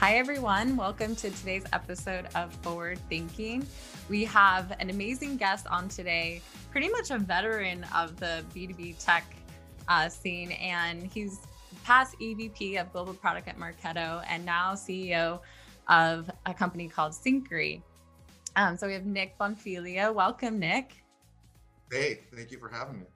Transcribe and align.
Hi, 0.00 0.14
everyone. 0.14 0.78
Welcome 0.78 1.14
to 1.16 1.28
today's 1.28 1.64
episode 1.74 2.26
of 2.34 2.54
Forward 2.62 2.98
Thinking. 3.10 3.66
We 4.08 4.24
have 4.24 4.72
an 4.80 4.88
amazing 4.88 5.36
guest 5.36 5.66
on 5.66 5.90
today, 5.90 6.40
pretty 6.70 6.88
much 6.88 7.10
a 7.10 7.18
veteran 7.18 7.84
of 7.94 8.18
the 8.18 8.42
B2B 8.54 9.04
tech 9.04 9.24
uh, 9.88 10.08
scene, 10.08 10.52
and 10.52 11.02
he's 11.02 11.40
past 11.84 12.18
EVP 12.18 12.80
of 12.80 12.90
Global 12.94 13.12
Product 13.12 13.46
at 13.46 13.58
Marketo 13.58 14.24
and 14.26 14.42
now 14.42 14.72
CEO 14.72 15.40
of 15.86 16.30
a 16.46 16.54
company 16.54 16.88
called 16.88 17.12
Syncari. 17.12 17.82
Um, 18.56 18.78
so 18.78 18.86
we 18.86 18.94
have 18.94 19.04
Nick 19.04 19.36
Bonfiglio. 19.38 20.14
Welcome, 20.14 20.58
Nick. 20.58 21.04
Hey, 21.92 22.20
thank 22.34 22.50
you 22.50 22.58
for 22.58 22.70
having 22.70 23.00
me. 23.00 23.06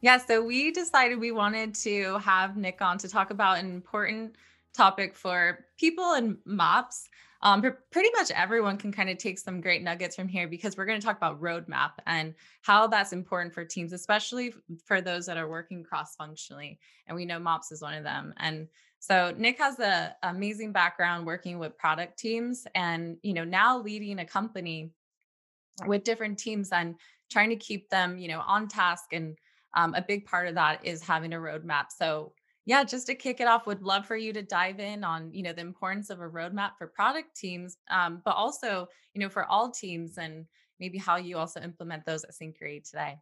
Yeah, 0.00 0.18
so 0.18 0.44
we 0.44 0.70
decided 0.70 1.18
we 1.18 1.32
wanted 1.32 1.74
to 1.74 2.18
have 2.18 2.56
Nick 2.56 2.80
on 2.82 2.98
to 2.98 3.08
talk 3.08 3.30
about 3.30 3.58
an 3.58 3.66
important 3.72 4.36
topic 4.74 5.14
for 5.14 5.66
people 5.78 6.12
and 6.12 6.36
mops. 6.44 7.08
Um, 7.40 7.62
pretty 7.92 8.10
much 8.16 8.32
everyone 8.32 8.78
can 8.78 8.90
kind 8.90 9.08
of 9.08 9.18
take 9.18 9.38
some 9.38 9.60
great 9.60 9.82
nuggets 9.82 10.16
from 10.16 10.26
here 10.26 10.48
because 10.48 10.76
we're 10.76 10.86
going 10.86 11.00
to 11.00 11.06
talk 11.06 11.16
about 11.16 11.40
roadmap 11.40 11.92
and 12.06 12.34
how 12.62 12.88
that's 12.88 13.12
important 13.12 13.54
for 13.54 13.64
teams, 13.64 13.92
especially 13.92 14.52
for 14.84 15.00
those 15.00 15.26
that 15.26 15.36
are 15.36 15.48
working 15.48 15.84
cross 15.84 16.16
functionally. 16.16 16.80
And 17.06 17.14
we 17.14 17.24
know 17.24 17.38
MOPS 17.38 17.70
is 17.70 17.80
one 17.80 17.94
of 17.94 18.02
them. 18.02 18.34
And 18.38 18.66
so 18.98 19.32
Nick 19.36 19.58
has 19.58 19.78
an 19.78 20.10
amazing 20.24 20.72
background 20.72 21.26
working 21.26 21.60
with 21.60 21.78
product 21.78 22.18
teams 22.18 22.66
and, 22.74 23.16
you 23.22 23.34
know, 23.34 23.44
now 23.44 23.78
leading 23.78 24.18
a 24.18 24.24
company 24.24 24.90
with 25.86 26.02
different 26.02 26.38
teams 26.38 26.70
and 26.72 26.96
trying 27.30 27.50
to 27.50 27.56
keep 27.56 27.88
them, 27.88 28.18
you 28.18 28.26
know, 28.26 28.40
on 28.40 28.66
task. 28.66 29.12
And 29.12 29.38
um, 29.74 29.94
a 29.94 30.02
big 30.02 30.26
part 30.26 30.48
of 30.48 30.56
that 30.56 30.84
is 30.84 31.02
having 31.02 31.32
a 31.32 31.36
roadmap. 31.36 31.86
So 31.96 32.32
yeah, 32.68 32.84
just 32.84 33.06
to 33.06 33.14
kick 33.14 33.40
it 33.40 33.48
off, 33.48 33.66
would 33.66 33.80
love 33.80 34.04
for 34.04 34.14
you 34.14 34.30
to 34.34 34.42
dive 34.42 34.78
in 34.78 35.02
on, 35.02 35.32
you 35.32 35.42
know, 35.42 35.54
the 35.54 35.62
importance 35.62 36.10
of 36.10 36.20
a 36.20 36.28
roadmap 36.28 36.72
for 36.76 36.86
product 36.86 37.34
teams, 37.34 37.78
um, 37.90 38.20
but 38.26 38.32
also, 38.32 38.86
you 39.14 39.22
know, 39.22 39.30
for 39.30 39.46
all 39.46 39.70
teams 39.70 40.18
and 40.18 40.44
maybe 40.78 40.98
how 40.98 41.16
you 41.16 41.38
also 41.38 41.62
implement 41.62 42.04
those 42.04 42.24
at 42.24 42.32
Syncari 42.32 42.86
today. 42.86 43.16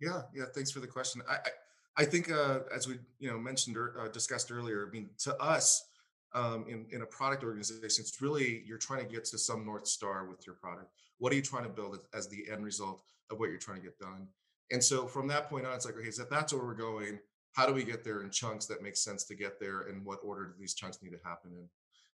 Yeah, 0.00 0.22
yeah. 0.32 0.44
Thanks 0.54 0.70
for 0.70 0.78
the 0.78 0.86
question. 0.86 1.20
I, 1.28 1.34
I, 1.34 2.02
I 2.02 2.04
think 2.04 2.30
uh, 2.30 2.60
as 2.72 2.86
we, 2.86 3.00
you 3.18 3.28
know, 3.28 3.40
mentioned 3.40 3.76
or 3.76 4.02
uh, 4.02 4.08
discussed 4.08 4.52
earlier, 4.52 4.86
I 4.86 4.90
mean, 4.92 5.10
to 5.24 5.36
us, 5.42 5.84
um, 6.32 6.64
in, 6.68 6.86
in 6.92 7.02
a 7.02 7.06
product 7.06 7.42
organization, 7.42 8.04
it's 8.04 8.22
really 8.22 8.62
you're 8.64 8.78
trying 8.78 9.04
to 9.04 9.12
get 9.12 9.24
to 9.24 9.38
some 9.38 9.66
north 9.66 9.88
star 9.88 10.28
with 10.28 10.46
your 10.46 10.54
product. 10.54 10.92
What 11.18 11.32
are 11.32 11.36
you 11.36 11.42
trying 11.42 11.64
to 11.64 11.70
build 11.70 11.98
as 12.14 12.28
the 12.28 12.44
end 12.48 12.64
result 12.64 13.02
of 13.32 13.40
what 13.40 13.48
you're 13.48 13.58
trying 13.58 13.78
to 13.78 13.82
get 13.82 13.98
done? 13.98 14.28
And 14.70 14.82
so 14.82 15.08
from 15.08 15.26
that 15.26 15.50
point 15.50 15.66
on, 15.66 15.74
it's 15.74 15.86
like, 15.86 15.96
okay, 15.96 16.12
so 16.12 16.22
if 16.22 16.30
that's 16.30 16.52
where 16.52 16.64
we're 16.64 16.74
going, 16.74 17.18
how 17.52 17.66
do 17.66 17.72
we 17.72 17.84
get 17.84 18.04
there 18.04 18.22
in 18.22 18.30
chunks 18.30 18.66
that 18.66 18.82
make 18.82 18.96
sense 18.96 19.24
to 19.24 19.34
get 19.34 19.58
there 19.60 19.82
and 19.82 20.04
what 20.04 20.20
order 20.24 20.46
do 20.46 20.52
these 20.58 20.74
chunks 20.74 20.98
need 21.02 21.10
to 21.10 21.18
happen 21.24 21.50
in? 21.52 21.68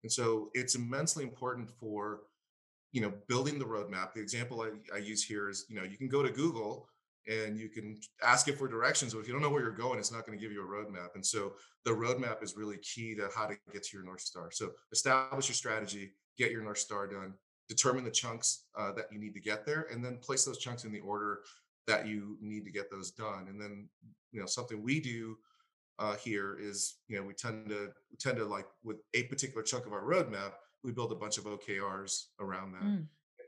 And 0.03 0.11
so 0.11 0.49
it's 0.53 0.75
immensely 0.75 1.23
important 1.23 1.69
for 1.69 2.21
you 2.91 3.01
know 3.01 3.11
building 3.27 3.57
the 3.57 3.65
roadmap. 3.65 4.13
The 4.13 4.21
example 4.21 4.61
I, 4.61 4.95
I, 4.95 4.99
use 4.99 5.23
here 5.23 5.49
is 5.49 5.65
you 5.69 5.75
know 5.75 5.83
you 5.83 5.97
can 5.97 6.07
go 6.07 6.21
to 6.21 6.29
google 6.29 6.87
and 7.27 7.57
you 7.57 7.69
can 7.69 7.97
ask 8.21 8.47
it 8.47 8.57
for 8.57 8.67
directions 8.67 9.13
but 9.13 9.21
if 9.21 9.27
you 9.27 9.33
don't 9.33 9.41
know 9.41 9.49
where 9.49 9.61
you're 9.61 9.71
going 9.71 9.97
it's 9.97 10.11
not 10.11 10.25
going 10.25 10.37
to 10.37 10.41
give 10.41 10.51
you 10.51 10.61
a 10.61 10.67
roadmap. 10.67 11.15
And 11.15 11.25
so 11.25 11.53
the 11.85 11.91
roadmap 11.91 12.43
is 12.43 12.55
really 12.55 12.77
key 12.77 13.15
to 13.15 13.29
how 13.35 13.47
to 13.47 13.55
get 13.71 13.83
to 13.83 13.97
your 13.97 14.05
north 14.05 14.21
star. 14.21 14.49
So 14.51 14.71
establish 14.91 15.47
your 15.47 15.55
strategy 15.55 16.11
get 16.37 16.51
your 16.51 16.63
north 16.63 16.79
star 16.79 17.07
done 17.07 17.33
determine 17.69 18.03
the 18.03 18.11
chunks 18.11 18.65
uh, 18.77 18.91
that 18.91 19.05
you 19.11 19.19
need 19.19 19.33
to 19.33 19.39
get 19.39 19.65
there 19.65 19.87
and 19.91 20.03
then 20.03 20.17
place 20.17 20.45
those 20.45 20.57
chunks 20.57 20.83
in 20.83 20.91
the 20.91 20.99
order 20.99 21.39
that 21.87 22.07
you 22.07 22.37
need 22.41 22.65
to 22.65 22.71
get 22.71 22.89
those 22.89 23.11
done. 23.11 23.47
And 23.49 23.59
then, 23.59 23.89
you 24.31 24.39
know, 24.39 24.45
something 24.45 24.81
we 24.81 24.99
do 24.99 25.37
uh, 25.99 26.15
here 26.15 26.57
is, 26.59 26.95
you 27.07 27.17
know, 27.17 27.23
we 27.23 27.33
tend 27.33 27.69
to 27.69 27.89
we 28.11 28.17
tend 28.17 28.37
to 28.37 28.45
like 28.45 28.65
with 28.83 28.97
a 29.13 29.23
particular 29.23 29.63
chunk 29.63 29.85
of 29.85 29.93
our 29.93 30.03
roadmap, 30.03 30.53
we 30.83 30.91
build 30.91 31.11
a 31.11 31.15
bunch 31.15 31.37
of 31.37 31.45
OKRs 31.45 32.25
around 32.39 32.73
that. 32.73 32.83
Mm. 32.83 33.05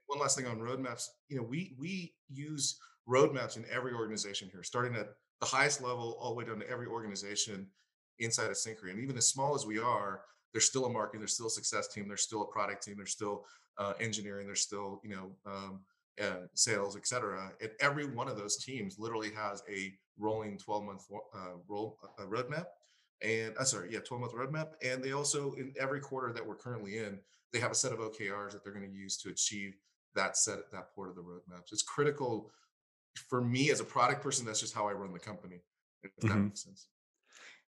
One 0.07 0.19
last 0.19 0.37
thing 0.37 0.45
on 0.45 0.59
roadmaps, 0.59 1.07
you 1.29 1.37
know, 1.37 1.43
we 1.43 1.75
we 1.79 2.13
use 2.29 2.79
roadmaps 3.09 3.57
in 3.57 3.65
every 3.71 3.93
organization 3.93 4.49
here, 4.51 4.63
starting 4.63 4.95
at 4.95 5.09
the 5.39 5.45
highest 5.45 5.81
level 5.81 6.17
all 6.19 6.29
the 6.29 6.35
way 6.35 6.45
down 6.45 6.59
to 6.59 6.69
every 6.69 6.87
organization 6.87 7.67
inside 8.19 8.47
of 8.47 8.53
Syncari. 8.53 8.91
And 8.91 8.99
even 8.99 9.17
as 9.17 9.27
small 9.27 9.55
as 9.55 9.65
we 9.65 9.79
are, 9.79 10.21
there's 10.53 10.65
still 10.65 10.85
a 10.85 10.89
marketing, 10.89 11.19
there's 11.19 11.33
still 11.33 11.47
a 11.47 11.51
success 11.51 11.87
team, 11.87 12.07
there's 12.07 12.21
still 12.21 12.43
a 12.43 12.47
product 12.47 12.83
team, 12.83 12.95
there's 12.97 13.11
still 13.11 13.45
uh, 13.77 13.93
engineering, 13.99 14.47
there's 14.47 14.61
still, 14.61 15.01
you 15.03 15.09
know, 15.09 15.31
um, 15.45 15.81
uh, 16.21 16.47
sales, 16.53 16.95
et 16.95 17.07
cetera. 17.07 17.51
And 17.61 17.71
every 17.79 18.05
one 18.05 18.27
of 18.27 18.37
those 18.37 18.57
teams 18.57 18.97
literally 18.99 19.31
has 19.35 19.63
a 19.69 19.93
rolling 20.17 20.57
12 20.57 20.83
month 20.83 21.03
uh, 21.33 21.57
roll 21.67 21.97
uh, 22.19 22.23
roadmap. 22.23 22.65
And 23.21 23.55
uh, 23.57 23.63
sorry, 23.63 23.89
yeah, 23.91 23.99
12 23.99 24.21
month 24.21 24.33
roadmap. 24.33 24.69
And 24.83 25.03
they 25.03 25.11
also, 25.11 25.53
in 25.53 25.73
every 25.79 25.99
quarter 25.99 26.33
that 26.33 26.45
we're 26.45 26.55
currently 26.55 26.97
in, 26.97 27.19
they 27.53 27.59
have 27.59 27.71
a 27.71 27.75
set 27.75 27.91
of 27.91 27.99
OKRs 27.99 28.51
that 28.51 28.63
they're 28.63 28.73
going 28.73 28.89
to 28.89 28.95
use 28.95 29.17
to 29.17 29.29
achieve 29.29 29.75
that 30.15 30.37
set, 30.37 30.71
that 30.71 30.93
part 30.95 31.09
of 31.09 31.15
the 31.15 31.21
roadmap. 31.21 31.63
So 31.65 31.73
it's 31.73 31.83
critical 31.83 32.51
for 33.29 33.41
me 33.41 33.71
as 33.71 33.79
a 33.79 33.85
product 33.85 34.21
person. 34.21 34.45
That's 34.45 34.59
just 34.59 34.75
how 34.75 34.87
I 34.87 34.93
run 34.93 35.13
the 35.13 35.19
company. 35.19 35.61
If 36.03 36.11
mm-hmm. 36.11 36.27
that 36.27 36.35
makes 36.35 36.63
sense. 36.63 36.87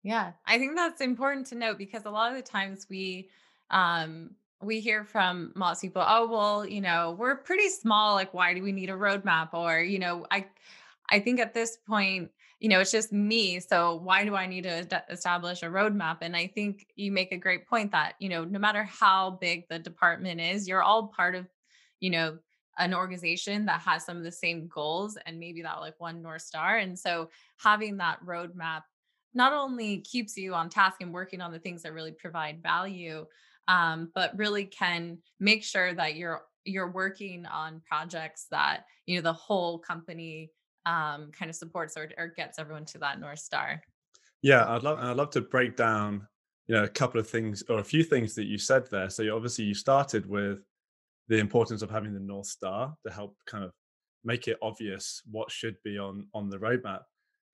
Yeah, 0.04 0.34
I 0.46 0.58
think 0.58 0.76
that's 0.76 1.02
important 1.02 1.48
to 1.48 1.56
note 1.56 1.78
because 1.78 2.04
a 2.06 2.10
lot 2.10 2.32
of 2.32 2.38
the 2.38 2.44
times 2.44 2.88
we 2.90 3.30
um, 3.70 4.32
we 4.66 4.80
hear 4.80 5.04
from 5.04 5.52
most 5.56 5.82
people, 5.82 6.04
oh, 6.06 6.28
well, 6.28 6.66
you 6.66 6.82
know, 6.82 7.16
we're 7.18 7.36
pretty 7.36 7.70
small. 7.70 8.14
Like, 8.14 8.34
why 8.34 8.54
do 8.54 8.64
we 8.64 8.72
need 8.72 8.90
a 8.90 8.94
roadmap? 8.94 9.54
Or, 9.54 9.80
you 9.80 10.00
know, 10.00 10.26
I, 10.32 10.46
I 11.10 11.20
think 11.20 11.40
at 11.40 11.54
this 11.54 11.78
point, 11.88 12.32
you 12.60 12.70
know, 12.70 12.80
it's 12.80 12.92
just 12.92 13.12
me. 13.12 13.60
So 13.60 13.96
why 13.96 14.24
do 14.24 14.36
I 14.36 14.46
need 14.46 14.64
to 14.64 15.04
establish 15.10 15.64
a 15.64 15.68
roadmap? 15.68 16.20
And 16.22 16.36
I 16.36 16.48
think 16.48 16.88
you 16.96 17.12
make 17.12 17.32
a 17.34 17.38
great 17.38 17.68
point 17.68 17.92
that, 17.92 18.14
you 18.20 18.30
know, 18.30 18.46
no 18.46 18.58
matter 18.58 18.84
how 18.84 19.32
big 19.42 19.68
the 19.68 19.80
department 19.80 20.40
is, 20.40 20.68
you're 20.68 20.82
all 20.82 21.08
part 21.08 21.36
of, 21.36 21.46
you 22.00 22.10
know, 22.10 22.38
an 22.80 22.94
organization 22.94 23.66
that 23.66 23.82
has 23.82 24.06
some 24.06 24.18
of 24.18 24.24
the 24.24 24.32
same 24.32 24.68
goals 24.68 25.18
and 25.26 25.40
maybe 25.40 25.62
that 25.62 25.80
like 25.80 26.00
one 26.00 26.22
North 26.22 26.42
Star. 26.42 26.78
And 26.78 26.98
so 26.98 27.30
having 27.58 27.98
that 27.98 28.26
roadmap 28.26 28.84
not 29.34 29.54
only 29.54 30.00
keeps 30.00 30.38
you 30.38 30.54
on 30.54 30.70
task 30.70 31.02
and 31.02 31.14
working 31.14 31.42
on 31.42 31.52
the 31.52 31.60
things 31.60 31.84
that 31.84 31.94
really 31.94 32.12
provide 32.12 32.64
value, 32.64 33.26
um, 33.68 34.12
but 34.14 34.38
really 34.38 34.66
can 34.66 35.18
make 35.40 35.64
sure 35.64 35.94
that 35.94 36.16
you're 36.16 36.42
you're 36.66 36.92
working 36.92 37.46
on 37.46 37.82
projects 37.88 38.48
that 38.52 38.86
you 39.06 39.16
know 39.16 39.22
the 39.22 39.34
whole 39.34 39.78
company 39.80 40.50
um, 40.86 41.32
kind 41.32 41.50
of 41.50 41.56
supports 41.56 41.96
or, 41.98 42.10
or 42.18 42.28
gets 42.28 42.60
everyone 42.60 42.86
to 42.86 42.98
that 43.00 43.20
north 43.20 43.40
star. 43.40 43.82
Yeah, 44.42 44.66
I'd 44.68 44.84
love 44.84 45.00
I'd 45.00 45.16
love 45.16 45.32
to 45.32 45.42
break 45.42 45.76
down 45.76 46.28
you 46.68 46.76
know 46.76 46.84
a 46.84 46.90
couple 46.90 47.20
of 47.20 47.30
things 47.30 47.64
or 47.70 47.80
a 47.80 47.84
few 47.84 48.04
things 48.04 48.36
that 48.36 48.46
you 48.46 48.58
said 48.58 48.90
there. 48.90 49.10
So 49.10 49.24
you, 49.24 49.34
obviously 49.34 49.66
you 49.66 49.74
started 49.74 50.26
with 50.26 50.60
the 51.28 51.38
importance 51.38 51.82
of 51.82 51.90
having 51.90 52.14
the 52.14 52.20
north 52.20 52.48
star 52.48 52.94
to 53.06 53.14
help 53.14 53.36
kind 53.46 53.64
of 53.64 53.72
make 54.26 54.48
it 54.48 54.58
obvious 54.62 55.22
what 55.30 55.52
should 55.52 55.76
be 55.84 55.98
on 55.98 56.28
on 56.34 56.50
the 56.50 56.58
roadmap. 56.58 57.02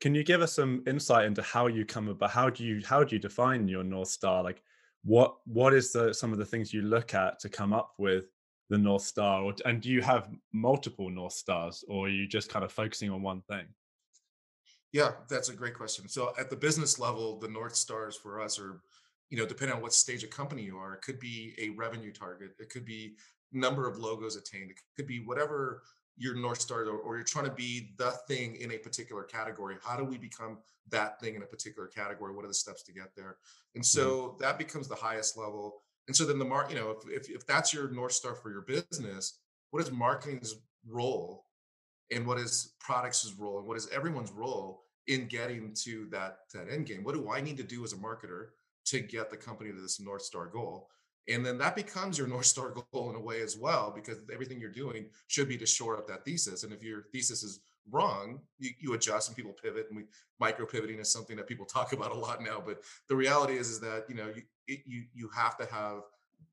Can 0.02 0.16
you 0.16 0.24
give 0.24 0.42
us 0.42 0.54
some 0.54 0.84
insight 0.88 1.26
into 1.26 1.42
how 1.42 1.68
you 1.68 1.86
come 1.86 2.08
about 2.08 2.32
how 2.32 2.50
do 2.50 2.64
you 2.64 2.82
how 2.86 3.04
do 3.04 3.16
you 3.16 3.20
define 3.22 3.68
your 3.68 3.84
north 3.84 4.10
star? 4.10 4.44
Like 4.44 4.62
what 5.04 5.36
what 5.46 5.74
is 5.74 5.92
the 5.92 6.14
some 6.14 6.32
of 6.32 6.38
the 6.38 6.46
things 6.46 6.74
you 6.74 6.82
look 6.82 7.14
at 7.14 7.40
to 7.40 7.50
come 7.50 7.74
up 7.74 7.94
with 7.98 8.26
the 8.70 8.78
north 8.78 9.02
star? 9.02 9.44
Or, 9.44 9.54
and 9.66 9.82
do 9.82 9.90
you 9.90 10.02
have 10.02 10.30
multiple 10.54 11.10
north 11.10 11.34
stars 11.34 11.84
or 11.88 12.08
are 12.08 12.10
you 12.10 12.28
just 12.28 12.50
kind 12.50 12.64
of 12.64 12.72
focusing 12.72 13.10
on 13.10 13.22
one 13.22 13.42
thing? 13.42 13.66
Yeah 14.92 15.12
that's 15.30 15.50
a 15.50 15.54
great 15.54 15.76
question. 15.76 16.08
So 16.08 16.34
at 16.40 16.50
the 16.50 16.56
business 16.56 17.00
level 17.00 17.40
the 17.40 17.48
north 17.48 17.76
stars 17.76 18.16
for 18.16 18.42
us 18.42 18.60
are 18.60 18.82
you 19.30 19.38
know 19.38 19.46
depending 19.46 19.76
on 19.76 19.82
what 19.82 19.94
stage 19.94 20.24
of 20.24 20.30
company 20.30 20.64
you 20.64 20.78
are 20.78 20.94
it 20.94 21.02
could 21.02 21.20
be 21.20 21.54
a 21.60 21.70
revenue 21.70 22.12
target 22.12 22.52
it 22.60 22.70
could 22.70 22.86
be 22.86 23.16
number 23.52 23.88
of 23.88 23.98
logos 23.98 24.36
attained 24.36 24.72
it 24.72 24.78
could 24.96 25.08
be 25.08 25.20
whatever 25.26 25.84
your 26.20 26.36
north 26.36 26.60
star 26.60 26.82
or, 26.82 26.98
or, 26.98 27.16
you're 27.16 27.24
trying 27.24 27.46
to 27.46 27.52
be 27.52 27.92
the 27.98 28.12
thing 28.28 28.58
in 28.58 28.72
a 28.72 28.78
particular 28.78 29.24
category 29.24 29.78
how 29.84 29.96
do 29.96 30.04
we 30.04 30.18
become 30.18 30.58
that 30.90 31.20
thing 31.20 31.36
in 31.36 31.44
a 31.44 31.46
particular 31.46 31.88
category? 31.88 32.34
What 32.34 32.46
are 32.46 32.50
the 32.50 32.54
steps 32.54 32.84
to 32.84 32.92
get 32.92 33.16
there? 33.16 33.38
And 33.76 33.86
so 33.86 34.10
mm-hmm. 34.10 34.44
that 34.44 34.58
becomes 34.58 34.88
the 34.88 34.96
highest 34.96 35.38
level. 35.38 35.82
And 36.08 36.16
so 36.16 36.26
then 36.26 36.40
the 36.40 36.46
mark 36.46 36.70
you 36.70 36.76
know 36.76 36.92
if, 36.92 37.28
if, 37.28 37.30
if 37.30 37.48
that's 37.48 37.74
your 37.74 37.90
north 37.90 38.14
star 38.14 38.36
for 38.36 38.52
your 38.52 38.62
business 38.62 39.40
what 39.72 39.84
is 39.84 39.92
marketing's 39.92 40.56
role 40.88 41.46
and 42.12 42.26
what 42.26 42.40
is 42.40 42.74
products' 42.80 43.34
role 43.38 43.60
and 43.60 43.68
what 43.68 43.78
is 43.78 43.88
everyone's 43.90 44.32
role 44.32 44.84
in 45.08 45.28
getting 45.28 45.74
to 45.84 46.08
that 46.12 46.40
that 46.54 46.70
end 46.70 46.86
game? 46.86 47.04
What 47.04 47.16
do 47.16 47.30
i 47.32 47.40
need 47.42 47.58
to 47.58 47.64
do 47.64 47.84
as 47.84 47.94
a 47.94 47.98
marketer 47.98 48.48
to 48.86 49.00
get 49.00 49.30
the 49.30 49.38
company 49.38 49.72
to 49.72 49.80
this 49.80 50.00
north 50.00 50.24
star 50.24 50.48
goal 50.48 50.90
and 51.28 51.46
then 51.46 51.58
that 51.60 51.76
becomes 51.76 52.18
your 52.18 52.28
North 52.28 52.46
Star 52.46 52.74
goal 52.94 53.10
in 53.10 53.16
a 53.16 53.20
way 53.20 53.42
as 53.42 53.58
well, 53.58 53.92
because 53.96 54.20
everything 54.34 54.60
you're 54.60 54.70
doing 54.70 55.10
should 55.28 55.48
be 55.48 55.58
to 55.58 55.66
shore 55.66 55.98
up 55.98 56.08
that 56.08 56.26
thesis. 56.26 56.64
And 56.64 56.74
if 56.74 56.84
your 56.84 57.04
thesis 57.12 57.44
is 57.44 57.60
wrong, 57.92 58.40
you, 58.60 58.72
you 58.80 58.94
adjust 58.94 59.30
and 59.30 59.36
people 59.36 59.54
pivot. 59.54 59.88
And 59.90 59.98
we 59.98 60.04
micro 60.40 60.66
pivoting 60.66 61.00
is 61.00 61.12
something 61.12 61.36
that 61.38 61.48
people 61.48 61.66
talk 61.74 61.94
about 61.94 62.12
a 62.12 62.16
lot 62.16 62.42
now. 62.42 62.62
But 62.66 62.82
the 63.08 63.16
reality 63.16 63.58
is, 63.58 63.70
is 63.70 63.80
that 63.82 64.06
you 64.10 64.16
know 64.16 64.28
you 64.28 64.44
it, 64.68 64.82
you 64.86 65.04
you 65.14 65.30
have 65.36 65.58
to 65.58 65.66
have 65.66 66.02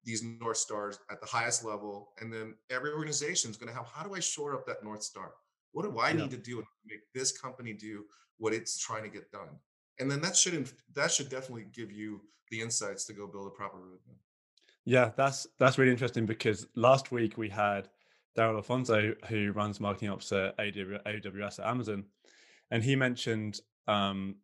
these 0.04 0.22
north 0.22 0.56
stars 0.56 0.98
at 1.10 1.20
the 1.20 1.26
highest 1.26 1.64
level, 1.64 2.12
and 2.20 2.32
then 2.32 2.54
every 2.70 2.92
organization 2.92 3.50
is 3.50 3.56
going 3.56 3.68
to 3.68 3.74
have 3.74 3.86
how 3.86 4.04
do 4.04 4.14
I 4.14 4.20
shore 4.20 4.54
up 4.54 4.66
that 4.66 4.84
north 4.84 5.02
star? 5.02 5.32
What 5.72 5.84
do 5.84 5.98
I 5.98 6.10
yeah. 6.10 6.22
need 6.22 6.30
to 6.30 6.38
do 6.38 6.60
to 6.60 6.66
make 6.86 7.00
this 7.14 7.36
company 7.36 7.72
do 7.72 8.04
what 8.38 8.52
it's 8.52 8.78
trying 8.78 9.02
to 9.02 9.10
get 9.10 9.30
done? 9.30 9.58
And 9.98 10.10
then 10.10 10.20
that 10.20 10.36
should 10.36 10.70
that 10.94 11.10
should 11.10 11.28
definitely 11.28 11.66
give 11.72 11.90
you 11.90 12.20
the 12.50 12.60
insights 12.60 13.04
to 13.06 13.12
go 13.12 13.26
build 13.26 13.48
a 13.48 13.50
proper 13.50 13.78
roadmap. 13.78 14.18
Yeah, 14.86 15.10
that's 15.16 15.46
that's 15.58 15.78
really 15.78 15.90
interesting 15.90 16.24
because 16.24 16.66
last 16.76 17.10
week 17.10 17.36
we 17.36 17.48
had 17.50 17.88
Darrell 18.36 18.56
Alfonso, 18.56 19.14
who 19.28 19.50
runs 19.52 19.80
marketing 19.80 20.10
ops 20.10 20.30
at 20.32 20.56
AWS 20.56 21.58
at 21.58 21.66
Amazon, 21.66 22.04
and 22.70 22.82
he 22.82 22.94
mentioned 22.94 23.60
um, 23.88 24.36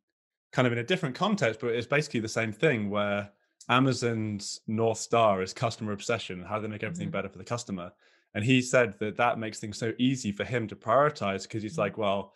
kind 0.52 0.66
of 0.66 0.72
in 0.72 0.80
a 0.80 0.84
different 0.84 1.14
context, 1.14 1.60
but 1.60 1.68
it's 1.68 1.86
basically 1.86 2.20
the 2.20 2.28
same 2.28 2.52
thing 2.52 2.90
where 2.90 3.30
Amazon's 3.68 4.60
North 4.66 4.98
Star 4.98 5.42
is 5.42 5.52
customer 5.52 5.92
obsession, 5.92 6.42
how 6.42 6.58
they 6.58 6.68
make 6.68 6.82
everything 6.82 7.06
mm-hmm. 7.06 7.12
better 7.12 7.28
for 7.28 7.38
the 7.38 7.44
customer. 7.44 7.92
And 8.34 8.44
he 8.44 8.62
said 8.62 8.94
that 8.98 9.16
that 9.18 9.38
makes 9.38 9.60
things 9.60 9.78
so 9.78 9.92
easy 9.98 10.32
for 10.32 10.44
him 10.44 10.66
to 10.68 10.76
prioritize 10.76 11.42
because 11.42 11.62
he's 11.62 11.72
mm-hmm. 11.72 11.82
like, 11.82 11.98
well, 11.98 12.34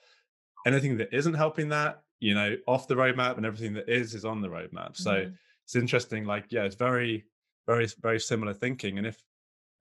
anything 0.65 0.97
that 0.99 1.13
isn't 1.13 1.35
helping 1.35 1.71
that, 1.71 2.03
you 2.21 2.35
know, 2.35 2.57
off 2.69 2.87
the 2.87 2.95
roadmap 2.95 3.37
and 3.37 3.47
everything 3.47 3.75
that 3.75 3.89
is, 3.89 4.15
is 4.15 4.25
on 4.25 4.41
the 4.41 4.49
roadmap. 4.49 4.97
So 4.97 5.13
mm-hmm. 5.13 5.35
it's 5.65 5.75
interesting. 5.77 6.25
Like, 6.25 6.47
yeah, 6.51 6.63
it's 6.63 6.77
very, 6.77 7.25
very, 7.67 7.87
very 8.01 8.21
similar 8.21 8.55
thinking. 8.55 8.99
And 8.99 9.07
if, 9.07 9.23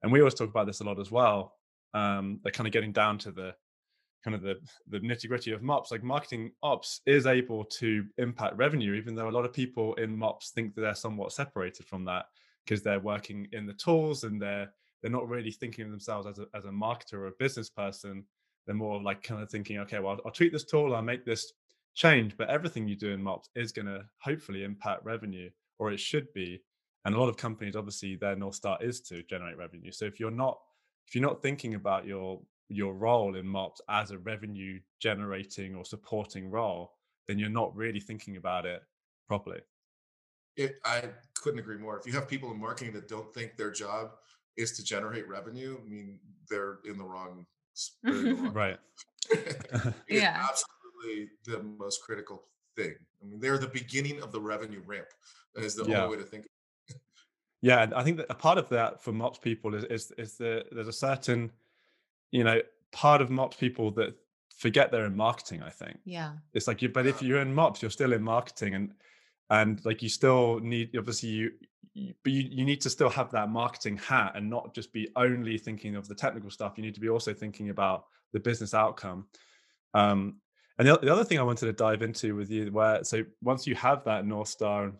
and 0.02 0.12
we 0.12 0.20
always 0.20 0.34
talk 0.34 0.50
about 0.50 0.66
this 0.66 0.80
a 0.80 0.84
lot 0.84 0.98
as 0.98 1.10
well, 1.10 1.54
um, 1.94 2.40
they're 2.42 2.52
kind 2.52 2.66
of 2.66 2.72
getting 2.72 2.92
down 2.92 3.18
to 3.18 3.30
the 3.30 3.54
kind 4.26 4.34
of 4.34 4.42
the 4.42 4.56
the 4.88 4.98
nitty 4.98 5.28
gritty 5.28 5.52
of 5.52 5.62
mops 5.62 5.92
like 5.92 6.02
marketing 6.02 6.50
ops 6.60 7.00
is 7.06 7.26
able 7.26 7.64
to 7.64 8.04
impact 8.18 8.56
revenue 8.56 8.94
even 8.94 9.14
though 9.14 9.28
a 9.28 9.30
lot 9.30 9.44
of 9.44 9.52
people 9.52 9.94
in 9.94 10.16
mops 10.16 10.50
think 10.50 10.74
that 10.74 10.80
they're 10.80 10.96
somewhat 10.96 11.30
separated 11.30 11.86
from 11.86 12.04
that 12.04 12.26
because 12.64 12.82
they're 12.82 12.98
working 12.98 13.46
in 13.52 13.66
the 13.66 13.72
tools 13.74 14.24
and 14.24 14.42
they're 14.42 14.68
they're 15.00 15.12
not 15.12 15.28
really 15.28 15.52
thinking 15.52 15.84
of 15.84 15.92
themselves 15.92 16.26
as 16.26 16.40
a, 16.40 16.46
as 16.54 16.64
a 16.64 16.70
marketer 16.70 17.14
or 17.14 17.28
a 17.28 17.38
business 17.38 17.70
person 17.70 18.24
they're 18.66 18.74
more 18.74 19.00
like 19.00 19.22
kind 19.22 19.40
of 19.40 19.48
thinking 19.48 19.78
okay 19.78 20.00
well 20.00 20.14
I'll, 20.14 20.20
I'll 20.26 20.32
treat 20.32 20.52
this 20.52 20.64
tool 20.64 20.96
i'll 20.96 21.02
make 21.02 21.24
this 21.24 21.52
change 21.94 22.36
but 22.36 22.50
everything 22.50 22.88
you 22.88 22.96
do 22.96 23.12
in 23.12 23.22
mops 23.22 23.48
is 23.54 23.70
going 23.70 23.86
to 23.86 24.04
hopefully 24.18 24.64
impact 24.64 25.04
revenue 25.04 25.50
or 25.78 25.92
it 25.92 26.00
should 26.00 26.32
be 26.32 26.60
and 27.06 27.14
a 27.14 27.18
lot 27.20 27.28
of 27.28 27.36
companies 27.36 27.76
obviously 27.76 28.16
their 28.16 28.34
north 28.34 28.56
star 28.56 28.76
is 28.82 29.00
to 29.00 29.22
generate 29.22 29.56
revenue. 29.56 29.92
So 29.92 30.04
if 30.04 30.18
you're 30.18 30.32
not 30.32 30.58
if 31.06 31.14
you're 31.14 31.26
not 31.26 31.40
thinking 31.40 31.74
about 31.74 32.04
your 32.04 32.42
your 32.68 32.94
role 32.94 33.36
in 33.36 33.46
mops 33.46 33.80
as 33.88 34.10
a 34.10 34.18
revenue 34.18 34.80
generating 35.00 35.76
or 35.76 35.84
supporting 35.84 36.50
role 36.50 36.94
then 37.28 37.38
you're 37.38 37.48
not 37.48 37.74
really 37.76 38.00
thinking 38.00 38.36
about 38.36 38.66
it 38.66 38.82
properly. 39.28 39.60
It, 40.56 40.76
i 40.84 41.04
couldn't 41.40 41.60
agree 41.60 41.78
more. 41.78 41.96
If 41.98 42.06
you 42.06 42.12
have 42.12 42.28
people 42.28 42.50
in 42.50 42.60
marketing 42.60 42.92
that 42.94 43.08
don't 43.08 43.32
think 43.32 43.56
their 43.56 43.70
job 43.70 44.10
is 44.56 44.72
to 44.72 44.82
generate 44.82 45.28
revenue 45.28 45.78
i 45.80 45.88
mean 45.88 46.18
they're 46.50 46.78
in 46.84 46.98
the 46.98 47.04
wrong, 47.04 47.46
in 48.04 48.24
the 48.24 48.34
wrong 48.34 48.52
right. 48.52 48.78
Yeah. 50.08 50.44
absolutely 50.48 51.30
the 51.44 51.62
most 51.62 52.02
critical 52.02 52.42
thing. 52.74 52.96
I 53.22 53.26
mean 53.26 53.38
they're 53.38 53.58
the 53.58 53.68
beginning 53.68 54.20
of 54.22 54.32
the 54.32 54.40
revenue 54.40 54.82
ramp 54.84 55.08
is 55.54 55.76
the 55.76 55.84
yeah. 55.84 56.02
only 56.02 56.16
way 56.16 56.22
to 56.22 56.28
think 56.28 56.46
yeah 57.62 57.86
i 57.96 58.02
think 58.02 58.16
that 58.16 58.26
a 58.30 58.34
part 58.34 58.58
of 58.58 58.68
that 58.68 59.02
for 59.02 59.12
mops 59.12 59.38
people 59.38 59.74
is 59.74 59.84
is, 59.84 60.12
is 60.18 60.36
the 60.36 60.64
there's 60.72 60.88
a 60.88 60.92
certain 60.92 61.50
you 62.30 62.44
know, 62.44 62.60
part 62.92 63.20
of 63.20 63.30
mops 63.30 63.56
people 63.56 63.90
that 63.92 64.14
forget 64.56 64.90
they're 64.90 65.06
in 65.06 65.16
marketing, 65.16 65.62
I 65.62 65.70
think. 65.70 65.98
Yeah. 66.04 66.32
It's 66.54 66.66
like 66.66 66.82
you 66.82 66.88
but 66.88 67.06
if 67.06 67.22
you're 67.22 67.40
in 67.40 67.54
mops, 67.54 67.82
you're 67.82 67.90
still 67.90 68.12
in 68.12 68.22
marketing 68.22 68.74
and 68.74 68.92
and 69.50 69.84
like 69.84 70.02
you 70.02 70.08
still 70.08 70.58
need 70.60 70.96
obviously 70.98 71.28
you, 71.28 71.52
you 71.94 72.14
but 72.22 72.32
you, 72.32 72.48
you 72.50 72.64
need 72.64 72.80
to 72.80 72.90
still 72.90 73.08
have 73.10 73.30
that 73.30 73.48
marketing 73.48 73.96
hat 73.96 74.32
and 74.34 74.48
not 74.50 74.74
just 74.74 74.92
be 74.92 75.08
only 75.16 75.56
thinking 75.56 75.96
of 75.96 76.08
the 76.08 76.14
technical 76.14 76.50
stuff. 76.50 76.74
You 76.76 76.82
need 76.82 76.94
to 76.94 77.00
be 77.00 77.08
also 77.08 77.32
thinking 77.32 77.70
about 77.70 78.06
the 78.32 78.40
business 78.40 78.74
outcome. 78.74 79.26
Um, 79.94 80.36
and 80.78 80.86
the, 80.86 80.98
the 80.98 81.12
other 81.12 81.24
thing 81.24 81.38
I 81.38 81.42
wanted 81.42 81.66
to 81.66 81.72
dive 81.72 82.02
into 82.02 82.36
with 82.36 82.50
you, 82.50 82.70
where 82.70 83.02
so 83.02 83.22
once 83.42 83.66
you 83.66 83.74
have 83.76 84.04
that 84.04 84.26
North 84.26 84.48
Star, 84.48 84.92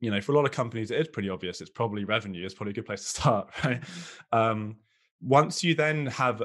you 0.00 0.10
know, 0.10 0.20
for 0.20 0.32
a 0.32 0.34
lot 0.34 0.44
of 0.44 0.52
companies, 0.52 0.90
it 0.90 1.00
is 1.00 1.08
pretty 1.08 1.30
obvious. 1.30 1.60
It's 1.60 1.70
probably 1.70 2.04
revenue. 2.04 2.44
It's 2.44 2.54
probably 2.54 2.72
a 2.72 2.74
good 2.74 2.86
place 2.86 3.02
to 3.02 3.08
start, 3.20 3.50
right? 3.64 3.80
Mm-hmm. 3.80 4.38
Um, 4.38 4.76
once 5.20 5.64
you 5.64 5.74
then 5.74 6.06
have 6.06 6.42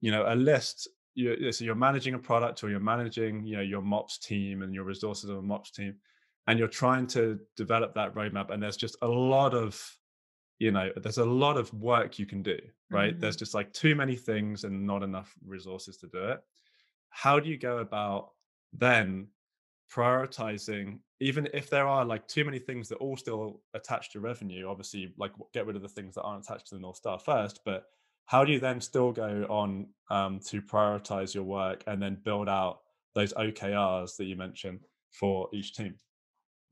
you 0.00 0.10
know 0.10 0.24
a 0.26 0.34
list 0.34 0.88
you, 1.14 1.52
so 1.52 1.64
you're 1.64 1.74
managing 1.74 2.14
a 2.14 2.18
product 2.18 2.62
or 2.64 2.70
you're 2.70 2.80
managing 2.80 3.44
you 3.44 3.56
know 3.56 3.62
your 3.62 3.82
mops 3.82 4.18
team 4.18 4.62
and 4.62 4.74
your 4.74 4.84
resources 4.84 5.28
of 5.28 5.38
a 5.38 5.42
mops 5.42 5.70
team 5.70 5.94
and 6.46 6.58
you're 6.58 6.68
trying 6.68 7.06
to 7.06 7.38
develop 7.56 7.94
that 7.94 8.14
roadmap 8.14 8.50
and 8.50 8.62
there's 8.62 8.76
just 8.76 8.96
a 9.02 9.06
lot 9.06 9.54
of 9.54 9.80
you 10.58 10.70
know 10.70 10.90
there's 10.96 11.18
a 11.18 11.24
lot 11.24 11.56
of 11.56 11.72
work 11.74 12.18
you 12.18 12.26
can 12.26 12.42
do 12.42 12.58
right 12.90 13.12
mm-hmm. 13.12 13.20
there's 13.20 13.36
just 13.36 13.54
like 13.54 13.72
too 13.72 13.94
many 13.94 14.16
things 14.16 14.64
and 14.64 14.86
not 14.86 15.02
enough 15.02 15.34
resources 15.44 15.96
to 15.96 16.06
do 16.08 16.24
it 16.24 16.40
how 17.10 17.38
do 17.38 17.50
you 17.50 17.58
go 17.58 17.78
about 17.78 18.30
then 18.72 19.26
prioritizing 19.92 20.98
even 21.20 21.48
if 21.52 21.68
there 21.68 21.86
are 21.86 22.04
like 22.04 22.26
too 22.26 22.44
many 22.44 22.58
things 22.58 22.88
that 22.88 22.96
all 22.96 23.16
still 23.16 23.60
attached 23.74 24.12
to 24.12 24.20
revenue 24.20 24.68
obviously 24.68 25.12
like 25.18 25.32
get 25.52 25.66
rid 25.66 25.76
of 25.76 25.82
the 25.82 25.88
things 25.88 26.14
that 26.14 26.22
aren't 26.22 26.44
attached 26.44 26.66
to 26.66 26.74
the 26.74 26.80
north 26.80 26.96
star 26.96 27.18
first 27.18 27.60
but 27.64 27.84
how 28.26 28.44
do 28.44 28.52
you 28.52 28.60
then 28.60 28.80
still 28.80 29.12
go 29.12 29.46
on 29.48 29.88
um, 30.10 30.40
to 30.46 30.62
prioritize 30.62 31.34
your 31.34 31.44
work 31.44 31.84
and 31.86 32.00
then 32.02 32.18
build 32.24 32.48
out 32.48 32.80
those 33.14 33.32
okrs 33.34 34.16
that 34.16 34.24
you 34.24 34.36
mentioned 34.36 34.80
for 35.10 35.48
each 35.52 35.74
team? 35.74 35.94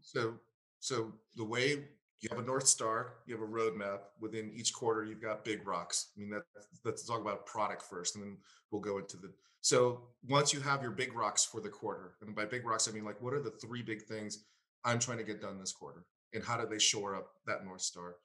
So 0.00 0.34
so 0.78 1.12
the 1.36 1.44
way 1.44 1.84
you 2.22 2.28
have 2.30 2.38
a 2.38 2.46
north 2.46 2.66
star 2.66 3.14
you 3.26 3.34
have 3.34 3.42
a 3.42 3.52
roadmap 3.52 4.00
within 4.20 4.50
each 4.54 4.72
quarter 4.72 5.04
you've 5.04 5.22
got 5.22 5.44
big 5.44 5.66
rocks 5.66 6.08
i 6.16 6.20
mean 6.20 6.30
that 6.30 6.42
let's 6.84 7.06
talk 7.06 7.20
about 7.20 7.46
product 7.46 7.82
first 7.82 8.16
and 8.16 8.24
then 8.24 8.36
we'll 8.70 8.80
go 8.80 8.98
into 8.98 9.16
the 9.16 9.30
so 9.62 10.02
once 10.28 10.52
you 10.52 10.60
have 10.60 10.82
your 10.82 10.90
big 10.90 11.14
rocks 11.14 11.44
for 11.44 11.60
the 11.60 11.68
quarter 11.68 12.14
and 12.22 12.34
by 12.34 12.44
big 12.44 12.66
rocks 12.66 12.88
i 12.88 12.92
mean 12.92 13.04
like 13.04 13.20
what 13.20 13.34
are 13.34 13.42
the 13.42 13.50
three 13.50 13.82
big 13.82 14.02
things 14.02 14.44
i'm 14.84 14.98
trying 14.98 15.18
to 15.18 15.24
get 15.24 15.40
done 15.40 15.58
this 15.58 15.72
quarter 15.72 16.04
and 16.32 16.44
how 16.44 16.56
do 16.56 16.66
they 16.66 16.78
shore 16.78 17.14
up 17.14 17.28
that 17.46 17.64
north 17.64 17.82
star 17.82 18.16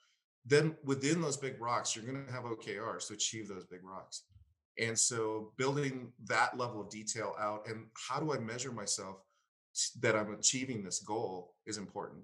then 0.46 0.76
within 0.84 1.22
those 1.22 1.38
big 1.38 1.60
rocks, 1.60 1.96
you're 1.96 2.06
going 2.06 2.26
to 2.26 2.32
have 2.32 2.44
OKRs 2.44 3.08
to 3.08 3.14
achieve 3.14 3.48
those 3.48 3.66
big 3.66 3.84
rocks. 3.84 4.24
And 4.78 4.98
so 4.98 5.54
building 5.58 6.12
that 6.26 6.58
level 6.58 6.82
of 6.82 6.90
detail 6.90 7.34
out 7.40 7.68
and 7.68 7.88
how 8.08 8.20
do 8.20 8.34
I 8.34 8.38
measure 8.38 8.72
myself 8.72 9.18
that 10.02 10.16
I'm 10.16 10.34
achieving 10.34 10.84
this 10.84 11.00
goal 11.00 11.56
is 11.66 11.78
important. 11.78 12.24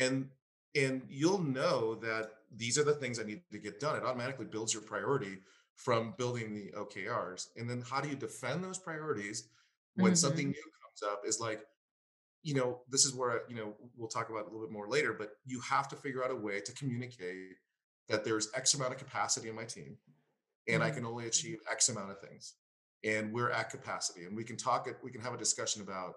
And 0.00 0.28
and 0.76 1.02
you'll 1.08 1.42
know 1.42 1.94
that 1.96 2.32
these 2.54 2.78
are 2.78 2.84
the 2.84 2.94
things 2.94 3.18
I 3.18 3.24
need 3.24 3.42
to 3.52 3.58
get 3.58 3.80
done. 3.80 3.96
It 3.96 4.04
automatically 4.04 4.46
builds 4.46 4.72
your 4.72 4.82
priority 4.82 5.38
from 5.74 6.14
building 6.16 6.54
the 6.54 6.72
OKRs. 6.78 7.48
And 7.56 7.68
then 7.68 7.82
how 7.88 8.00
do 8.00 8.08
you 8.08 8.16
defend 8.16 8.62
those 8.64 8.78
priorities 8.78 9.48
when 9.94 10.12
mm-hmm. 10.12 10.16
something 10.16 10.46
new 10.46 10.54
comes 10.54 11.12
up 11.12 11.22
is 11.26 11.40
like 11.40 11.62
you 12.46 12.54
know, 12.54 12.78
this 12.88 13.04
is 13.04 13.12
where, 13.12 13.42
you 13.48 13.56
know, 13.56 13.74
we'll 13.96 14.06
talk 14.06 14.30
about 14.30 14.42
a 14.42 14.44
little 14.44 14.60
bit 14.60 14.70
more 14.70 14.86
later, 14.86 15.12
but 15.12 15.30
you 15.46 15.58
have 15.68 15.88
to 15.88 15.96
figure 15.96 16.24
out 16.24 16.30
a 16.30 16.36
way 16.36 16.60
to 16.60 16.72
communicate 16.74 17.56
that 18.08 18.24
there's 18.24 18.48
X 18.54 18.72
amount 18.74 18.92
of 18.92 18.98
capacity 18.98 19.48
in 19.48 19.56
my 19.56 19.64
team 19.64 19.96
and 20.68 20.80
I 20.80 20.86
mm-hmm. 20.86 20.98
can 20.98 21.06
only 21.06 21.26
achieve 21.26 21.58
X 21.68 21.88
amount 21.88 22.12
of 22.12 22.20
things. 22.20 22.54
And 23.02 23.32
we're 23.32 23.50
at 23.50 23.70
capacity. 23.70 24.26
And 24.26 24.36
we 24.36 24.44
can 24.44 24.56
talk, 24.56 24.88
we 25.02 25.10
can 25.10 25.20
have 25.22 25.34
a 25.34 25.36
discussion 25.36 25.82
about, 25.82 26.14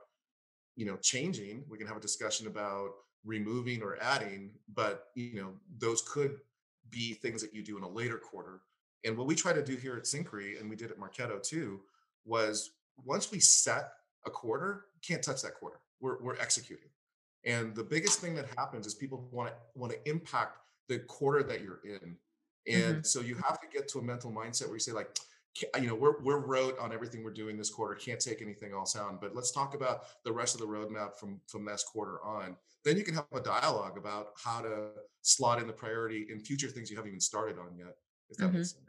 you 0.75 0.85
know, 0.85 0.97
changing. 0.97 1.65
We 1.67 1.79
can 1.79 1.87
have 1.87 1.97
a 1.97 1.99
discussion 2.01 2.45
about 2.45 2.91
removing 3.25 3.81
or 3.81 3.97
adding, 4.01 4.51
but 4.73 5.07
you 5.15 5.41
know, 5.41 5.53
those 5.77 6.01
could 6.01 6.37
be 6.89 7.13
things 7.13 7.41
that 7.41 7.53
you 7.53 7.63
do 7.63 7.77
in 7.77 7.83
a 7.83 7.89
later 7.89 8.17
quarter. 8.17 8.61
And 9.05 9.17
what 9.17 9.27
we 9.27 9.35
try 9.35 9.53
to 9.53 9.63
do 9.63 9.75
here 9.75 9.95
at 9.95 10.03
Syncari, 10.03 10.59
and 10.59 10.69
we 10.69 10.75
did 10.75 10.91
at 10.91 10.99
Marketo 10.99 11.41
too, 11.41 11.81
was 12.25 12.71
once 13.05 13.31
we 13.31 13.39
set 13.39 13.91
a 14.25 14.29
quarter, 14.29 14.85
can't 15.01 15.23
touch 15.23 15.41
that 15.43 15.53
quarter 15.53 15.79
we're, 15.99 16.21
we're 16.21 16.37
executing. 16.37 16.89
And 17.45 17.75
the 17.75 17.83
biggest 17.83 18.19
thing 18.19 18.35
that 18.35 18.45
happens 18.57 18.85
is 18.85 18.93
people 18.93 19.27
want 19.31 19.49
to 19.49 19.55
want 19.75 19.93
to 19.93 20.09
impact 20.09 20.57
the 20.87 20.99
quarter 20.99 21.43
that 21.43 21.61
you're 21.61 21.79
in. 21.83 22.17
And 22.67 22.95
mm-hmm. 22.95 23.03
so 23.03 23.21
you 23.21 23.35
have 23.35 23.59
to 23.61 23.67
get 23.71 23.87
to 23.89 23.99
a 23.99 24.01
mental 24.01 24.31
mindset 24.31 24.65
where 24.65 24.75
you 24.75 24.79
say, 24.79 24.91
like, 24.91 25.17
you 25.79 25.87
know, 25.87 25.95
we're 25.95 26.21
we're 26.21 26.39
wrote 26.39 26.77
on 26.79 26.93
everything 26.93 27.23
we're 27.23 27.31
doing 27.31 27.57
this 27.57 27.69
quarter, 27.69 27.95
can't 27.95 28.19
take 28.19 28.41
anything 28.41 28.71
else 28.71 28.95
on. 28.95 29.17
But 29.19 29.35
let's 29.35 29.51
talk 29.51 29.75
about 29.75 30.03
the 30.23 30.31
rest 30.31 30.55
of 30.55 30.61
the 30.61 30.67
roadmap 30.67 31.17
from 31.19 31.39
from 31.47 31.65
this 31.65 31.83
quarter 31.83 32.23
on. 32.23 32.55
Then 32.85 32.97
you 32.97 33.03
can 33.03 33.15
have 33.15 33.25
a 33.33 33.41
dialogue 33.41 33.97
about 33.97 34.29
how 34.41 34.61
to 34.61 34.91
slot 35.21 35.59
in 35.59 35.67
the 35.67 35.73
priority 35.73 36.27
in 36.29 36.39
future 36.39 36.67
things 36.67 36.89
you 36.89 36.95
haven't 36.95 37.09
even 37.09 37.19
started 37.19 37.57
on 37.57 37.77
yet. 37.77 37.95
If 38.29 38.37
that 38.37 38.45
mm-hmm. 38.45 38.57
makes 38.57 38.71
sense. 38.71 38.85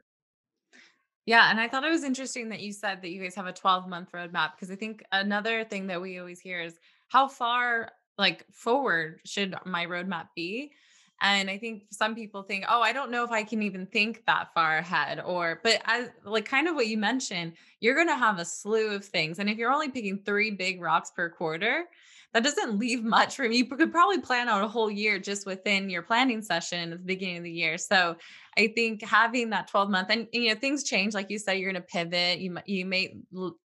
Yeah. 1.26 1.50
And 1.50 1.61
I 1.61 1.69
thought 1.69 1.85
it 1.85 1.90
was 1.90 2.05
interesting 2.05 2.49
that 2.49 2.61
you 2.61 2.73
said 2.73 3.02
that 3.02 3.11
you 3.11 3.23
guys 3.23 3.35
have 3.35 3.47
a 3.47 3.52
12 3.52 3.88
month 3.88 4.11
roadmap 4.12 4.52
because 4.57 4.71
I 4.71 4.76
think 4.76 5.02
another 5.12 5.64
thing 5.64 5.87
that 5.88 6.00
we 6.00 6.19
always 6.19 6.40
hear 6.40 6.61
is 6.61 6.79
how 7.09 7.29
far 7.29 7.93
like 8.19 8.45
forward 8.52 9.21
should 9.25 9.55
my 9.64 9.87
roadmap 9.87 10.29
be? 10.35 10.73
And 11.23 11.50
I 11.50 11.59
think 11.59 11.85
some 11.91 12.15
people 12.15 12.43
think, 12.43 12.65
oh, 12.69 12.81
I 12.81 12.93
don't 12.93 13.11
know 13.11 13.25
if 13.25 13.31
I 13.31 13.43
can 13.43 13.62
even 13.62 13.87
think 13.87 14.25
that 14.27 14.55
far 14.55 14.79
ahead. 14.79 15.21
Or, 15.21 15.61
but 15.62 15.83
as 15.85 16.09
like 16.25 16.47
kind 16.47 16.67
of 16.67 16.75
what 16.75 16.87
you 16.87 16.97
mentioned, 16.97 17.53
you're 17.81 17.95
going 17.95 18.09
to 18.09 18.17
have 18.17 18.39
a 18.39 18.45
slew 18.45 18.95
of 18.95 19.05
things. 19.05 19.39
And 19.39 19.50
if 19.50 19.59
you're 19.59 19.73
only 19.73 19.91
picking 19.91 20.19
three 20.19 20.50
big 20.50 20.81
rocks 20.81 21.11
per 21.11 21.29
quarter, 21.29 21.85
that 22.32 22.44
doesn't 22.44 22.78
leave 22.78 23.02
much 23.02 23.38
room. 23.38 23.50
You 23.52 23.66
could 23.66 23.90
probably 23.90 24.20
plan 24.20 24.49
out 24.49 24.62
a 24.62 24.68
whole 24.68 24.90
year 24.90 25.18
just 25.18 25.46
within 25.46 25.90
your 25.90 26.02
planning 26.02 26.42
session 26.42 26.92
at 26.92 26.99
the 26.99 27.04
beginning 27.04 27.38
of 27.38 27.42
the 27.44 27.50
year. 27.50 27.76
So 27.76 28.16
I 28.56 28.68
think 28.68 29.02
having 29.02 29.50
that 29.50 29.68
12 29.68 29.90
month 29.90 30.08
and 30.10 30.28
you 30.32 30.49
know 30.49 30.60
things 30.60 30.84
change, 30.84 31.12
like 31.14 31.30
you 31.30 31.38
said, 31.38 31.54
you're 31.54 31.72
going 31.72 31.82
to 31.82 31.88
pivot. 31.88 32.38
You 32.38 32.56
you 32.66 32.87
may 32.87 33.16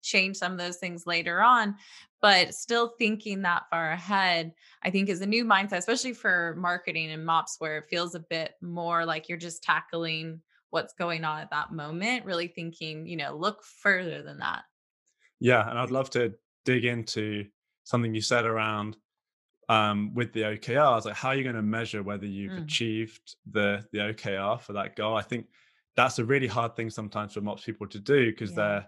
change 0.02 0.36
some 0.36 0.52
of 0.52 0.58
those 0.58 0.78
things 0.78 1.06
later 1.06 1.42
on, 1.42 1.76
but 2.22 2.54
still 2.54 2.94
thinking 2.98 3.42
that 3.42 3.64
far 3.70 3.90
ahead, 3.90 4.52
I 4.82 4.90
think 4.90 5.08
is 5.08 5.20
a 5.20 5.26
new 5.26 5.44
mindset, 5.44 5.78
especially 5.78 6.14
for 6.14 6.54
marketing 6.58 7.10
and 7.10 7.24
MOPS, 7.24 7.56
where 7.58 7.78
it 7.78 7.88
feels 7.90 8.14
a 8.14 8.20
bit 8.20 8.52
more 8.62 9.04
like 9.04 9.28
you're 9.28 9.36
just 9.36 9.62
tackling 9.62 10.40
what's 10.70 10.94
going 10.94 11.24
on 11.24 11.40
at 11.40 11.50
that 11.50 11.72
moment. 11.72 12.24
Really 12.24 12.48
thinking, 12.48 13.06
you 13.06 13.18
know, 13.18 13.36
look 13.36 13.62
further 13.62 14.22
than 14.22 14.38
that. 14.38 14.62
Yeah, 15.38 15.68
and 15.68 15.78
I'd 15.78 15.90
love 15.90 16.08
to 16.10 16.32
dig 16.64 16.86
into 16.86 17.44
something 17.84 18.14
you 18.14 18.20
said 18.20 18.44
around 18.44 18.96
um, 19.68 20.12
with 20.14 20.32
the 20.32 20.42
OKRs, 20.42 21.04
like 21.04 21.14
how 21.14 21.30
are 21.30 21.36
you 21.36 21.42
going 21.42 21.56
to 21.56 21.62
measure 21.62 22.02
whether 22.02 22.26
you've 22.26 22.52
mm. 22.52 22.64
achieved 22.64 23.36
the 23.50 23.84
the 23.92 23.98
OKR 23.98 24.60
for 24.60 24.72
that 24.74 24.96
goal? 24.96 25.16
I 25.16 25.22
think 25.22 25.46
that's 25.96 26.18
a 26.18 26.24
really 26.24 26.46
hard 26.46 26.74
thing 26.76 26.90
sometimes 26.90 27.34
for 27.34 27.40
most 27.40 27.64
people 27.64 27.86
to 27.88 27.98
do 27.98 28.30
because 28.30 28.50
yeah. 28.50 28.56
they're 28.56 28.86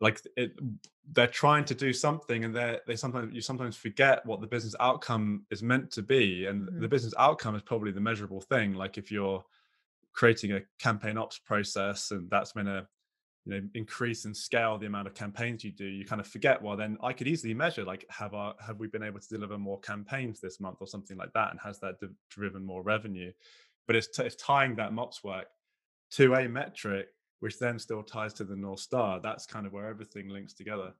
like 0.00 0.20
it, 0.36 0.52
they're 1.12 1.26
trying 1.26 1.64
to 1.64 1.74
do 1.74 1.92
something 1.92 2.44
and 2.44 2.54
they 2.54 2.78
they 2.86 2.96
sometimes 2.96 3.34
you 3.34 3.40
sometimes 3.40 3.76
forget 3.76 4.24
what 4.26 4.40
the 4.40 4.46
business 4.46 4.74
outcome 4.80 5.44
is 5.50 5.62
meant 5.62 5.90
to 5.90 6.02
be 6.02 6.46
and 6.46 6.62
mm-hmm. 6.62 6.80
the 6.80 6.88
business 6.88 7.14
outcome 7.18 7.56
is 7.56 7.62
probably 7.62 7.90
the 7.90 8.00
measurable 8.00 8.40
thing 8.40 8.74
like 8.74 8.98
if 8.98 9.10
you're 9.10 9.44
creating 10.12 10.52
a 10.52 10.60
campaign 10.78 11.18
ops 11.18 11.38
process 11.38 12.10
and 12.10 12.30
that's 12.30 12.52
going 12.52 12.66
to 12.66 12.86
you 13.44 13.54
know 13.54 13.68
increase 13.74 14.24
and 14.24 14.36
scale 14.36 14.76
the 14.78 14.86
amount 14.86 15.06
of 15.06 15.14
campaigns 15.14 15.64
you 15.64 15.70
do 15.70 15.84
you 15.84 16.04
kind 16.04 16.20
of 16.20 16.26
forget 16.26 16.60
well 16.60 16.76
then 16.76 16.98
i 17.02 17.12
could 17.12 17.28
easily 17.28 17.54
measure 17.54 17.84
like 17.84 18.04
have 18.10 18.34
our 18.34 18.54
have 18.64 18.78
we 18.78 18.86
been 18.86 19.02
able 19.02 19.20
to 19.20 19.28
deliver 19.28 19.58
more 19.58 19.80
campaigns 19.80 20.40
this 20.40 20.60
month 20.60 20.78
or 20.80 20.86
something 20.86 21.16
like 21.16 21.32
that 21.32 21.50
and 21.50 21.60
has 21.60 21.78
that 21.80 21.96
driven 22.30 22.64
more 22.64 22.82
revenue? 22.82 23.32
But 23.86 23.96
it's, 23.96 24.08
t- 24.08 24.22
it's 24.22 24.36
tying 24.36 24.76
that 24.76 24.92
mops 24.92 25.24
work 25.24 25.46
to 26.12 26.34
a 26.34 26.48
metric 26.48 27.08
which 27.40 27.58
then 27.58 27.78
still 27.78 28.02
ties 28.02 28.34
to 28.34 28.44
the 28.44 28.56
north 28.56 28.80
star. 28.80 29.20
That's 29.20 29.46
kind 29.46 29.64
of 29.64 29.72
where 29.72 29.86
everything 29.86 30.28
links 30.28 30.52
together. 30.52 30.92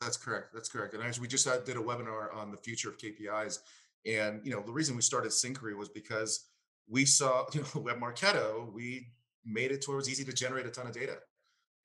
That's 0.00 0.16
correct 0.16 0.48
that's 0.54 0.68
correct 0.68 0.94
and 0.94 1.02
as 1.02 1.18
we 1.18 1.26
just 1.26 1.48
uh, 1.48 1.58
did 1.58 1.76
a 1.76 1.80
webinar 1.80 2.34
on 2.34 2.52
the 2.52 2.56
future 2.58 2.88
of 2.88 2.96
kpis 2.96 3.58
and 4.06 4.40
you 4.44 4.52
know 4.52 4.62
the 4.64 4.70
reason 4.70 4.94
we 4.94 5.02
started 5.02 5.32
Syncari 5.32 5.76
was 5.76 5.88
because 5.88 6.46
we 6.88 7.04
saw 7.04 7.44
you 7.52 7.62
know 7.62 7.88
at 7.88 7.98
marketo 7.98 8.72
we 8.72 9.08
made 9.44 9.72
it 9.72 9.82
towards 9.82 10.08
easy 10.08 10.24
to 10.24 10.32
generate 10.32 10.66
a 10.66 10.70
ton 10.70 10.86
of 10.86 10.92
data. 10.92 11.18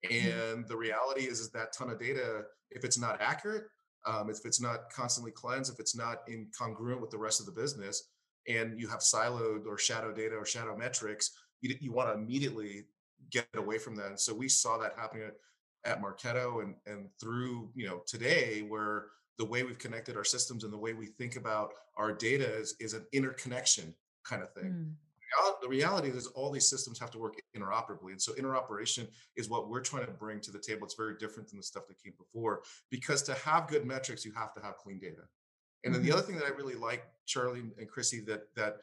And 0.03 0.67
the 0.67 0.77
reality 0.77 1.21
is, 1.21 1.39
is 1.39 1.51
that 1.51 1.73
ton 1.73 1.89
of 1.89 1.99
data, 1.99 2.43
if 2.71 2.83
it's 2.83 2.97
not 2.97 3.21
accurate, 3.21 3.65
um, 4.05 4.29
if 4.29 4.45
it's 4.45 4.61
not 4.61 4.89
constantly 4.91 5.31
cleansed, 5.31 5.73
if 5.73 5.79
it's 5.79 5.95
not 5.95 6.19
incongruent 6.27 7.01
with 7.01 7.09
the 7.09 7.17
rest 7.17 7.39
of 7.39 7.45
the 7.45 7.51
business, 7.51 8.09
and 8.47 8.79
you 8.79 8.87
have 8.87 8.99
siloed 8.99 9.65
or 9.67 9.77
shadow 9.77 10.13
data 10.13 10.35
or 10.35 10.45
shadow 10.45 10.75
metrics, 10.75 11.31
you, 11.61 11.75
you 11.81 11.91
want 11.91 12.07
to 12.09 12.13
immediately 12.13 12.85
get 13.29 13.47
away 13.55 13.77
from 13.77 13.95
that. 13.95 14.07
And 14.07 14.19
so 14.19 14.33
we 14.33 14.47
saw 14.47 14.77
that 14.77 14.93
happening 14.97 15.27
at, 15.27 15.91
at 15.91 16.01
Marketo 16.01 16.63
and, 16.63 16.75
and 16.85 17.09
through, 17.19 17.69
you 17.75 17.85
know, 17.85 18.01
today 18.07 18.65
where 18.67 19.07
the 19.37 19.45
way 19.45 19.63
we've 19.63 19.77
connected 19.77 20.15
our 20.15 20.23
systems 20.23 20.63
and 20.63 20.71
the 20.71 20.77
way 20.77 20.93
we 20.93 21.07
think 21.07 21.35
about 21.35 21.71
our 21.97 22.13
data 22.13 22.45
is, 22.45 22.75
is 22.79 22.93
an 22.93 23.05
interconnection 23.11 23.93
kind 24.23 24.41
of 24.41 24.51
thing. 24.53 24.71
Mm 24.71 24.93
the 25.61 25.67
reality 25.67 26.09
is 26.09 26.27
all 26.27 26.51
these 26.51 26.69
systems 26.69 26.99
have 26.99 27.11
to 27.11 27.19
work 27.19 27.35
interoperably. 27.55 28.11
And 28.11 28.21
so 28.21 28.33
interoperation 28.33 29.07
is 29.35 29.49
what 29.49 29.69
we're 29.69 29.81
trying 29.81 30.05
to 30.05 30.11
bring 30.11 30.39
to 30.41 30.51
the 30.51 30.59
table. 30.59 30.85
It's 30.85 30.95
very 30.95 31.15
different 31.17 31.49
than 31.49 31.57
the 31.57 31.63
stuff 31.63 31.87
that 31.87 32.01
came 32.03 32.13
before 32.17 32.61
because 32.89 33.21
to 33.23 33.33
have 33.35 33.67
good 33.67 33.85
metrics, 33.85 34.25
you 34.25 34.31
have 34.35 34.53
to 34.55 34.61
have 34.61 34.77
clean 34.77 34.99
data. 34.99 35.23
And 35.83 35.93
then 35.93 36.01
mm-hmm. 36.01 36.09
the 36.09 36.17
other 36.17 36.25
thing 36.25 36.37
that 36.37 36.45
I 36.45 36.49
really 36.49 36.75
like, 36.75 37.03
Charlie 37.25 37.63
and 37.77 37.87
Chrissy, 37.87 38.21
that 38.21 38.43
that 38.55 38.77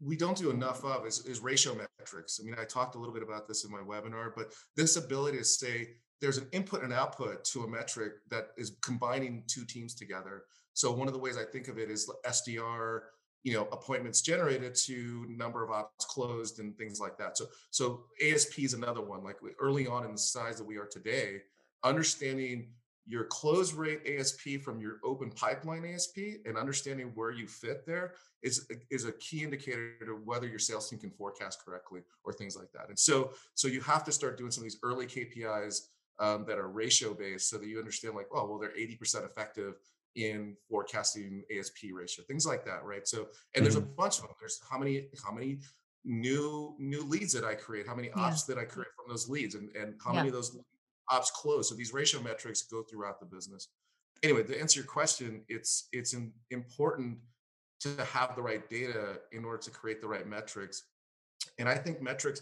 we 0.00 0.16
don't 0.16 0.36
do 0.36 0.50
enough 0.50 0.84
of 0.84 1.06
is, 1.06 1.24
is 1.24 1.40
ratio 1.40 1.74
metrics. 1.74 2.38
I 2.40 2.44
mean, 2.44 2.54
I 2.58 2.64
talked 2.64 2.96
a 2.96 2.98
little 2.98 3.14
bit 3.14 3.22
about 3.22 3.48
this 3.48 3.64
in 3.64 3.70
my 3.70 3.78
webinar, 3.78 4.32
but 4.36 4.52
this 4.76 4.96
ability 4.96 5.38
to 5.38 5.44
say 5.44 5.88
there's 6.20 6.38
an 6.38 6.48
input 6.52 6.82
and 6.82 6.92
output 6.92 7.44
to 7.44 7.64
a 7.64 7.68
metric 7.68 8.14
that 8.30 8.48
is 8.56 8.76
combining 8.82 9.44
two 9.46 9.64
teams 9.64 9.94
together. 9.94 10.44
So 10.74 10.92
one 10.92 11.06
of 11.06 11.14
the 11.14 11.20
ways 11.20 11.38
I 11.38 11.44
think 11.44 11.68
of 11.68 11.78
it 11.78 11.90
is 11.90 12.10
SDR 12.26 13.00
you 13.46 13.52
know 13.52 13.68
appointments 13.70 14.22
generated 14.22 14.74
to 14.74 15.24
number 15.28 15.62
of 15.62 15.70
ops 15.70 16.04
closed 16.04 16.58
and 16.58 16.76
things 16.76 16.98
like 16.98 17.16
that. 17.16 17.38
So 17.38 17.46
so 17.70 18.02
asp 18.20 18.58
is 18.58 18.74
another 18.74 19.00
one 19.00 19.22
like 19.22 19.36
early 19.60 19.86
on 19.86 20.04
in 20.04 20.10
the 20.10 20.18
size 20.18 20.58
that 20.58 20.66
we 20.66 20.78
are 20.78 20.86
today 20.86 21.42
understanding 21.84 22.66
your 23.06 23.22
close 23.26 23.72
rate 23.72 24.00
asp 24.18 24.60
from 24.64 24.80
your 24.80 24.96
open 25.04 25.30
pipeline 25.30 25.84
asp 25.84 26.16
and 26.44 26.58
understanding 26.58 27.12
where 27.14 27.30
you 27.30 27.46
fit 27.46 27.86
there 27.86 28.14
is 28.42 28.66
is 28.90 29.04
a 29.04 29.12
key 29.12 29.44
indicator 29.44 29.92
to 30.04 30.14
whether 30.24 30.48
your 30.48 30.58
sales 30.58 30.90
team 30.90 30.98
can 30.98 31.12
forecast 31.12 31.64
correctly 31.64 32.00
or 32.24 32.32
things 32.32 32.56
like 32.56 32.72
that. 32.72 32.88
And 32.88 32.98
so 32.98 33.30
so 33.54 33.68
you 33.68 33.80
have 33.82 34.02
to 34.06 34.12
start 34.12 34.36
doing 34.36 34.50
some 34.50 34.62
of 34.62 34.64
these 34.64 34.80
early 34.82 35.06
kpis 35.06 35.82
um, 36.18 36.46
that 36.48 36.58
are 36.58 36.68
ratio 36.68 37.14
based 37.14 37.48
so 37.48 37.58
that 37.58 37.68
you 37.68 37.78
understand 37.78 38.16
like 38.16 38.26
oh 38.34 38.44
well 38.44 38.58
they're 38.58 38.70
80% 38.70 39.24
effective 39.24 39.74
in 40.16 40.56
forecasting 40.68 41.42
ASP 41.56 41.92
ratio, 41.92 42.24
things 42.26 42.46
like 42.46 42.64
that, 42.64 42.84
right? 42.84 43.06
So, 43.06 43.28
and 43.54 43.64
there's 43.64 43.76
a 43.76 43.80
mm-hmm. 43.80 43.96
bunch 43.96 44.16
of 44.16 44.22
them. 44.22 44.32
There's 44.40 44.60
how 44.68 44.78
many 44.78 45.08
how 45.24 45.32
many 45.32 45.58
new 46.04 46.74
new 46.78 47.04
leads 47.04 47.32
that 47.34 47.44
I 47.44 47.54
create, 47.54 47.86
how 47.86 47.94
many 47.94 48.10
ops 48.12 48.46
yeah. 48.48 48.54
that 48.54 48.60
I 48.60 48.64
create 48.64 48.88
from 48.96 49.08
those 49.08 49.28
leads, 49.28 49.54
and 49.54 49.70
and 49.76 49.94
how 50.02 50.12
yeah. 50.12 50.18
many 50.18 50.28
of 50.28 50.34
those 50.34 50.58
ops 51.10 51.30
close. 51.30 51.68
So 51.68 51.74
these 51.74 51.92
ratio 51.92 52.20
metrics 52.22 52.62
go 52.62 52.82
throughout 52.82 53.20
the 53.20 53.26
business. 53.26 53.68
Anyway, 54.22 54.42
to 54.42 54.58
answer 54.58 54.80
your 54.80 54.86
question, 54.86 55.42
it's 55.48 55.88
it's 55.92 56.14
in, 56.14 56.32
important 56.50 57.18
to 57.80 58.04
have 58.06 58.34
the 58.34 58.42
right 58.42 58.68
data 58.70 59.18
in 59.32 59.44
order 59.44 59.58
to 59.58 59.70
create 59.70 60.00
the 60.00 60.08
right 60.08 60.26
metrics. 60.26 60.84
And 61.58 61.68
I 61.68 61.74
think 61.74 62.00
metrics, 62.00 62.40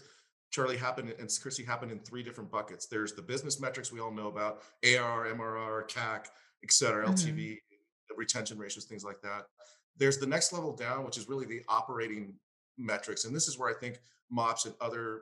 Charlie, 0.51 0.77
happen 0.77 1.11
and 1.19 1.29
Chrissy 1.41 1.63
happen 1.65 1.91
in 1.91 1.99
three 1.99 2.23
different 2.23 2.49
buckets. 2.49 2.85
There's 2.85 3.13
the 3.13 3.21
business 3.21 3.59
metrics 3.59 3.91
we 3.91 3.99
all 3.99 4.11
know 4.11 4.27
about, 4.27 4.61
AR, 4.83 5.27
MRR, 5.27 5.89
CAC, 5.89 6.27
et 6.63 6.71
cetera, 6.71 7.05
mm-hmm. 7.05 7.13
LTV, 7.13 7.57
retention 8.15 8.57
ratios, 8.57 8.85
things 8.85 9.03
like 9.03 9.21
that. 9.21 9.47
There's 9.97 10.17
the 10.17 10.27
next 10.27 10.51
level 10.53 10.75
down, 10.75 11.05
which 11.05 11.17
is 11.17 11.29
really 11.29 11.45
the 11.45 11.61
operating 11.69 12.35
metrics. 12.77 13.25
And 13.25 13.35
this 13.35 13.47
is 13.47 13.57
where 13.57 13.69
I 13.69 13.79
think 13.79 13.99
MOPS 14.29 14.65
and 14.65 14.75
other 14.81 15.21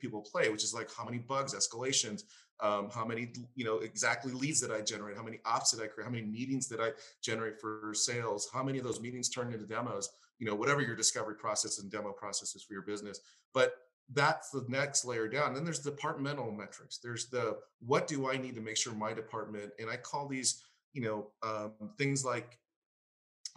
people 0.00 0.20
play, 0.20 0.48
which 0.50 0.64
is 0.64 0.74
like 0.74 0.88
how 0.92 1.04
many 1.04 1.18
bugs, 1.18 1.54
escalations, 1.54 2.24
um, 2.60 2.90
how 2.90 3.04
many, 3.04 3.32
you 3.54 3.64
know, 3.64 3.78
exactly 3.78 4.32
leads 4.32 4.60
that 4.60 4.72
I 4.72 4.80
generate, 4.80 5.16
how 5.16 5.22
many 5.22 5.38
ops 5.44 5.70
did 5.70 5.82
I 5.82 5.86
create, 5.86 6.06
how 6.06 6.10
many 6.10 6.24
meetings 6.24 6.66
did 6.66 6.80
I 6.80 6.90
generate 7.22 7.60
for 7.60 7.92
sales, 7.94 8.48
how 8.52 8.64
many 8.64 8.78
of 8.78 8.84
those 8.84 9.00
meetings 9.00 9.28
turned 9.28 9.54
into 9.54 9.66
demos, 9.66 10.10
you 10.38 10.46
know, 10.46 10.54
whatever 10.54 10.80
your 10.80 10.96
discovery 10.96 11.36
process 11.36 11.78
and 11.78 11.90
demo 11.90 12.10
process 12.12 12.56
is 12.56 12.62
for 12.62 12.72
your 12.72 12.82
business. 12.82 13.20
But 13.54 13.74
that's 14.12 14.50
the 14.50 14.64
next 14.68 15.04
layer 15.04 15.28
down. 15.28 15.54
Then 15.54 15.64
there's 15.64 15.80
departmental 15.80 16.50
metrics. 16.50 16.98
There's 16.98 17.28
the 17.28 17.58
what 17.80 18.08
do 18.08 18.30
I 18.30 18.36
need 18.36 18.54
to 18.54 18.60
make 18.60 18.76
sure 18.76 18.94
my 18.94 19.12
department, 19.12 19.72
and 19.78 19.90
I 19.90 19.96
call 19.96 20.26
these 20.26 20.64
you 20.92 21.02
know 21.02 21.26
um, 21.42 21.72
things 21.96 22.24
like 22.24 22.58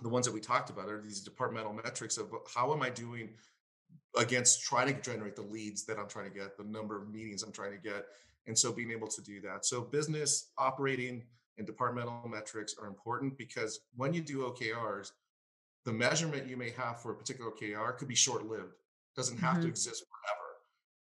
the 0.02 0.10
ones 0.10 0.26
that 0.26 0.34
we 0.34 0.40
talked 0.40 0.70
about 0.70 0.90
are 0.90 1.02
these 1.02 1.22
departmental 1.22 1.74
metrics 1.74 2.18
of 2.18 2.32
how 2.54 2.74
am 2.74 2.82
I 2.82 2.90
doing 2.90 3.30
against 4.18 4.64
trying 4.64 4.94
to 4.94 5.02
generate 5.02 5.36
the 5.36 5.44
leads 5.44 5.86
that 5.86 6.00
I'm 6.00 6.08
trying 6.08 6.32
to 6.32 6.38
get, 6.38 6.58
the 6.58 6.64
number 6.64 7.00
of 7.00 7.10
meetings 7.10 7.44
I'm 7.44 7.52
trying 7.52 7.72
to 7.72 7.78
get, 7.78 8.06
and 8.48 8.58
so 8.58 8.72
being 8.72 8.92
able 8.92 9.08
to 9.08 9.22
do 9.22 9.40
that. 9.42 9.66
So 9.66 9.82
business 9.82 10.50
operating 10.58 11.24
and 11.58 11.68
departmental 11.68 12.28
metrics 12.28 12.76
are 12.82 12.88
important 12.88 13.38
because 13.38 13.82
when 13.96 14.14
you 14.14 14.22
do 14.22 14.40
OKRs, 14.40 15.12
the 15.86 15.94
measurement 15.94 16.48
you 16.48 16.58
may 16.58 16.72
have 16.72 17.02
for 17.02 17.12
a 17.12 17.16
particular 17.16 17.52
OKR 17.52 17.98
could 17.98 18.08
be 18.08 18.16
short-lived. 18.16 18.74
Doesn't 19.16 19.38
have 19.38 19.56
mm-hmm. 19.56 19.64
to 19.64 19.68
exist 19.68 20.06
forever, 20.06 20.50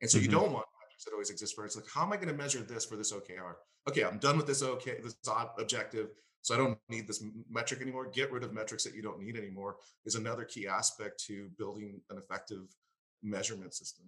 and 0.01 0.09
so 0.09 0.17
mm-hmm. 0.17 0.25
you 0.25 0.31
don't 0.31 0.51
want 0.51 0.65
that 1.05 1.13
always 1.13 1.29
exist 1.29 1.55
forever. 1.55 1.67
It's 1.67 1.75
like 1.75 1.89
how 1.93 2.03
am 2.03 2.13
I 2.13 2.17
going 2.17 2.29
to 2.29 2.33
measure 2.33 2.59
this 2.59 2.85
for 2.85 2.95
this 2.95 3.11
OKR? 3.11 3.55
Okay, 3.89 4.03
I'm 4.03 4.19
done 4.19 4.37
with 4.37 4.47
this. 4.47 4.61
Okay, 4.61 4.97
this 5.01 5.15
objective 5.57 6.09
so 6.41 6.55
I 6.55 6.57
don't 6.57 6.77
need 6.89 7.07
this 7.07 7.23
metric 7.49 7.81
anymore. 7.81 8.09
Get 8.11 8.31
rid 8.31 8.43
of 8.43 8.53
metrics 8.53 8.83
that 8.83 8.95
you 8.95 9.01
don't 9.01 9.19
need 9.19 9.37
anymore 9.37 9.77
is 10.05 10.15
another 10.15 10.43
key 10.43 10.67
aspect 10.67 11.23
to 11.25 11.49
building 11.57 12.01
an 12.09 12.17
effective 12.17 12.63
measurement 13.21 13.73
system. 13.73 14.05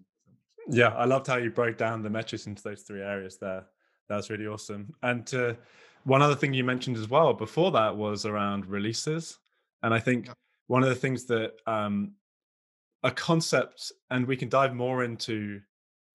Yeah, 0.67 0.89
I 0.89 1.05
loved 1.05 1.27
how 1.27 1.37
you 1.37 1.51
broke 1.51 1.77
down 1.77 2.01
the 2.01 2.09
metrics 2.09 2.47
into 2.47 2.63
those 2.63 2.81
three 2.81 3.01
areas 3.01 3.37
there. 3.37 3.65
That 4.09 4.15
was 4.15 4.29
really 4.29 4.47
awesome. 4.47 4.93
And 5.03 5.31
uh, 5.33 5.53
one 6.05 6.21
other 6.21 6.35
thing 6.35 6.53
you 6.53 6.63
mentioned 6.63 6.97
as 6.97 7.09
well 7.09 7.33
before 7.33 7.71
that 7.71 7.95
was 7.95 8.25
around 8.25 8.65
releases. 8.65 9.37
And 9.83 9.93
I 9.93 9.99
think 9.99 10.27
yeah. 10.27 10.33
one 10.67 10.83
of 10.83 10.89
the 10.89 10.95
things 10.95 11.25
that 11.25 11.53
um, 11.67 12.13
a 13.03 13.11
concept, 13.11 13.91
and 14.09 14.25
we 14.25 14.37
can 14.37 14.49
dive 14.49 14.73
more 14.73 15.03
into 15.03 15.61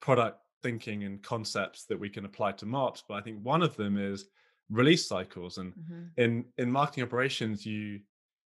product 0.00 0.40
thinking 0.62 1.04
and 1.04 1.22
concepts 1.22 1.84
that 1.86 1.98
we 1.98 2.08
can 2.08 2.24
apply 2.24 2.52
to 2.52 2.66
MOPS, 2.66 3.04
but 3.08 3.14
I 3.14 3.20
think 3.20 3.38
one 3.42 3.62
of 3.62 3.76
them 3.76 3.96
is 3.96 4.26
release 4.70 5.08
cycles 5.08 5.58
and 5.58 5.72
mm-hmm. 5.72 6.02
in 6.18 6.44
in 6.58 6.70
marketing 6.70 7.02
operations 7.02 7.64
you 7.64 7.98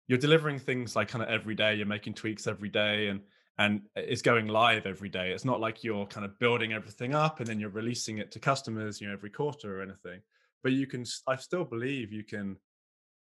you're 0.10 0.20
delivering 0.20 0.60
things 0.60 0.94
like 0.94 1.08
kind 1.08 1.24
of 1.24 1.30
every 1.30 1.56
day 1.56 1.74
you're 1.74 1.86
making 1.86 2.14
tweaks 2.14 2.46
every 2.46 2.68
day 2.68 3.08
and 3.08 3.22
and 3.58 3.82
it's 3.96 4.22
going 4.22 4.48
live 4.48 4.86
every 4.86 5.10
day. 5.10 5.32
It's 5.32 5.46
not 5.46 5.60
like 5.60 5.84
you're 5.84 6.08
kind 6.08 6.26
of 6.26 6.38
building 6.40 6.74
everything 6.74 7.14
up 7.14 7.40
and 7.40 7.48
then 7.48 7.60
you're 7.60 7.70
releasing 7.70 8.18
it 8.18 8.32
to 8.32 8.40
customers, 8.40 9.00
you 9.00 9.08
know, 9.08 9.14
every 9.14 9.30
quarter 9.30 9.78
or 9.78 9.84
anything. 9.84 10.22
But 10.64 10.72
you 10.72 10.88
can, 10.88 11.06
I 11.28 11.36
still 11.36 11.64
believe 11.64 12.12
you 12.12 12.24
can, 12.24 12.56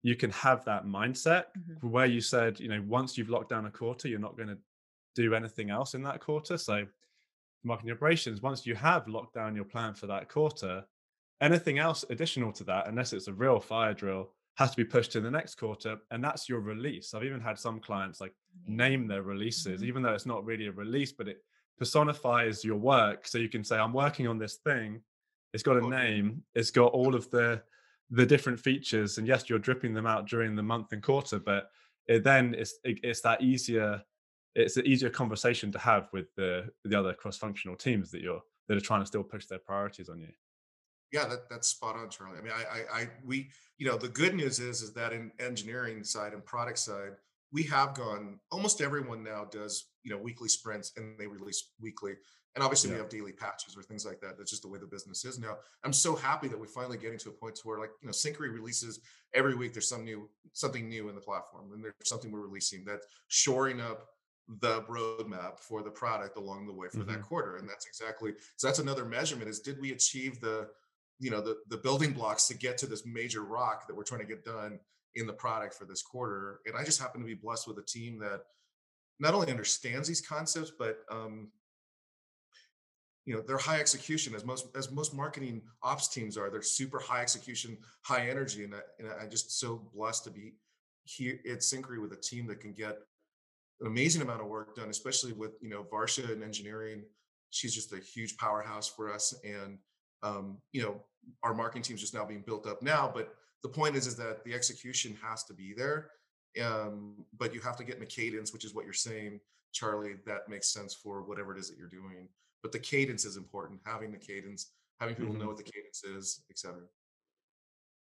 you 0.02 0.16
can 0.16 0.31
have 0.31 0.64
that 0.64 0.87
mindset 0.87 1.45
mm-hmm. 1.57 1.88
where 1.88 2.07
you 2.07 2.21
said, 2.21 2.59
you 2.59 2.69
know, 2.69 2.83
once 2.87 3.16
you've 3.16 3.31
locked 3.31 3.50
down 3.50 3.66
a 3.66 3.71
quarter, 3.71 4.09
you're 4.09 4.19
not 4.19 4.37
going 4.37 4.49
to 4.49 4.59
do 5.14 5.35
anything 5.35 5.71
else 5.71 5.95
in 5.95 6.02
that 6.02 6.21
quarter. 6.21 6.59
So, 6.59 6.85
marketing 7.64 7.92
operations, 7.92 8.42
once 8.42 8.66
you 8.66 8.75
have 8.75 9.09
locked 9.09 9.35
down 9.35 9.54
your 9.54 9.64
plan 9.64 9.94
for 9.94 10.06
that 10.06 10.28
quarter, 10.28 10.85
anything 11.40 11.78
else 11.78 12.04
additional 12.11 12.52
to 12.52 12.64
that, 12.64 12.88
unless 12.88 13.12
it's 13.12 13.28
a 13.28 13.33
real 13.33 13.61
fire 13.61 13.94
drill, 13.94 14.30
has 14.56 14.71
to 14.71 14.76
be 14.76 14.85
pushed 14.85 15.12
to 15.12 15.21
the 15.21 15.30
next 15.30 15.56
quarter 15.56 15.97
and 16.11 16.23
that's 16.23 16.49
your 16.49 16.61
release. 16.61 17.12
I've 17.12 17.25
even 17.25 17.40
had 17.40 17.59
some 17.59 17.80
clients 17.80 18.21
like 18.21 18.35
name 18.66 19.06
their 19.06 19.23
releases 19.23 19.80
mm-hmm. 19.80 19.88
even 19.88 20.02
though 20.02 20.14
it's 20.14 20.26
not 20.26 20.44
really 20.44 20.66
a 20.66 20.73
release 20.73 21.12
but 21.12 21.28
it 21.28 21.38
personifies 21.76 22.64
your 22.64 22.76
work. 22.76 23.26
So 23.26 23.38
you 23.38 23.49
can 23.49 23.64
say 23.64 23.76
i'm 23.76 23.92
working 23.92 24.28
on 24.28 24.38
this 24.38 24.56
thing. 24.56 25.00
It's 25.52 25.62
got 25.62 25.76
a 25.76 25.88
name. 25.88 26.42
It's 26.54 26.71
got 26.71 26.92
all 26.92 27.14
of 27.14 27.30
the 27.30 27.62
the 28.11 28.26
different 28.26 28.61
features 28.61 29.18
and 29.18 29.26
yes 29.26 29.49
you're 29.49 29.59
dripping 29.59 29.94
them 29.94 30.06
out 30.06 30.28
during 30.28 30.54
the 30.54 30.62
month 30.62 30.92
and 30.92 31.02
quarter 31.02 31.38
but 31.38 31.71
it 32.06 32.23
then 32.23 32.54
it's 32.56 32.78
it, 32.85 32.99
it's 33.02 33.23
that 33.23 33.40
easier 33.40 34.02
it's 34.54 34.76
an 34.76 34.87
easier 34.87 35.11
conversation 35.11 35.73
to 35.73 35.78
have 35.78 36.08
with 36.12 36.34
the 36.37 36.68
the 36.84 36.99
other 36.99 37.12
cross-functional 37.14 37.76
teams 37.76 38.11
that 38.11 38.20
you're 38.20 38.42
that 38.68 38.76
are 38.76 38.80
trying 38.80 39.00
to 39.00 39.06
still 39.06 39.23
push 39.23 39.46
their 39.46 39.58
priorities 39.58 40.08
on 40.08 40.20
you 40.20 40.28
yeah, 41.14 41.26
that, 41.26 41.49
that's 41.49 41.68
spot 41.68 41.94
on, 41.94 42.11
Charlie. 42.11 42.38
I 42.38 42.42
mean, 42.42 42.52
I, 42.52 42.99
I, 42.99 43.02
I, 43.02 43.08
we, 43.25 43.49
you 43.78 43.87
know, 43.87 43.96
the 43.96 44.08
good 44.08 44.34
news 44.34 44.58
is, 44.58 44.82
is 44.82 44.92
that 44.94 45.12
in 45.12 45.30
engineering 45.38 46.02
side 46.02 46.32
and 46.32 46.44
product 46.44 46.76
side, 46.76 47.12
we 47.52 47.62
have 47.64 47.94
gone. 47.94 48.40
Almost 48.50 48.80
everyone 48.80 49.23
now 49.23 49.44
does, 49.44 49.90
you 50.02 50.11
know, 50.11 50.20
weekly 50.20 50.49
sprints 50.49 50.90
and 50.96 51.16
they 51.16 51.28
release 51.28 51.70
weekly. 51.80 52.14
And 52.56 52.64
obviously, 52.64 52.90
yeah. 52.90 52.96
we 52.96 53.02
have 53.02 53.11
daily 53.11 53.30
patches 53.30 53.76
or 53.76 53.82
things 53.84 54.04
like 54.04 54.20
that. 54.23 54.37
That's 54.37 54.50
just 54.50 54.62
the 54.62 54.68
way 54.68 54.80
the 54.80 54.88
business 54.88 55.25
is 55.25 55.38
now. 55.38 55.58
I'm 55.84 55.92
so 55.92 56.16
happy 56.16 56.49
that 56.49 56.58
we're 56.58 56.66
finally 56.66 56.99
getting 56.99 57.18
to 57.18 57.28
a 57.28 57.32
point 57.32 57.54
to 57.56 57.62
where, 57.62 57.78
like, 57.78 57.90
you 58.02 58.08
know, 58.08 58.12
Syncari 58.12 58.52
releases 58.52 59.00
every 59.34 59.54
week. 59.54 59.73
There's 59.73 59.88
some 59.88 60.04
new, 60.04 60.28
something 60.52 60.88
new 60.88 61.08
in 61.08 61.14
the 61.14 61.20
platform, 61.20 61.70
and 61.73 61.84
there's 61.84 61.94
something 62.02 62.32
we're 62.32 62.40
releasing 62.40 62.84
that's 62.84 63.06
shoring 63.28 63.80
up 63.80 64.08
the 64.61 64.83
roadmap 64.83 65.59
for 65.59 65.83
the 65.83 65.91
product 65.91 66.37
along 66.37 66.67
the 66.67 66.73
way 66.73 66.89
for 66.89 66.99
mm-hmm. 66.99 67.13
that 67.13 67.23
quarter. 67.23 67.57
And 67.57 67.69
that's 67.69 67.87
exactly 67.87 68.33
so. 68.57 68.67
That's 68.67 68.79
another 68.79 69.05
measurement: 69.05 69.49
is 69.49 69.61
did 69.61 69.81
we 69.81 69.93
achieve 69.93 70.41
the 70.41 70.69
you 71.19 71.31
know 71.31 71.41
the 71.41 71.59
the 71.69 71.77
building 71.77 72.13
blocks 72.13 72.47
to 72.49 72.55
get 72.55 72.79
to 72.79 72.87
this 72.87 73.07
major 73.07 73.43
rock 73.43 73.87
that 73.87 73.97
we're 73.97 74.05
trying 74.05 74.21
to 74.21 74.27
get 74.27 74.45
done 74.45 74.79
in 75.15 75.27
the 75.27 75.33
product 75.33 75.75
for 75.75 75.85
this 75.85 76.03
quarter 76.03 76.61
and 76.67 76.75
i 76.77 76.83
just 76.83 77.01
happen 77.01 77.21
to 77.21 77.27
be 77.27 77.35
blessed 77.35 77.69
with 77.69 77.79
a 77.79 77.83
team 77.83 78.19
that 78.19 78.41
not 79.21 79.33
only 79.33 79.49
understands 79.49 80.09
these 80.09 80.21
concepts 80.21 80.73
but 80.77 81.05
um 81.11 81.53
you 83.27 83.35
know 83.35 83.41
they're 83.47 83.59
high 83.59 83.79
execution 83.79 84.35
as 84.35 84.45
most 84.45 84.67
as 84.77 84.91
most 84.91 85.15
marketing 85.15 85.63
ops 85.83 86.09
teams 86.09 86.37
are 86.37 86.51
they're 86.51 86.63
super 86.63 86.99
high 86.99 87.23
execution 87.23 87.79
high 88.03 88.29
energy 88.29 88.65
and, 88.65 88.75
I, 88.75 88.81
and 88.99 89.09
i'm 89.21 89.31
just 89.31 89.61
so 89.61 89.89
blessed 89.95 90.25
to 90.25 90.31
be 90.31 90.55
here 91.05 91.39
at 91.51 91.59
Syncari 91.59 92.01
with 92.01 92.13
a 92.13 92.17
team 92.17 92.47
that 92.47 92.61
can 92.61 92.73
get 92.73 92.99
an 93.81 93.87
amazing 93.87 94.23
amount 94.23 94.40
of 94.40 94.47
work 94.47 94.75
done 94.76 94.88
especially 94.88 95.33
with 95.33 95.52
you 95.61 95.69
know 95.69 95.85
varsha 95.93 96.31
and 96.31 96.43
engineering 96.43 97.02
she's 97.50 97.75
just 97.75 97.93
a 97.93 97.99
huge 97.99 98.37
powerhouse 98.37 98.88
for 98.88 99.12
us 99.12 99.35
and 99.45 99.78
um, 100.25 100.57
you 100.73 100.83
know, 100.83 101.00
our 101.43 101.54
marketing 101.54 101.83
team 101.83 101.95
is 101.95 102.00
just 102.00 102.14
now 102.14 102.25
being 102.25 102.43
built 102.45 102.66
up 102.66 102.83
now. 102.83 103.11
But 103.14 103.35
the 103.62 103.69
point 103.69 103.95
is, 103.95 104.07
is 104.07 104.16
that 104.16 104.43
the 104.45 104.54
execution 104.54 105.16
has 105.23 105.45
to 105.45 105.54
be 105.54 105.75
there. 105.76 106.11
Um, 106.62 107.25
but 107.37 107.54
you 107.54 107.61
have 107.61 107.76
to 107.76 107.85
get 107.85 107.97
in 107.97 108.02
a 108.02 108.07
cadence, 108.07 108.52
which 108.52 108.64
is 108.64 108.75
what 108.75 108.85
you're 108.85 108.95
saying, 108.95 109.40
Charlie, 109.73 110.14
that 110.26 110.49
makes 110.49 110.73
sense 110.73 110.95
for 110.95 111.23
whatever 111.23 111.54
it 111.54 111.59
is 111.59 111.69
that 111.69 111.78
you're 111.78 111.88
doing. 111.88 112.28
But 112.62 112.73
the 112.73 112.78
cadence 112.78 113.25
is 113.25 113.37
important, 113.37 113.81
having 113.85 114.12
the 114.12 114.19
cadence, 114.19 114.73
having 114.99 115.14
people 115.14 115.33
mm-hmm. 115.33 115.43
know 115.43 115.49
what 115.49 115.57
the 115.57 115.64
cadence 115.64 116.04
is, 116.04 116.43
etc. 116.50 116.76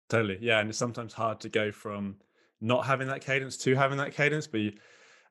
Totally. 0.09 0.39
Yeah. 0.41 0.59
And 0.59 0.69
it's 0.69 0.77
sometimes 0.77 1.13
hard 1.13 1.39
to 1.41 1.49
go 1.49 1.71
from 1.71 2.15
not 2.59 2.85
having 2.85 3.07
that 3.07 3.21
cadence 3.21 3.55
to 3.57 3.75
having 3.75 3.99
that 3.99 4.13
cadence, 4.13 4.47
but 4.47 4.59
you, 4.59 4.73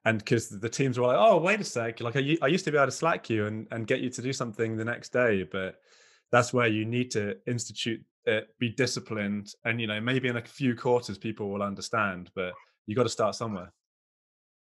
and 0.04 0.18
because 0.18 0.48
the 0.48 0.68
teams 0.68 0.98
were 0.98 1.06
like, 1.06 1.18
oh, 1.18 1.38
wait 1.38 1.60
a 1.60 1.64
sec, 1.64 2.00
like 2.00 2.16
I, 2.16 2.36
I 2.42 2.46
used 2.46 2.64
to 2.64 2.70
be 2.70 2.78
able 2.78 2.86
to 2.86 2.92
slack 2.92 3.28
you 3.28 3.46
and, 3.46 3.66
and 3.70 3.86
get 3.86 4.00
you 4.00 4.10
to 4.10 4.22
do 4.22 4.32
something 4.32 4.76
the 4.76 4.84
next 4.84 5.12
day, 5.12 5.46
but 5.50 5.80
that's 6.30 6.52
where 6.52 6.66
you 6.66 6.84
need 6.84 7.10
to 7.12 7.36
institute 7.46 8.02
it, 8.24 8.48
be 8.58 8.68
disciplined, 8.70 9.54
and 9.64 9.80
you 9.80 9.86
know 9.86 10.00
maybe 10.00 10.28
in 10.28 10.36
a 10.36 10.42
few 10.42 10.74
quarters 10.74 11.18
people 11.18 11.50
will 11.50 11.62
understand, 11.62 12.30
but 12.34 12.52
you 12.86 12.94
got 12.94 13.04
to 13.04 13.08
start 13.08 13.34
somewhere. 13.34 13.72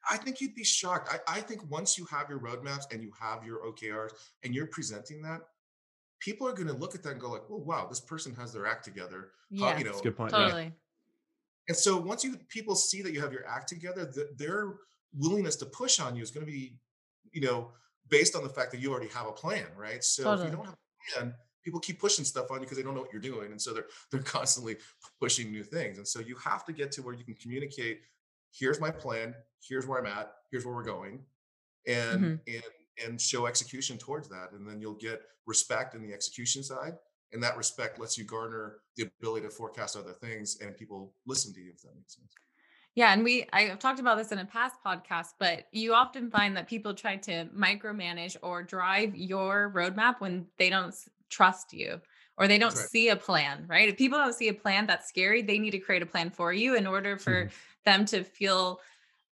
I 0.10 0.17
think 0.17 0.39
you'd 0.39 0.56
be 0.56 0.63
shocked. 0.63 1.13
I, 1.13 1.38
I 1.38 1.41
think 1.41 1.70
once 1.70 1.98
you 1.98 2.05
have 2.05 2.29
your 2.29 2.40
roadmaps 2.40 2.92
and 2.92 3.01
you 3.01 3.11
have 3.20 3.44
your 3.46 3.59
OKRs 3.66 4.11
and 4.44 4.55
you're 4.55 4.68
presenting 4.68 5.22
that, 5.24 5.42
people 6.20 6.48
are 6.48 6.53
going 6.53 6.68
to 6.68 6.74
look 6.74 6.96
at 6.96 7.03
that 7.03 7.11
and 7.11 7.22
go 7.22 7.29
like, 7.29 7.44
"Oh, 7.50 7.57
wow, 7.57 7.88
this 7.88 8.00
person 8.00 8.33
has 8.35 8.53
their 8.53 8.66
act 8.66 8.85
together." 8.85 9.31
Yeah, 9.50 9.72
How, 9.72 9.77
you 9.77 9.83
know, 9.83 9.92
that's 9.92 10.01
a 10.01 10.03
good 10.03 10.18
point. 10.18 10.31
Totally. 10.31 10.64
Yeah. 10.64 10.70
And 11.70 11.77
so 11.77 11.98
once 11.98 12.24
you 12.24 12.38
people 12.48 12.75
see 12.75 13.01
that 13.01 13.11
you 13.11 13.20
have 13.20 13.33
your 13.33 13.46
act 13.46 13.68
together, 13.68 14.05
the, 14.05 14.29
their 14.38 14.75
willingness 15.15 15.55
to 15.57 15.65
push 15.65 16.00
on 16.00 16.15
you 16.15 16.24
is 16.24 16.31
going 16.31 16.46
to 16.46 16.51
be, 16.51 16.77
you 17.31 17.41
know, 17.41 17.72
based 18.09 18.35
on 18.35 18.43
the 18.43 18.50
fact 18.50 18.72
that 18.72 18.79
you 18.79 18.91
already 18.91 19.09
have 19.09 19.27
a 19.27 19.31
plan, 19.31 19.65
right? 19.75 20.03
So 20.03 20.24
totally. 20.24 20.48
if 20.48 20.51
you 20.51 20.57
don't 20.57 20.65
have 20.65 20.75
a 20.75 21.20
plan, 21.20 21.33
people 21.67 21.81
keep 21.81 22.00
pushing 22.00 22.24
stuff 22.24 22.50
on 22.50 22.59
you 22.59 22.61
because 22.61 22.77
they 22.77 22.83
don't 22.83 22.96
know 22.96 23.01
what 23.01 23.11
you're 23.11 23.22
doing 23.22 23.51
and 23.51 23.61
so 23.61 23.74
they're 23.74 23.87
they're 24.11 24.22
constantly 24.22 24.77
pushing 25.20 25.51
new 25.51 25.65
things 25.65 25.98
and 25.98 26.07
so 26.07 26.22
you 26.22 26.37
have 26.37 26.63
to 26.63 26.72
get 26.72 26.93
to 26.93 27.01
where 27.01 27.13
you 27.13 27.25
can 27.25 27.35
communicate 27.35 28.00
here's 28.57 28.79
my 28.79 28.89
plan 28.89 29.35
here's 29.67 29.85
where 29.85 30.00
i'm 30.00 30.05
at 30.05 30.31
here's 30.50 30.65
where 30.65 30.74
we're 30.74 30.81
going 30.81 31.20
and 31.85 32.22
mm-hmm. 32.22 32.55
and 32.55 32.63
and 33.05 33.20
show 33.20 33.48
execution 33.48 33.98
towards 33.98 34.29
that 34.29 34.53
and 34.53 34.65
then 34.65 34.79
you'll 34.79 34.93
get 34.93 35.24
respect 35.46 35.93
in 35.93 36.01
the 36.01 36.13
execution 36.13 36.63
side 36.63 36.93
and 37.33 37.43
that 37.43 37.57
respect 37.57 38.00
lets 38.00 38.17
you 38.17 38.24
garner 38.24 38.77
the 38.96 39.05
ability 39.20 39.46
to 39.46 39.51
forecast 39.51 39.98
other 39.98 40.13
things 40.13 40.59
and 40.61 40.77
people 40.77 41.13
listen 41.25 41.53
to 41.53 41.59
you 41.59 41.72
if 41.75 41.81
that 41.81 41.93
makes 41.98 42.15
sense 42.15 42.33
yeah, 42.98 43.14
and 43.14 43.24
we 43.24 43.46
I've 43.53 43.77
talked 43.77 44.00
about 44.00 44.18
this 44.18 44.31
in 44.31 44.40
a 44.40 44.46
past 44.46 44.77
podcast, 44.83 45.36
but 45.38 45.66
you 45.72 45.94
often 45.94 46.31
find 46.31 46.57
that 46.57 46.68
people 46.68 46.96
try 46.96 47.16
to 47.18 47.46
micromanage 47.55 48.36
or 48.42 48.64
drive 48.64 49.16
your 49.16 49.72
roadmap 49.75 50.20
when 50.20 50.48
they 50.57 50.72
don't 50.72 50.96
trust 51.29 51.74
you 51.74 52.01
or 52.40 52.48
they 52.48 52.57
don't 52.57 52.74
right. 52.74 52.90
see 52.90 53.10
a 53.10 53.16
plan, 53.16 53.66
right? 53.68 53.88
If 53.88 53.98
people 53.98 54.18
don't 54.18 54.33
see 54.33 54.48
a 54.48 54.53
plan 54.53 54.88
that's 54.88 55.07
scary, 55.07 55.44
they 55.44 55.60
need 55.60 55.72
to 55.72 55.79
create 55.79 56.01
a 56.01 56.07
plan 56.07 56.31
for 56.31 56.51
you 56.51 56.75
in 56.75 56.88
order 56.88 57.20
for 57.20 57.46
mm-hmm. 57.46 57.55
them 57.86 58.05
to 58.05 58.24
feel 58.24 58.79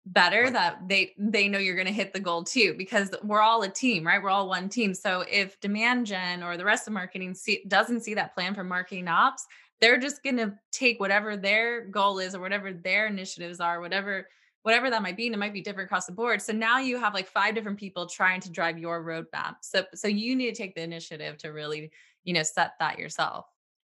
better 0.05 0.43
right. 0.43 0.53
that 0.53 0.87
they 0.87 1.15
they 1.17 1.49
know 1.49 1.59
you're 1.59 1.75
going 1.75 1.87
to 1.87 1.93
hit 1.93 2.13
the 2.13 2.21
goal 2.21 2.45
too 2.45 2.75
because 2.77 3.15
we're 3.23 3.41
all 3.41 3.63
a 3.63 3.69
team 3.71 4.07
right 4.07 4.23
we're 4.23 4.29
all 4.29 4.47
one 4.47 4.69
team 4.69 4.93
so 4.93 5.25
if 5.31 5.59
demand 5.61 6.05
gen 6.05 6.43
or 6.43 6.59
the 6.59 6.65
rest 6.65 6.87
of 6.87 6.93
marketing 6.93 7.33
see, 7.33 7.65
doesn't 7.69 8.03
see 8.03 8.13
that 8.13 8.35
plan 8.35 8.55
for 8.55 8.63
marketing 8.63 9.09
ops 9.09 9.47
they're 9.85 9.99
just 9.99 10.23
going 10.23 10.39
to 10.39 10.55
take 10.73 10.99
whatever 10.99 11.37
their 11.37 11.85
goal 11.89 12.19
is 12.19 12.35
or 12.35 12.41
whatever 12.41 12.73
their 12.73 13.07
initiatives 13.07 13.61
are 13.61 13.83
whatever 13.83 14.27
whatever 14.63 14.89
that 14.89 15.03
might 15.03 15.15
be 15.15 15.27
and 15.27 15.35
it 15.35 15.39
might 15.39 15.53
be 15.53 15.61
different 15.61 15.89
across 15.89 16.07
the 16.07 16.13
board. 16.13 16.41
So 16.41 16.55
now 16.55 16.79
you 16.79 16.99
have 16.99 17.13
like 17.13 17.27
five 17.27 17.55
different 17.55 17.79
people 17.79 18.07
trying 18.07 18.41
to 18.41 18.51
drive 18.51 18.79
your 18.79 19.05
roadmap. 19.05 19.57
So 19.61 19.85
so 19.95 20.09
you 20.09 20.35
need 20.35 20.55
to 20.55 20.57
take 20.57 20.75
the 20.75 20.81
initiative 20.81 21.37
to 21.39 21.49
really 21.51 21.91
you 22.25 22.33
know 22.33 22.43
set 22.43 22.73
that 22.81 22.99
yourself. 22.99 23.45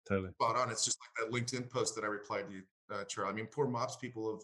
Totally. 0.09 0.31
Spot 0.31 0.57
on. 0.57 0.71
It's 0.71 0.83
just 0.83 0.97
like 0.99 1.31
that 1.31 1.37
linkedin 1.37 1.69
post 1.69 1.95
that 1.97 2.05
i 2.05 2.07
replied 2.07 2.49
to 2.49 2.55
you 2.55 2.63
uh, 2.91 3.05
Charlie. 3.05 3.31
i 3.31 3.35
mean 3.35 3.47
poor 3.47 3.69
mops 3.69 3.97
people 3.97 4.33
of 4.33 4.43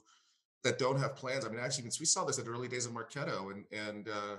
that 0.64 0.78
don't 0.78 1.00
have 1.00 1.16
plans. 1.16 1.46
I 1.46 1.48
mean 1.48 1.60
actually 1.60 1.90
we 1.98 2.04
saw 2.04 2.26
this 2.26 2.38
at 2.38 2.44
the 2.44 2.50
early 2.50 2.68
days 2.68 2.84
of 2.84 2.92
marketo 2.92 3.52
and 3.52 3.64
and 3.72 4.08
uh 4.08 4.36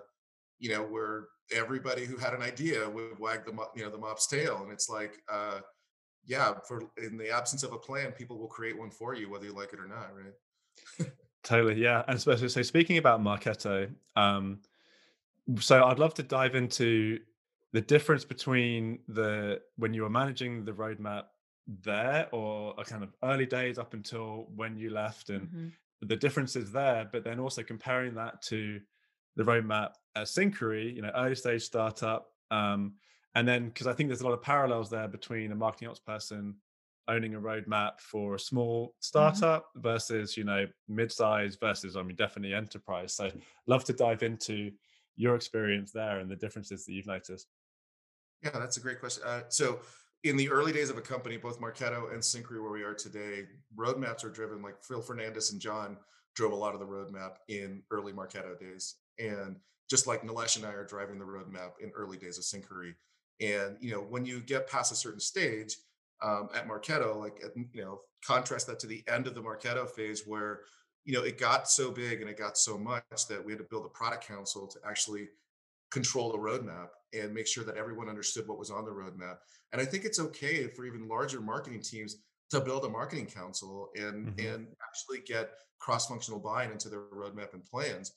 you 0.60 0.70
know 0.70 0.84
where 0.84 1.30
everybody 1.52 2.06
who 2.06 2.18
had 2.18 2.36
an 2.36 2.44
idea 2.44 2.88
would 2.88 3.18
wag 3.18 3.46
the 3.46 3.54
you 3.76 3.84
know 3.84 3.90
the 3.90 3.98
mop's 3.98 4.28
tail 4.28 4.62
and 4.62 4.72
it's 4.72 4.90
like 4.90 5.24
uh 5.28 5.62
yeah 6.26 6.54
for 6.68 6.84
in 6.98 7.18
the 7.18 7.30
absence 7.30 7.64
of 7.64 7.74
a 7.74 7.78
plan 7.78 8.12
people 8.12 8.38
will 8.38 8.48
create 8.48 8.78
one 8.78 8.92
for 8.92 9.14
you 9.14 9.30
whether 9.30 9.46
you 9.46 9.54
like 9.54 9.74
it 9.74 9.80
or 9.80 9.88
not 9.88 10.10
right 10.16 11.10
Totally, 11.44 11.82
yeah. 11.82 12.04
And 12.08 12.20
so, 12.20 12.36
so 12.36 12.62
speaking 12.62 12.98
about 12.98 13.22
Marketo, 13.22 13.90
um, 14.16 14.60
so 15.60 15.84
I'd 15.86 16.00
love 16.00 16.14
to 16.16 16.24
dive 16.24 16.56
into 16.56 17.20
the 17.72 17.82
difference 17.82 18.26
between 18.26 19.00
the 19.08 19.62
when 19.78 19.94
you 19.94 20.04
were 20.04 20.10
managing 20.10 20.66
the 20.66 20.72
roadmap 20.72 21.24
there 21.84 22.28
or 22.32 22.74
a 22.78 22.84
kind 22.84 23.04
of 23.04 23.14
early 23.24 23.46
days 23.46 23.78
up 23.78 23.94
until 23.94 24.48
when 24.56 24.76
you 24.76 24.90
left 24.90 25.30
and 25.30 25.48
mm-hmm. 25.48 25.68
the 26.02 26.16
differences 26.16 26.72
there, 26.72 27.08
but 27.12 27.24
then 27.24 27.40
also 27.40 27.64
comparing 27.64 28.16
that 28.16 28.42
to 28.44 28.80
the 29.36 29.44
roadmap 29.44 29.92
at 30.16 30.26
Syncari, 30.26 30.94
you 30.94 31.02
know, 31.02 31.12
early 31.16 31.36
stage 31.36 31.64
startup. 31.64 32.28
Um, 32.52 32.96
and 33.40 33.48
then 33.48 33.70
because 33.70 33.88
I 33.88 33.94
think 33.94 34.10
there's 34.10 34.22
a 34.22 34.26
lot 34.26 34.34
of 34.34 34.42
parallels 34.42 34.90
there 34.90 35.08
between 35.08 35.52
a 35.52 35.56
marketing 35.56 35.88
ops 35.88 36.00
person 36.00 36.56
owning 37.08 37.36
a 37.36 37.40
roadmap 37.40 38.00
for 38.00 38.36
a 38.36 38.40
small 38.40 38.88
mm-hmm. 38.88 38.96
startup 39.00 39.70
mm-hmm. 39.70 39.82
versus 39.82 40.36
you 40.36 40.44
know 40.44 40.66
mid-size 40.88 41.58
versus 41.60 41.98
i 41.98 42.04
mean 42.04 42.16
definitely 42.16 42.54
enterprise 42.54 43.16
so 43.16 43.32
love 43.66 43.84
to 43.84 43.94
dive 43.94 44.22
into 44.22 44.70
your 45.16 45.36
experience 45.36 45.92
there 45.92 46.20
and 46.20 46.30
the 46.30 46.36
differences 46.36 46.86
that 46.86 46.94
you've 46.94 47.08
noticed 47.08 47.48
yeah 48.44 48.52
that's 48.54 48.78
a 48.78 48.80
great 48.80 49.00
question 49.00 49.24
uh, 49.26 49.42
so 49.50 49.80
in 50.24 50.38
the 50.38 50.48
early 50.50 50.72
days 50.72 50.92
of 50.92 51.00
a 51.00 51.02
company 51.02 51.36
both 51.36 51.60
marketo 51.60 52.14
and 52.14 52.22
Syncari 52.22 52.62
where 52.62 52.72
we 52.72 52.84
are 52.84 52.94
today 52.94 53.46
roadmaps 53.76 54.24
are 54.24 54.30
driven 54.30 54.62
like 54.62 54.84
phil 54.84 55.02
fernandez 55.02 55.52
and 55.52 55.60
Jon 55.60 55.98
drove 56.36 56.52
a 56.52 56.56
lot 56.56 56.76
of 56.76 56.80
the 56.80 56.86
roadmap 56.86 57.38
in 57.48 57.82
early 57.90 58.14
marketo 58.14 58.58
days 58.60 58.96
And 59.18 59.56
just 59.90 60.08
like 60.08 60.22
Nilesh 60.22 60.56
and 60.56 60.66
I 60.66 60.72
are 60.72 60.86
driving 60.86 61.18
the 61.18 61.26
roadmap 61.26 61.72
in 61.82 61.92
early 61.96 62.18
days 62.18 62.38
of 62.38 62.44
Syncari. 62.44 62.94
And 63.42 63.78
you 63.80 63.92
know, 63.92 64.02
when 64.02 64.26
you 64.26 64.42
get 64.42 64.70
past 64.70 64.92
a 64.92 64.96
certain 64.96 65.20
stage 65.20 65.78
um, 66.22 66.50
at 66.54 66.68
Marketo, 66.68 67.16
like 67.16 67.40
at, 67.44 67.52
you 67.56 67.82
know, 67.82 68.02
contrast 68.26 68.68
that 68.68 68.80
to 68.80 68.88
the 68.88 69.04
end 69.08 69.28
of 69.28 69.36
the 69.36 69.42
Marketo 69.42 69.90
phase 69.90 70.24
where 70.26 70.62
you 71.06 71.14
know 71.14 71.24
it 71.24 71.38
got 71.38 71.70
so 71.70 71.92
big 71.92 72.22
and 72.22 72.30
it 72.30 72.38
got 72.38 72.58
so 72.58 72.78
much 72.78 73.04
that 73.30 73.44
we 73.44 73.52
had 73.52 73.60
to 73.60 73.68
build 73.70 73.86
a 73.86 73.90
product 73.90 74.28
council 74.28 74.68
to 74.68 74.80
actually 74.88 75.30
control 75.92 76.32
the 76.32 76.38
roadmap 76.38 76.90
and 77.14 77.34
make 77.34 77.48
sure 77.48 77.64
that 77.64 77.78
everyone 77.78 78.10
understood 78.10 78.48
what 78.48 78.60
was 78.60 78.70
on 78.70 78.86
the 78.86 78.92
roadmap. 78.92 79.38
And 79.72 79.82
I 79.82 79.86
think 79.86 80.06
it's 80.06 80.20
okay 80.20 80.68
for 80.68 80.86
even 80.86 81.08
larger 81.08 81.42
marketing 81.42 81.82
teams 81.82 82.18
to 82.52 82.60
build 82.60 82.86
a 82.86 82.90
marketing 82.90 83.28
council 83.28 83.90
and 83.96 84.28
mm-hmm. 84.28 84.48
and 84.48 84.68
actually 84.88 85.20
get 85.26 85.52
cross-functional 85.80 86.40
buy-in 86.40 86.72
into 86.72 86.90
their 86.90 87.02
roadmap 87.02 87.54
and 87.54 87.64
plans. 87.66 88.14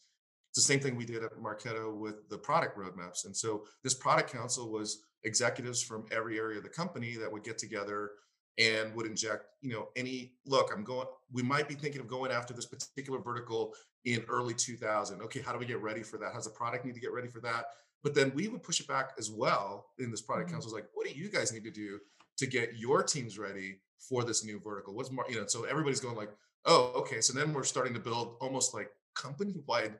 It's 0.53 0.67
the 0.67 0.73
same 0.73 0.81
thing 0.81 0.97
we 0.97 1.07
did 1.07 1.25
at 1.25 1.33
Marketo 1.38 1.97
with 1.97 2.29
the 2.29 2.37
product 2.37 2.77
roadmaps. 2.77 3.25
And 3.25 3.35
so 3.35 3.65
this 3.83 3.95
product 3.95 4.31
council 4.31 4.71
was 4.71 5.05
executives 5.25 5.83
from 5.83 6.05
every 6.12 6.38
area 6.38 6.59
of 6.59 6.62
the 6.62 6.69
company 6.69 7.17
that 7.17 7.33
would 7.33 7.43
get 7.43 7.57
together 7.57 8.11
and 8.59 8.95
would 8.95 9.07
inject, 9.07 9.47
you 9.62 9.73
know, 9.73 9.88
any 9.97 10.35
look, 10.45 10.71
I'm 10.71 10.85
going, 10.85 11.07
we 11.33 11.43
might 11.43 11.69
be 11.69 11.75
thinking 11.75 12.03
of 12.03 12.07
going 12.07 12.31
after 12.31 12.53
this 12.53 12.67
particular 12.67 13.19
vertical 13.19 13.73
in 14.05 14.23
early 14.29 14.53
2000. 14.53 15.23
Okay, 15.23 15.41
how 15.41 15.53
do 15.53 15.59
we 15.59 15.65
get 15.65 15.81
ready 15.81 16.03
for 16.03 16.19
that? 16.19 16.33
How's 16.35 16.45
the 16.45 16.51
product 16.51 16.85
need 16.85 16.95
to 16.95 17.01
get 17.01 17.15
ready 17.15 17.29
for 17.29 17.41
that? 17.41 17.65
But 18.03 18.15
then 18.15 18.31
we 18.35 18.49
would 18.49 18.62
push 18.62 18.81
it 18.81 18.88
back 18.88 19.12
as 19.19 19.31
well 19.31 19.87
in 19.99 20.11
this 20.11 20.21
product 20.21 20.49
mm-hmm. 20.49 20.57
council. 20.57 20.75
Like, 20.75 20.88
what 20.93 21.07
do 21.07 21.15
you 21.15 21.31
guys 21.31 21.51
need 21.51 21.65
to 21.65 21.71
do 21.71 21.99
to 22.37 22.47
get 22.47 22.77
your 22.77 23.03
teams 23.03 23.38
ready 23.38 23.79
for 23.99 24.23
this 24.23 24.45
new 24.45 24.61
vertical? 24.61 24.95
What's 24.95 25.11
more, 25.11 25.25
you 25.31 25.37
know, 25.37 25.47
so 25.47 25.65
everybody's 25.65 26.01
going 26.01 26.17
like, 26.17 26.31
oh, 26.67 26.93
okay. 26.97 27.23
So 27.23 27.33
then 27.33 27.55
we're 27.55 27.62
starting 27.62 27.95
to 27.95 28.01
build 28.01 28.37
almost 28.41 28.75
like 28.75 28.91
company-wide 29.15 29.95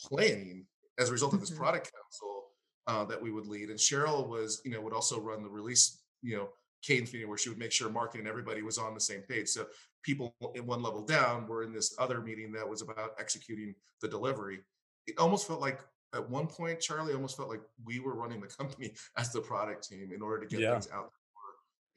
planning 0.00 0.66
as 0.98 1.08
a 1.08 1.12
result 1.12 1.34
of 1.34 1.40
this 1.40 1.50
mm-hmm. 1.50 1.60
product 1.60 1.92
council 1.92 2.44
uh, 2.86 3.04
that 3.04 3.20
we 3.20 3.30
would 3.30 3.46
lead. 3.46 3.70
And 3.70 3.78
Cheryl 3.78 4.28
was, 4.28 4.60
you 4.64 4.70
know, 4.70 4.80
would 4.80 4.92
also 4.92 5.20
run 5.20 5.42
the 5.42 5.48
release, 5.48 6.02
you 6.22 6.36
know, 6.36 6.48
cadence 6.82 7.12
meeting 7.12 7.28
where 7.28 7.38
she 7.38 7.48
would 7.48 7.58
make 7.58 7.72
sure 7.72 7.90
marketing 7.90 8.20
and 8.20 8.28
everybody 8.28 8.62
was 8.62 8.78
on 8.78 8.94
the 8.94 9.00
same 9.00 9.22
page. 9.22 9.48
So 9.48 9.66
people 10.02 10.34
in 10.54 10.64
one 10.66 10.82
level 10.82 11.04
down 11.04 11.46
were 11.46 11.62
in 11.62 11.72
this 11.72 11.94
other 11.98 12.20
meeting 12.20 12.52
that 12.52 12.68
was 12.68 12.82
about 12.82 13.12
executing 13.18 13.74
the 14.00 14.08
delivery. 14.08 14.60
It 15.06 15.18
almost 15.18 15.46
felt 15.46 15.60
like 15.60 15.80
at 16.14 16.28
one 16.28 16.46
point, 16.46 16.80
Charlie, 16.80 17.12
almost 17.12 17.36
felt 17.36 17.48
like 17.48 17.60
we 17.84 18.00
were 18.00 18.14
running 18.14 18.40
the 18.40 18.46
company 18.46 18.94
as 19.16 19.32
the 19.32 19.40
product 19.40 19.88
team 19.88 20.12
in 20.14 20.22
order 20.22 20.40
to 20.40 20.46
get 20.46 20.60
yeah. 20.60 20.72
things 20.72 20.88
out 20.92 21.12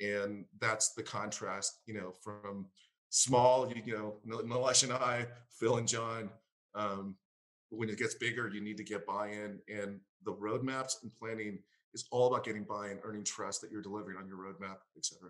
and 0.01 0.45
that's 0.59 0.93
the 0.93 1.03
contrast, 1.03 1.79
you 1.85 1.93
know, 1.93 2.13
from 2.21 2.65
small, 3.09 3.71
you, 3.71 3.93
know, 3.93 4.15
Nilesh 4.27 4.83
and 4.83 4.93
I, 4.93 5.27
Phil 5.59 5.77
and 5.77 5.87
Jon. 5.87 6.29
Um, 6.73 7.15
when 7.71 7.89
it 7.89 7.97
gets 7.97 8.15
bigger, 8.15 8.49
you 8.49 8.61
need 8.61 8.77
to 8.77 8.83
get 8.83 9.05
buy-in, 9.05 9.59
and 9.67 9.99
the 10.23 10.33
roadmaps 10.33 11.01
and 11.01 11.11
planning 11.17 11.59
is 11.93 12.05
all 12.11 12.27
about 12.27 12.45
getting 12.45 12.63
buy-in, 12.63 12.99
earning 13.03 13.23
trust 13.23 13.61
that 13.61 13.71
you're 13.71 13.81
delivering 13.81 14.17
on 14.17 14.27
your 14.27 14.37
roadmap, 14.37 14.77
et 14.97 15.05
cetera. 15.05 15.29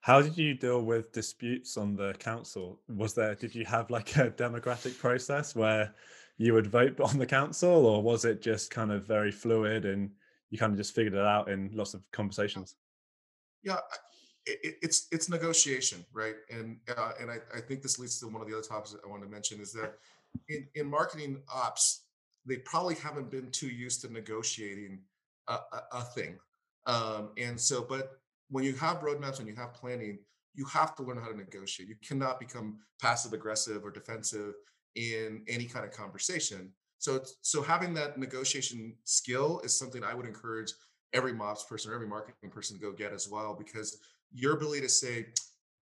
How 0.00 0.22
did 0.22 0.36
you 0.36 0.54
deal 0.54 0.82
with 0.82 1.12
disputes 1.12 1.76
on 1.76 1.94
the 1.94 2.14
council? 2.14 2.80
Was 2.88 3.14
there 3.14 3.34
did 3.34 3.54
you 3.54 3.64
have 3.66 3.90
like 3.90 4.16
a 4.16 4.30
democratic 4.30 4.98
process 4.98 5.54
where 5.54 5.94
you 6.38 6.54
would 6.54 6.66
vote 6.66 7.00
on 7.04 7.18
the 7.18 7.26
council, 7.26 7.86
or 7.86 8.02
was 8.02 8.24
it 8.24 8.40
just 8.40 8.70
kind 8.70 8.90
of 8.90 9.06
very 9.06 9.30
fluid 9.30 9.84
and 9.84 10.10
you 10.50 10.58
kind 10.58 10.72
of 10.72 10.78
just 10.78 10.94
figured 10.94 11.14
it 11.14 11.20
out 11.20 11.50
in 11.50 11.70
lots 11.74 11.94
of 11.94 12.02
conversations? 12.12 12.76
Yeah, 13.62 13.78
it, 14.46 14.76
it's 14.82 15.08
it's 15.10 15.28
negotiation, 15.28 16.04
right? 16.12 16.36
And 16.50 16.78
uh, 16.96 17.12
and 17.20 17.30
I, 17.30 17.38
I 17.54 17.60
think 17.60 17.82
this 17.82 17.98
leads 17.98 18.18
to 18.20 18.28
one 18.28 18.40
of 18.40 18.48
the 18.48 18.56
other 18.56 18.66
topics 18.66 18.96
I 19.04 19.08
want 19.08 19.22
to 19.22 19.28
mention 19.28 19.60
is 19.60 19.72
that 19.74 19.94
in, 20.48 20.66
in 20.74 20.86
marketing 20.86 21.42
ops, 21.52 22.04
they 22.46 22.56
probably 22.56 22.94
haven't 22.94 23.30
been 23.30 23.50
too 23.50 23.68
used 23.68 24.00
to 24.02 24.12
negotiating 24.12 25.00
a, 25.48 25.54
a, 25.54 25.82
a 25.92 26.02
thing. 26.02 26.38
Um, 26.86 27.30
and 27.36 27.60
so, 27.60 27.84
but 27.86 28.12
when 28.48 28.64
you 28.64 28.74
have 28.74 29.00
roadmaps 29.00 29.38
and 29.38 29.48
you 29.48 29.54
have 29.56 29.74
planning, 29.74 30.18
you 30.54 30.64
have 30.66 30.94
to 30.96 31.02
learn 31.02 31.18
how 31.18 31.28
to 31.28 31.36
negotiate. 31.36 31.88
You 31.88 31.96
cannot 32.06 32.40
become 32.40 32.78
passive 33.00 33.32
aggressive 33.32 33.84
or 33.84 33.90
defensive 33.90 34.54
in 34.94 35.42
any 35.48 35.66
kind 35.66 35.84
of 35.84 35.92
conversation. 35.92 36.72
So, 36.98 37.22
so 37.42 37.62
having 37.62 37.94
that 37.94 38.18
negotiation 38.18 38.94
skill 39.04 39.60
is 39.62 39.78
something 39.78 40.02
I 40.02 40.14
would 40.14 40.26
encourage 40.26 40.72
every 41.12 41.32
MOPS 41.32 41.64
person 41.64 41.90
or 41.90 41.94
every 41.94 42.08
marketing 42.08 42.50
person 42.50 42.76
to 42.76 42.82
go 42.82 42.92
get 42.92 43.12
as 43.12 43.28
well, 43.28 43.54
because 43.56 43.98
your 44.32 44.54
ability 44.54 44.80
to 44.80 44.88
say, 44.88 45.26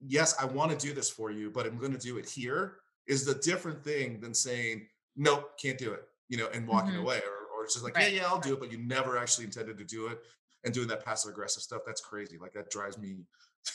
yes, 0.02 0.36
I 0.42 0.46
want 0.46 0.72
to 0.72 0.88
do 0.88 0.94
this 0.94 1.10
for 1.10 1.30
you, 1.32 1.52
but 1.52 1.66
I'm 1.66 1.78
going 1.78 1.92
to 1.92 1.98
do 1.98 2.18
it 2.18 2.28
here 2.28 2.78
is 3.08 3.26
the 3.26 3.36
different 3.36 3.84
thing 3.84 4.20
than 4.20 4.34
saying, 4.34 4.88
nope, 5.16 5.58
can't 5.62 5.78
do 5.78 5.94
it, 5.94 6.04
you 6.30 6.38
know, 6.38 6.48
and 6.54 6.68
walking 6.68 6.92
mm-hmm. 6.92 7.02
away. 7.02 7.18
Or, 7.18 7.62
or 7.64 7.66
just 7.66 7.84
like, 7.84 7.96
right. 7.96 8.12
yeah, 8.12 8.22
yeah, 8.22 8.28
I'll 8.28 8.40
do 8.40 8.54
it, 8.54 8.60
but 8.60 8.72
you 8.72 8.78
never 8.78 9.18
actually 9.18 9.46
intended 9.46 9.78
to 9.78 9.84
do 9.84 10.08
it. 10.08 10.20
And 10.64 10.74
doing 10.74 10.88
that 10.88 11.06
passive 11.06 11.32
aggressive 11.32 11.62
stuff, 11.62 11.82
that's 11.86 12.02
crazy. 12.02 12.38
Like 12.40 12.54
that 12.54 12.72
drives 12.72 12.98
me. 12.98 13.18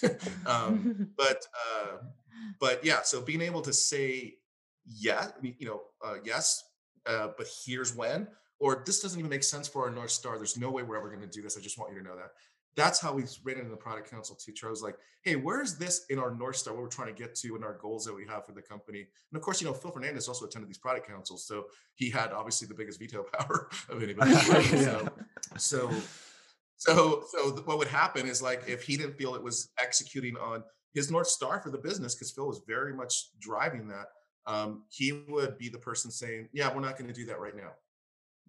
um, 0.47 1.09
but, 1.17 1.47
uh, 1.55 1.99
but 2.59 2.85
yeah, 2.85 3.03
so 3.03 3.21
being 3.21 3.41
able 3.41 3.63
to 3.63 3.73
say, 3.73 4.35
yeah, 4.87 5.29
you 5.43 5.67
know, 5.67 5.83
uh, 6.05 6.17
yes, 6.25 6.65
uh, 7.07 7.29
but 7.37 7.47
here's 7.65 7.95
when, 7.95 8.27
or 8.59 8.83
this 8.85 9.01
doesn't 9.01 9.19
even 9.19 9.31
make 9.31 9.45
sense 9.45 9.69
for 9.69 9.85
our 9.85 9.91
North 9.91 10.11
Star. 10.11 10.37
There's 10.37 10.59
no 10.59 10.71
way 10.71 10.83
we're 10.83 10.97
ever 10.99 11.09
going 11.09 11.21
to 11.21 11.27
do 11.27 11.43
this. 11.43 11.57
I 11.57 11.61
just 11.61 11.79
want 11.79 11.93
you 11.93 11.99
to 11.99 12.05
know 12.05 12.17
that. 12.17 12.33
That's 12.77 13.01
how 13.01 13.13
we 13.13 13.25
ran 13.45 13.59
into 13.59 13.71
the 13.71 13.77
product 13.77 14.11
council 14.11 14.37
too. 14.37 14.53
Charles 14.53 14.83
like, 14.83 14.97
hey, 15.23 15.37
where's 15.37 15.77
this 15.77 16.07
in 16.09 16.19
our 16.19 16.35
North 16.35 16.57
Star, 16.57 16.73
what 16.73 16.83
we're 16.83 16.89
trying 16.89 17.15
to 17.15 17.21
get 17.21 17.35
to 17.37 17.55
and 17.55 17.65
our 17.65 17.77
goals 17.79 18.05
that 18.05 18.15
we 18.15 18.27
have 18.27 18.47
for 18.47 18.53
the 18.53 18.63
company? 18.63 19.01
And 19.01 19.37
of 19.37 19.43
course, 19.43 19.61
you 19.61 19.67
know, 19.67 19.75
Phil 19.75 19.91
Fernandez 19.91 20.29
also 20.29 20.47
attended 20.47 20.69
these 20.69 20.79
product 20.79 21.07
councils. 21.07 21.47
So 21.47 21.67
he 21.95 22.11
had 22.11 22.33
obviously 22.33 22.69
the 22.69 22.75
biggest 22.75 22.99
veto 22.99 23.25
power 23.39 23.69
of 23.89 24.03
anybody. 24.03 24.31
yeah. 24.73 25.09
So, 25.59 25.91
so, 26.77 27.25
so 27.29 27.51
what 27.65 27.79
would 27.79 27.89
happen 27.89 28.27
is 28.27 28.41
like, 28.41 28.63
if 28.67 28.83
he 28.83 28.97
didn't 28.97 29.17
feel 29.19 29.35
it 29.35 29.43
was 29.43 29.71
executing 29.83 30.37
on 30.37 30.63
his 30.95 31.11
North 31.11 31.29
Star 31.29 31.61
for 31.61 31.71
the 31.71 31.79
business, 31.79 32.15
because 32.15 32.31
Phil 32.31 32.47
was 32.47 32.63
very 32.67 32.95
much 32.95 33.39
driving 33.41 33.89
that, 33.89 34.07
um, 34.47 34.85
he 34.91 35.13
would 35.29 35.59
be 35.59 35.69
the 35.69 35.79
person 35.79 36.11
saying, 36.11 36.49
yeah, 36.53 36.75
we're 36.75 36.81
not 36.81 36.97
going 36.97 37.09
to 37.09 37.15
do 37.15 37.27
that 37.27 37.41
right 37.41 37.57
now 37.57 37.73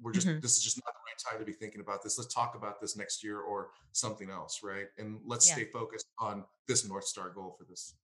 we're 0.02 0.12
just 0.12 0.28
mm-hmm. 0.28 0.40
this 0.40 0.58
is 0.58 0.64
just 0.64 0.78
not 0.78 0.94
the 0.94 1.00
right 1.06 1.32
time 1.32 1.40
to 1.40 1.46
be 1.46 1.54
thinking 1.54 1.82
about 1.82 2.04
this 2.04 2.18
let's 2.18 2.34
talk 2.34 2.56
about 2.56 2.80
this 2.82 2.98
next 2.98 3.24
year 3.24 3.40
or 3.40 3.70
something 3.92 4.30
else 4.30 4.62
right 4.64 4.88
and 4.98 5.20
let's 5.26 5.48
yeah. 5.48 5.56
stay 5.56 5.66
focused 5.66 6.08
on 6.20 6.44
this 6.68 6.88
north 6.88 7.06
star 7.06 7.30
goal 7.30 7.56
for 7.58 7.66
this 7.66 7.96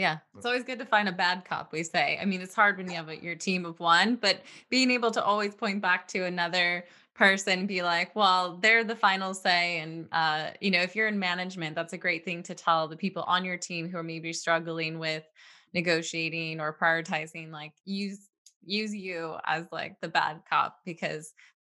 yeah, 0.00 0.18
it's 0.34 0.46
always 0.46 0.64
good 0.64 0.78
to 0.78 0.86
find 0.86 1.10
a 1.10 1.12
bad 1.12 1.44
cop, 1.44 1.72
we 1.72 1.82
say. 1.82 2.18
I 2.18 2.24
mean, 2.24 2.40
it's 2.40 2.54
hard 2.54 2.78
when 2.78 2.88
you 2.88 2.96
have 2.96 3.10
a, 3.10 3.22
your 3.22 3.34
team 3.34 3.66
of 3.66 3.78
one, 3.80 4.16
but 4.16 4.40
being 4.70 4.90
able 4.90 5.10
to 5.10 5.22
always 5.22 5.54
point 5.54 5.82
back 5.82 6.08
to 6.08 6.24
another 6.24 6.86
person, 7.14 7.66
be 7.66 7.82
like, 7.82 8.16
well, 8.16 8.56
they're 8.62 8.82
the 8.82 8.96
final 8.96 9.34
say. 9.34 9.80
And, 9.80 10.08
uh, 10.10 10.52
you 10.58 10.70
know, 10.70 10.80
if 10.80 10.96
you're 10.96 11.08
in 11.08 11.18
management, 11.18 11.74
that's 11.74 11.92
a 11.92 11.98
great 11.98 12.24
thing 12.24 12.42
to 12.44 12.54
tell 12.54 12.88
the 12.88 12.96
people 12.96 13.24
on 13.24 13.44
your 13.44 13.58
team 13.58 13.90
who 13.90 13.98
are 13.98 14.02
maybe 14.02 14.32
struggling 14.32 14.98
with 14.98 15.24
negotiating 15.74 16.60
or 16.60 16.74
prioritizing, 16.74 17.52
like, 17.52 17.72
use 17.84 18.29
use 18.64 18.94
you 18.94 19.36
as 19.46 19.66
like 19.72 20.00
the 20.00 20.08
bad 20.08 20.42
cop 20.48 20.78
because 20.84 21.32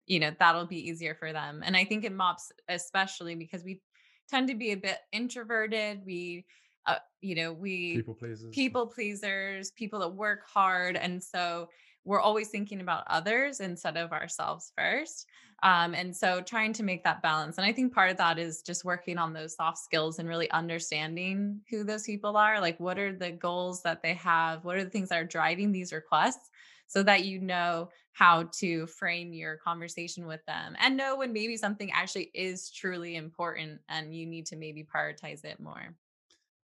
you 0.06 0.20
know 0.20 0.30
that'll 0.38 0.66
be 0.66 0.88
easier 0.88 1.14
for 1.14 1.32
them 1.32 1.62
and 1.64 1.76
i 1.76 1.84
think 1.84 2.04
in 2.04 2.14
mops 2.14 2.52
especially 2.68 3.34
because 3.34 3.64
we 3.64 3.80
tend 4.28 4.48
to 4.48 4.54
be 4.54 4.72
a 4.72 4.76
bit 4.76 4.98
introverted 5.12 6.00
we 6.04 6.44
uh, 6.86 6.96
you 7.22 7.34
know 7.34 7.52
we 7.52 7.96
people 7.96 8.14
pleasers. 8.14 8.50
people 8.54 8.86
pleasers 8.86 9.70
people 9.72 9.98
that 9.98 10.08
work 10.08 10.40
hard 10.46 10.96
and 10.96 11.22
so 11.22 11.68
we're 12.06 12.20
always 12.20 12.48
thinking 12.48 12.82
about 12.82 13.04
others 13.06 13.60
instead 13.60 13.96
of 13.96 14.12
ourselves 14.12 14.72
first 14.76 15.26
um, 15.62 15.94
and 15.94 16.14
so 16.14 16.42
trying 16.42 16.74
to 16.74 16.82
make 16.82 17.02
that 17.02 17.22
balance 17.22 17.56
and 17.56 17.66
i 17.66 17.72
think 17.72 17.94
part 17.94 18.10
of 18.10 18.18
that 18.18 18.38
is 18.38 18.60
just 18.60 18.84
working 18.84 19.16
on 19.16 19.32
those 19.32 19.56
soft 19.56 19.78
skills 19.78 20.18
and 20.18 20.28
really 20.28 20.50
understanding 20.50 21.58
who 21.70 21.82
those 21.84 22.02
people 22.02 22.36
are 22.36 22.60
like 22.60 22.78
what 22.78 22.98
are 22.98 23.14
the 23.14 23.30
goals 23.30 23.82
that 23.82 24.02
they 24.02 24.12
have 24.12 24.62
what 24.62 24.76
are 24.76 24.84
the 24.84 24.90
things 24.90 25.08
that 25.08 25.20
are 25.20 25.24
driving 25.24 25.72
these 25.72 25.92
requests 25.92 26.50
so 26.86 27.02
that 27.02 27.24
you 27.24 27.40
know 27.40 27.88
how 28.12 28.44
to 28.58 28.86
frame 28.86 29.32
your 29.32 29.56
conversation 29.56 30.26
with 30.26 30.44
them 30.46 30.76
and 30.78 30.96
know 30.96 31.16
when 31.16 31.32
maybe 31.32 31.56
something 31.56 31.90
actually 31.92 32.30
is 32.32 32.70
truly 32.70 33.16
important 33.16 33.80
and 33.88 34.14
you 34.14 34.26
need 34.26 34.46
to 34.46 34.56
maybe 34.56 34.84
prioritize 34.84 35.44
it 35.44 35.58
more. 35.58 35.94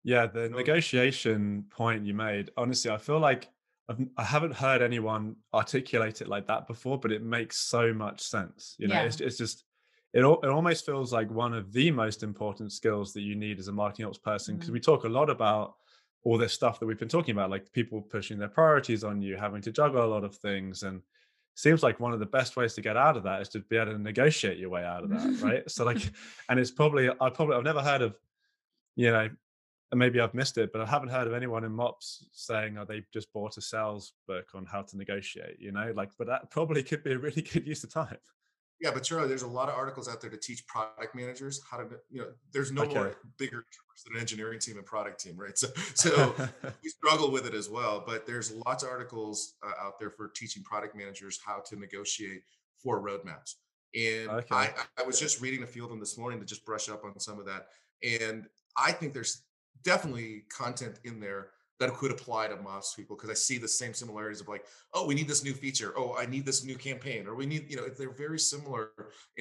Yeah, 0.04 0.26
the 0.26 0.48
negotiation 0.48 1.64
point 1.70 2.04
you 2.04 2.14
made, 2.14 2.50
honestly, 2.56 2.90
I 2.90 2.98
feel 2.98 3.18
like 3.18 3.48
I've, 3.88 3.98
I 4.16 4.24
haven't 4.24 4.54
heard 4.54 4.82
anyone 4.82 5.36
articulate 5.52 6.20
it 6.20 6.28
like 6.28 6.46
that 6.46 6.66
before, 6.66 6.98
but 6.98 7.12
it 7.12 7.22
makes 7.22 7.58
so 7.58 7.92
much 7.92 8.20
sense. 8.20 8.76
You 8.78 8.88
know, 8.88 8.94
yeah. 8.94 9.02
it's, 9.02 9.20
it's 9.20 9.36
just, 9.36 9.64
it, 10.12 10.20
it 10.20 10.48
almost 10.48 10.86
feels 10.86 11.12
like 11.12 11.30
one 11.30 11.54
of 11.54 11.72
the 11.72 11.90
most 11.90 12.22
important 12.22 12.72
skills 12.72 13.12
that 13.12 13.22
you 13.22 13.34
need 13.34 13.58
as 13.58 13.68
a 13.68 13.72
marketing 13.72 14.06
ops 14.06 14.18
person 14.18 14.56
because 14.56 14.68
mm-hmm. 14.68 14.74
we 14.74 14.80
talk 14.80 15.04
a 15.04 15.08
lot 15.08 15.30
about 15.30 15.74
all 16.24 16.38
this 16.38 16.52
stuff 16.52 16.78
that 16.78 16.86
we've 16.86 16.98
been 16.98 17.08
talking 17.08 17.32
about, 17.32 17.50
like 17.50 17.72
people 17.72 18.02
pushing 18.02 18.38
their 18.38 18.48
priorities 18.48 19.04
on 19.04 19.22
you, 19.22 19.36
having 19.36 19.62
to 19.62 19.72
juggle 19.72 20.04
a 20.04 20.06
lot 20.06 20.24
of 20.24 20.36
things. 20.36 20.82
And 20.82 21.02
seems 21.54 21.82
like 21.82 22.00
one 22.00 22.12
of 22.12 22.20
the 22.20 22.26
best 22.26 22.56
ways 22.56 22.74
to 22.74 22.80
get 22.80 22.96
out 22.96 23.16
of 23.16 23.22
that 23.24 23.42
is 23.42 23.48
to 23.50 23.60
be 23.60 23.76
able 23.76 23.92
to 23.92 23.98
negotiate 23.98 24.58
your 24.58 24.70
way 24.70 24.84
out 24.84 25.04
of 25.04 25.10
that. 25.10 25.40
Right. 25.42 25.70
so 25.70 25.84
like, 25.84 26.02
and 26.48 26.60
it's 26.60 26.70
probably, 26.70 27.08
I 27.08 27.30
probably, 27.30 27.56
I've 27.56 27.64
never 27.64 27.82
heard 27.82 28.02
of, 28.02 28.16
you 28.96 29.10
know, 29.10 29.28
and 29.90 29.98
maybe 29.98 30.20
I've 30.20 30.34
missed 30.34 30.58
it, 30.58 30.72
but 30.72 30.82
I 30.82 30.86
haven't 30.86 31.08
heard 31.08 31.26
of 31.26 31.32
anyone 31.32 31.64
in 31.64 31.72
MOPS 31.72 32.26
saying, 32.32 32.78
"Oh, 32.78 32.84
they 32.84 33.04
just 33.12 33.32
bought 33.32 33.56
a 33.56 33.60
sales 33.60 34.12
book 34.28 34.46
on 34.54 34.64
how 34.64 34.82
to 34.82 34.96
negotiate." 34.96 35.56
You 35.58 35.72
know, 35.72 35.92
like, 35.96 36.10
but 36.16 36.28
that 36.28 36.50
probably 36.50 36.82
could 36.82 37.02
be 37.02 37.12
a 37.12 37.18
really 37.18 37.42
good 37.52 37.66
use 37.66 37.82
of 37.82 37.92
time. 37.92 38.18
Yeah, 38.80 38.90
but 38.92 39.02
Charlie, 39.02 39.28
there's 39.28 39.42
a 39.42 39.48
lot 39.48 39.68
of 39.68 39.74
articles 39.74 40.08
out 40.08 40.22
there 40.22 40.30
to 40.30 40.38
teach 40.38 40.66
product 40.66 41.14
managers 41.14 41.60
how 41.70 41.76
to, 41.76 41.84
you 42.10 42.22
know, 42.22 42.28
there's 42.52 42.72
no 42.72 42.82
okay. 42.82 42.94
more 42.94 43.16
bigger 43.38 43.66
than 44.04 44.16
an 44.16 44.20
engineering 44.20 44.58
team 44.58 44.78
and 44.78 44.86
product 44.86 45.20
team, 45.20 45.36
right? 45.36 45.56
So, 45.58 45.68
so 45.94 46.34
we 46.82 46.88
struggle 46.88 47.30
with 47.30 47.46
it 47.46 47.54
as 47.54 47.68
well. 47.68 48.02
But 48.06 48.26
there's 48.26 48.52
lots 48.66 48.82
of 48.82 48.88
articles 48.88 49.54
uh, 49.62 49.86
out 49.86 49.98
there 49.98 50.10
for 50.10 50.28
teaching 50.28 50.62
product 50.62 50.96
managers 50.96 51.38
how 51.44 51.60
to 51.66 51.76
negotiate 51.76 52.42
for 52.82 53.02
roadmaps. 53.02 53.56
And 53.94 54.30
okay. 54.30 54.54
I, 54.54 54.70
I 54.98 55.02
was 55.02 55.20
just 55.20 55.42
reading 55.42 55.62
a 55.62 55.66
few 55.66 55.84
of 55.84 55.90
them 55.90 56.00
this 56.00 56.16
morning 56.16 56.40
to 56.40 56.46
just 56.46 56.64
brush 56.64 56.88
up 56.88 57.04
on 57.04 57.18
some 57.20 57.38
of 57.38 57.46
that. 57.46 57.66
And 58.02 58.46
I 58.76 58.92
think 58.92 59.12
there's 59.12 59.42
definitely 59.82 60.44
content 60.56 61.00
in 61.04 61.20
there 61.20 61.48
that 61.80 61.94
could 61.94 62.10
apply 62.10 62.46
to 62.46 62.56
MOPS 62.56 62.94
people 62.94 63.16
because 63.16 63.30
I 63.30 63.34
see 63.34 63.56
the 63.56 63.66
same 63.66 63.94
similarities 63.94 64.42
of 64.42 64.48
like, 64.48 64.66
oh, 64.92 65.06
we 65.06 65.14
need 65.14 65.26
this 65.26 65.42
new 65.42 65.54
feature. 65.54 65.94
Oh, 65.96 66.14
I 66.16 66.26
need 66.26 66.44
this 66.44 66.62
new 66.62 66.76
campaign, 66.76 67.26
or 67.26 67.34
we 67.34 67.46
need, 67.46 67.70
you 67.70 67.76
know, 67.76 67.88
they're 67.88 68.10
very 68.10 68.38
similar 68.38 68.90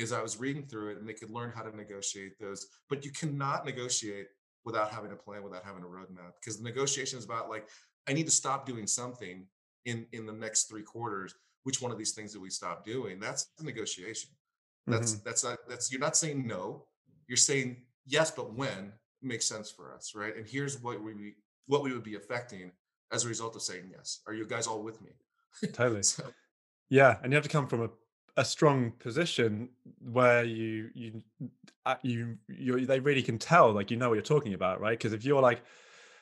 as 0.01 0.13
I 0.13 0.21
was 0.21 0.39
reading 0.39 0.65
through 0.65 0.91
it 0.91 0.97
and 0.97 1.07
they 1.07 1.13
could 1.13 1.29
learn 1.29 1.51
how 1.53 1.63
to 1.63 1.75
negotiate 1.75 2.39
those. 2.39 2.67
But 2.89 3.03
you 3.03 3.11
cannot 3.11 3.65
negotiate 3.65 4.27
without 4.63 4.89
having 4.89 5.11
a 5.11 5.15
plan, 5.15 5.43
without 5.43 5.65
having 5.65 5.83
a 5.83 5.87
roadmap, 5.87 6.33
because 6.39 6.57
the 6.57 6.63
negotiation 6.63 7.19
is 7.19 7.25
about 7.25 7.49
like, 7.49 7.67
I 8.07 8.13
need 8.13 8.25
to 8.25 8.31
stop 8.31 8.65
doing 8.65 8.87
something 8.87 9.45
in 9.85 10.07
in 10.13 10.25
the 10.25 10.33
next 10.33 10.69
three 10.69 10.83
quarters. 10.83 11.35
Which 11.63 11.81
one 11.81 11.91
of 11.91 11.97
these 11.97 12.13
things 12.13 12.33
do 12.33 12.39
we 12.39 12.49
stop 12.49 12.85
doing? 12.85 13.19
That's 13.19 13.47
the 13.57 13.65
negotiation. 13.65 14.31
That's 14.87 15.15
mm-hmm. 15.15 15.23
that's 15.25 15.43
not 15.43 15.57
that's 15.67 15.91
you're 15.91 15.99
not 15.99 16.15
saying 16.15 16.47
no. 16.47 16.85
You're 17.27 17.37
saying 17.37 17.83
yes, 18.07 18.31
but 18.31 18.53
when 18.53 18.93
makes 19.21 19.45
sense 19.45 19.69
for 19.69 19.93
us, 19.93 20.13
right? 20.15 20.35
And 20.35 20.47
here's 20.47 20.81
what 20.81 21.03
we 21.03 21.35
what 21.69 21.83
we 21.83 21.93
would 21.93 22.03
be 22.03 22.15
affecting 22.15 22.71
as 23.11 23.23
a 23.23 23.27
result 23.27 23.55
of 23.55 23.61
saying 23.61 23.91
yes. 23.91 24.21
Are 24.27 24.33
you 24.33 24.45
guys 24.45 24.65
all 24.65 24.81
with 24.81 25.01
me? 25.01 25.11
Totally. 25.71 26.03
so, 26.03 26.23
yeah, 26.89 27.17
and 27.21 27.31
you 27.31 27.35
have 27.35 27.43
to 27.43 27.49
come 27.49 27.67
from 27.67 27.83
a, 27.83 27.89
a 28.37 28.43
strong 28.43 28.91
position 28.99 29.69
where 30.11 30.43
you 30.43 30.89
you 30.95 31.21
uh, 31.85 31.95
you 32.01 32.37
you 32.47 32.85
they 32.87 32.99
really 32.99 33.21
can 33.21 33.37
tell 33.37 33.71
like 33.71 33.91
you 33.91 33.97
know 33.97 34.09
what 34.09 34.15
you're 34.15 34.23
talking 34.23 34.55
about, 34.55 34.81
right? 34.81 34.97
Because 34.97 35.13
if 35.13 35.23
you're 35.23 35.41
like, 35.41 35.61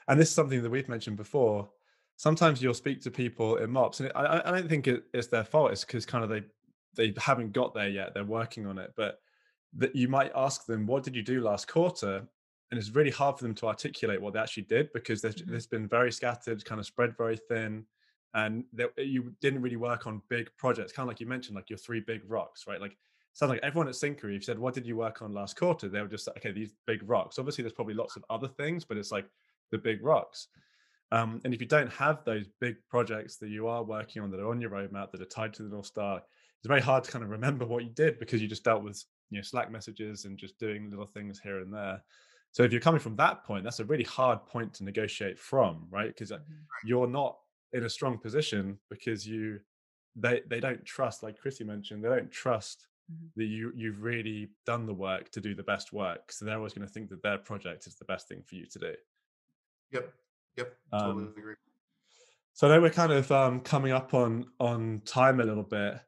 and 0.10 0.19
this 0.19 0.27
is 0.27 0.36
something 0.36 0.62
that 0.62 0.69
we've 0.69 0.89
mentioned 0.89 1.17
before. 1.17 1.69
Sometimes 2.19 2.63
you'll 2.63 2.73
speak 2.73 2.99
to 3.03 3.12
people 3.12 3.57
in 3.57 3.69
MOPS, 3.69 3.99
and 3.99 4.12
I, 4.15 4.41
I 4.43 4.51
don't 4.51 4.67
think 4.67 4.88
it, 4.88 5.03
it's 5.13 5.27
their 5.27 5.43
fault. 5.43 5.71
It's 5.71 5.86
because 5.86 6.05
kind 6.05 6.23
of 6.23 6.29
they 6.31 6.41
they 6.95 7.13
haven't 7.17 7.53
got 7.53 7.73
there 7.73 7.89
yet. 7.89 8.13
They're 8.13 8.25
working 8.25 8.65
on 8.65 8.79
it, 8.79 8.93
but 8.97 9.19
that 9.77 9.95
you 9.95 10.07
might 10.07 10.31
ask 10.36 10.65
them, 10.65 10.88
"What 10.88 11.03
did 11.03 11.15
you 11.15 11.21
do 11.21 11.41
last 11.41 11.67
quarter?" 11.67 12.27
And 12.71 12.77
it's 12.77 12.91
really 12.91 13.12
hard 13.12 13.38
for 13.38 13.43
them 13.43 13.56
to 13.56 13.67
articulate 13.67 14.21
what 14.21 14.34
they 14.34 14.39
actually 14.39 14.63
did 14.63 14.91
because 14.93 15.21
there's, 15.21 15.36
mm-hmm. 15.36 15.51
there's 15.51 15.67
been 15.67 15.88
very 15.88 16.12
scattered, 16.12 16.63
kind 16.65 16.80
of 16.80 16.86
spread 16.86 17.15
very 17.17 17.38
thin, 17.38 17.86
and 18.34 18.65
there, 18.73 18.89
you 18.97 19.34
didn't 19.41 19.62
really 19.62 19.77
work 19.77 20.06
on 20.06 20.21
big 20.30 20.49
projects. 20.58 20.91
Kind 20.91 21.06
of 21.06 21.08
like 21.08 21.19
you 21.19 21.27
mentioned, 21.27 21.56
like 21.56 21.69
your 21.69 21.77
three 21.77 22.01
big 22.01 22.21
rocks, 22.27 22.65
right? 22.67 22.82
Like 22.82 22.97
sounds 23.34 23.51
like 23.51 23.60
everyone 23.63 23.88
at 23.88 23.93
Syncari, 23.93 24.30
if 24.30 24.34
you 24.34 24.41
said, 24.41 24.60
"What 24.60 24.73
did 24.73 24.86
you 24.86 24.97
work 24.97 25.21
on 25.21 25.34
last 25.34 25.56
quarter?" 25.56 25.88
They 25.88 26.01
were 26.01 26.08
just 26.08 26.27
like, 26.27 26.38
"Okay, 26.38 26.51
these 26.51 26.73
big 26.86 27.08
rocks." 27.08 27.39
Obviously, 27.39 27.62
there's 27.62 27.73
probably 27.73 27.93
lots 27.93 28.15
of 28.15 28.25
other 28.30 28.47
things, 28.47 28.84
but 28.84 28.97
it's 28.97 29.12
like 29.12 29.27
the 29.71 29.77
big 29.77 30.03
rocks. 30.03 30.47
Um, 31.12 31.39
and 31.45 31.53
if 31.53 31.62
you 31.62 31.67
don't 31.67 31.91
have 31.93 32.25
those 32.25 32.47
big 32.60 32.75
projects 32.89 33.38
that 33.38 33.49
you 33.49 33.67
are 33.67 33.84
working 33.84 34.21
on 34.21 34.30
that 34.32 34.41
are 34.41 34.49
on 34.49 34.60
your 34.60 34.71
roadmap 34.71 35.12
that 35.12 35.21
are 35.21 35.25
tied 35.25 35.53
to 35.53 35.63
the 35.63 35.69
North 35.69 35.86
Star, 35.86 36.17
it's 36.17 36.67
very 36.67 36.82
hard 36.82 37.06
to 37.06 37.12
kind 37.12 37.23
of 37.23 37.30
remember 37.30 37.65
what 37.65 37.84
you 37.84 37.91
did 37.91 38.19
because 38.19 38.41
you 38.41 38.47
just 38.47 38.63
dealt 38.63 38.84
with 38.84 39.01
you 39.30 39.38
know 39.38 39.43
Slack 39.43 39.71
messages 39.71 40.25
and 40.25 40.38
just 40.38 40.60
doing 40.60 40.89
little 40.89 41.06
things 41.06 41.39
here 41.39 41.60
and 41.60 41.73
there. 41.73 42.01
So 42.58 42.63
if 42.63 42.72
you're 42.72 42.82
coming 42.82 43.00
from 43.00 43.15
that 43.17 43.43
point, 43.43 43.63
that's 43.63 43.82
a 43.82 43.86
really 43.86 44.04
hard 44.04 44.43
point 44.48 44.74
to 44.74 44.84
negotiate 44.84 45.38
from, 45.38 45.86
right? 45.91 46.08
Because 46.08 46.32
uh, 46.32 46.38
mm-hmm. 46.38 46.88
you're 46.88 47.06
not 47.06 47.38
in 47.72 47.84
a 47.84 47.89
strong 47.89 48.17
position 48.17 48.80
because 48.89 49.28
you 49.28 49.60
they 50.15 50.41
they 50.48 50.60
don't 50.60 50.84
trust, 50.84 51.22
like 51.22 51.38
Chrissy 51.38 51.65
mentioned, 51.65 52.04
they 52.04 52.10
don't 52.10 52.32
trust 52.32 52.88
mm-hmm. 53.13 53.28
that 53.36 53.46
you 53.46 53.72
you've 53.76 54.02
really 54.02 54.50
done 54.65 54.88
the 54.88 54.93
work 54.96 55.30
to 55.34 55.39
do 55.39 55.54
the 55.54 55.62
best 55.62 55.93
work. 55.93 56.32
So 56.32 56.46
they're 56.46 56.58
always 56.58 56.74
going 56.74 56.88
to 56.88 56.91
think 56.91 57.10
that 57.10 57.22
their 57.22 57.38
project 57.38 57.86
is 57.86 57.93
the 57.93 58.06
best 58.06 58.28
thing 58.28 58.41
for 58.43 58.56
you 58.56 58.65
to 58.65 58.80
do. 58.80 58.93
Yep. 59.91 60.13
Yep. 60.58 60.78
Totally 60.93 61.26
um, 61.26 61.34
agree. 61.38 61.56
So 62.54 62.67
I 62.67 62.72
know 62.72 62.82
we're 62.82 62.89
kind 62.89 63.12
of 63.12 63.32
um, 63.32 63.60
coming 63.60 63.91
up 63.91 64.15
on 64.15 64.48
on 64.60 65.04
time 65.06 65.41
a 65.41 65.43
little 65.43 65.62
bit. 65.62 66.00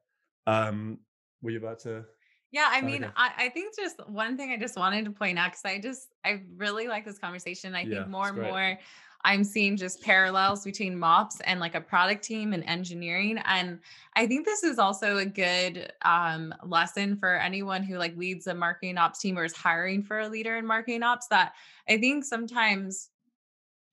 Um, 0.47 0.97
were 1.43 1.51
you 1.51 1.59
about 1.59 1.77
to 1.81 2.05
yeah, 2.51 2.69
I 2.71 2.81
mean, 2.81 3.03
okay. 3.03 3.13
I, 3.15 3.31
I 3.37 3.49
think 3.49 3.75
just 3.75 3.99
one 4.07 4.37
thing 4.37 4.51
I 4.51 4.57
just 4.57 4.77
wanted 4.77 5.05
to 5.05 5.11
point 5.11 5.37
out 5.37 5.51
because 5.51 5.65
I 5.65 5.79
just 5.79 6.07
I 6.25 6.41
really 6.55 6.87
like 6.87 7.05
this 7.05 7.19
conversation. 7.19 7.75
I 7.75 7.81
yeah, 7.81 7.99
think 7.99 8.07
more 8.09 8.29
and 8.29 8.37
more 8.37 8.79
I'm 9.25 9.43
seeing 9.43 9.75
just 9.75 10.01
parallels 10.01 10.63
between 10.63 10.97
MOPS 10.97 11.41
and 11.41 11.59
like 11.59 11.75
a 11.75 11.81
product 11.81 12.23
team 12.23 12.53
and 12.53 12.63
engineering. 12.63 13.37
And 13.45 13.79
I 14.15 14.27
think 14.27 14.45
this 14.45 14.63
is 14.63 14.79
also 14.79 15.17
a 15.17 15.25
good 15.25 15.91
um, 16.03 16.53
lesson 16.63 17.17
for 17.17 17.35
anyone 17.35 17.83
who 17.83 17.97
like 17.97 18.15
leads 18.15 18.47
a 18.47 18.53
marketing 18.53 18.97
ops 18.97 19.19
team 19.19 19.37
or 19.37 19.43
is 19.43 19.55
hiring 19.55 20.03
for 20.03 20.19
a 20.19 20.29
leader 20.29 20.57
in 20.57 20.65
marketing 20.65 21.03
ops 21.03 21.27
that 21.27 21.53
I 21.87 21.97
think 21.97 22.23
sometimes 22.23 23.09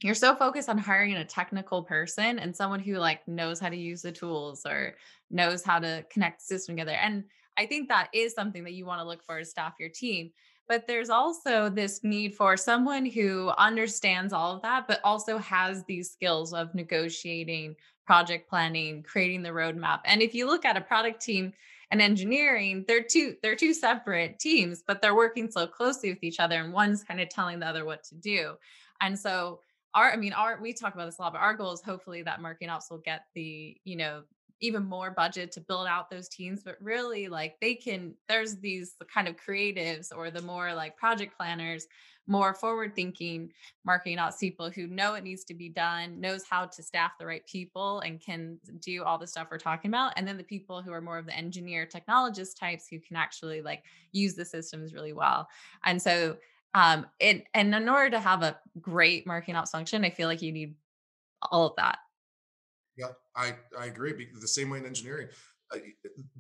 you're 0.03 0.15
so 0.15 0.37
focused 0.37 0.69
on 0.69 0.79
hiring 0.79 1.15
a 1.15 1.25
technical 1.25 1.83
person 1.83 2.39
and 2.39 2.55
someone 2.55 2.81
who 2.81 2.97
like 2.97 3.27
knows 3.27 3.59
how 3.59 3.69
to 3.69 3.77
use 3.77 4.03
the 4.03 4.13
tools 4.13 4.65
or 4.65 4.95
knows 5.31 5.65
how 5.65 5.81
to 5.81 6.05
connect 6.11 6.41
the 6.41 6.45
system 6.45 6.77
together. 6.77 6.93
And 6.93 7.25
I 7.59 7.67
think 7.67 7.89
that 7.89 8.09
is 8.13 8.35
something 8.35 8.65
that 8.65 8.73
you 8.73 8.85
want 8.85 9.01
to 9.01 9.07
look 9.07 9.23
for 9.23 9.39
to 9.39 9.45
staff 9.45 9.75
your 9.79 9.89
team. 9.89 10.31
But 10.69 10.87
there's 10.87 11.11
also 11.11 11.69
this 11.69 12.03
need 12.03 12.35
for 12.35 12.57
someone 12.57 13.07
who 13.07 13.51
understands 13.57 14.33
all 14.33 14.57
of 14.57 14.63
that, 14.63 14.89
but 14.89 15.01
also 15.05 15.39
has 15.39 15.85
these 15.85 16.11
skills 16.11 16.53
of 16.53 16.75
negotiating, 16.75 17.77
project 18.05 18.49
planning, 18.49 19.05
creating 19.05 19.43
the 19.43 19.51
roadmap. 19.51 20.01
And 20.05 20.23
if 20.23 20.35
you 20.35 20.47
look 20.47 20.65
at 20.65 20.77
a 20.77 20.81
product 20.81 21.23
team 21.23 21.53
and 21.93 22.03
engineering, 22.03 22.85
they're 22.89 23.05
two 23.05 23.37
they're 23.43 23.55
two 23.55 23.73
separate 23.73 24.41
teams, 24.41 24.83
but 24.85 25.01
they're 25.01 25.15
working 25.15 25.49
so 25.51 25.69
closely 25.69 26.11
with 26.11 26.25
each 26.25 26.41
other, 26.41 26.57
and 26.57 26.73
one's 26.73 27.05
kind 27.05 27.21
of 27.21 27.29
telling 27.29 27.61
the 27.61 27.67
other 27.67 27.85
what 27.85 28.03
to 28.05 28.17
do. 28.17 28.55
And 29.01 29.17
so 29.17 29.61
our 29.97 30.13
i 30.13 30.17
mean 30.17 30.33
our 30.33 30.61
we 30.61 30.73
talk 30.73 30.95
about 30.95 31.07
this 31.07 31.19
a 31.19 31.23
lot 31.23 31.33
but 31.33 31.41
our 31.41 31.55
goal 31.55 31.73
is 31.73 31.83
hopefully 31.83 32.23
that 32.23 32.41
marketing 32.41 32.69
ops 32.69 32.91
will 32.91 32.99
get 32.99 33.23
the 33.35 33.77
you 33.85 33.97
know 33.97 34.23
even 34.61 34.85
more 34.85 35.11
budget 35.11 35.53
to 35.53 35.61
build 35.61 35.87
out 35.87 36.11
those 36.11 36.29
teams 36.29 36.63
but 36.63 36.77
really 36.81 37.29
like 37.29 37.57
they 37.61 37.75
can 37.75 38.15
there's 38.29 38.57
these 38.57 38.95
kind 39.13 39.29
of 39.29 39.37
creatives 39.37 40.09
or 40.15 40.31
the 40.31 40.43
more 40.43 40.75
like 40.75 40.97
project 40.97 41.37
planners 41.37 41.87
more 42.27 42.55
forward 42.55 42.95
thinking 42.95 43.53
marketing 43.85 44.19
ops 44.19 44.39
people 44.39 44.69
who 44.71 44.87
know 44.89 45.15
it 45.15 45.23
needs 45.23 45.45
to 45.45 45.55
be 45.55 45.69
done 45.69 46.21
knows 46.21 46.45
how 46.49 46.65
to 46.65 46.83
staff 46.83 47.13
the 47.19 47.27
right 47.27 47.47
people 47.47 48.01
and 48.01 48.21
can 48.21 48.59
do 48.81 49.05
all 49.05 49.19
the 49.19 49.27
stuff 49.27 49.49
we're 49.51 49.59
talking 49.59 49.91
about 49.91 50.13
and 50.17 50.27
then 50.27 50.37
the 50.37 50.43
people 50.43 50.83
who 50.83 50.93
are 50.93 51.01
more 51.01 51.19
of 51.19 51.27
the 51.27 51.37
engineer 51.37 51.87
technologist 51.87 52.59
types 52.59 52.89
who 52.89 52.99
can 52.99 53.17
actually 53.17 53.63
like 53.63 53.85
use 54.13 54.35
the 54.35 54.45
systems 54.45 54.93
really 54.93 55.13
well. 55.13 55.49
And 55.85 56.01
so 56.03 56.37
um 56.75 57.07
it 57.21 57.45
and 57.55 57.75
in 57.75 57.89
order 57.89 58.11
to 58.11 58.21
have 58.21 58.43
a 58.43 58.59
great 58.81 59.27
marketing 59.27 59.57
ops 59.57 59.71
function 59.71 60.05
i 60.05 60.11
feel 60.11 60.29
like 60.29 60.43
you 60.43 60.53
need 60.53 60.75
all 61.51 61.67
of 61.67 61.77
that 61.77 61.99
yeah, 62.97 63.09
I, 63.35 63.55
I 63.79 63.87
agree. 63.87 64.29
The 64.41 64.49
same 64.49 64.71
way 64.71 64.79
in 64.79 64.87
engineering, 64.87 65.29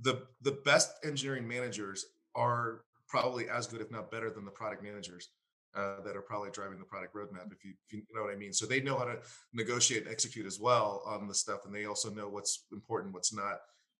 the 0.00 0.22
the 0.42 0.52
best 0.64 0.92
engineering 1.04 1.46
managers 1.46 2.06
are 2.34 2.82
probably 3.08 3.48
as 3.48 3.66
good, 3.66 3.80
if 3.80 3.90
not 3.90 4.10
better, 4.10 4.30
than 4.30 4.44
the 4.44 4.50
product 4.50 4.82
managers 4.82 5.30
uh, 5.76 6.00
that 6.04 6.16
are 6.16 6.22
probably 6.22 6.50
driving 6.50 6.78
the 6.78 6.84
product 6.84 7.14
roadmap. 7.14 7.52
If 7.52 7.64
you, 7.64 7.74
if 7.86 7.92
you 7.92 8.02
know 8.14 8.22
what 8.22 8.32
I 8.32 8.36
mean. 8.36 8.52
So 8.52 8.66
they 8.66 8.80
know 8.80 8.98
how 8.98 9.04
to 9.04 9.18
negotiate 9.52 10.04
and 10.04 10.10
execute 10.10 10.46
as 10.46 10.58
well 10.58 11.02
on 11.06 11.28
the 11.28 11.34
stuff, 11.34 11.60
and 11.64 11.74
they 11.74 11.84
also 11.84 12.10
know 12.10 12.28
what's 12.28 12.64
important, 12.72 13.14
what's 13.14 13.34
not 13.34 13.58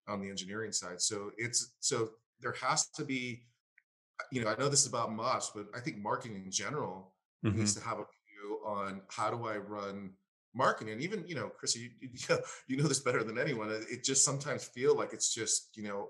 on 0.09 0.21
the 0.21 0.31
engineering 0.31 0.73
side. 0.73 1.01
So 1.01 1.33
it's 1.37 1.75
so 1.81 2.11
there 2.41 2.55
has 2.63 2.89
to 2.97 3.05
be, 3.05 3.43
you 4.33 4.43
know, 4.43 4.51
I 4.51 4.57
know 4.57 4.69
this 4.69 4.81
is 4.81 4.87
about 4.87 5.13
MOPS, 5.13 5.53
but 5.55 5.67
I 5.75 5.81
think 5.81 5.99
marketing 5.99 6.43
in 6.45 6.51
general 6.51 7.13
mm-hmm. 7.45 7.59
needs 7.59 7.75
to 7.75 7.83
have 7.83 7.99
a 7.99 8.05
view 8.05 8.61
on 8.65 9.03
how 9.11 9.31
do 9.31 9.47
I 9.47 9.57
run 9.57 10.13
marketing 10.57 10.95
and 10.95 11.03
even 11.03 11.25
you 11.27 11.35
know 11.35 11.49
chrissy 11.49 11.91
you, 12.01 12.09
you, 12.67 12.77
know 12.77 12.89
this 12.89 13.01
better 13.01 13.23
than 13.23 13.39
anyone 13.39 13.71
it 13.71 14.03
just 14.03 14.25
sometimes 14.25 14.65
feel 14.65 14.97
like 14.97 15.13
it's 15.13 15.33
just 15.33 15.77
you 15.77 15.83
know 15.83 16.09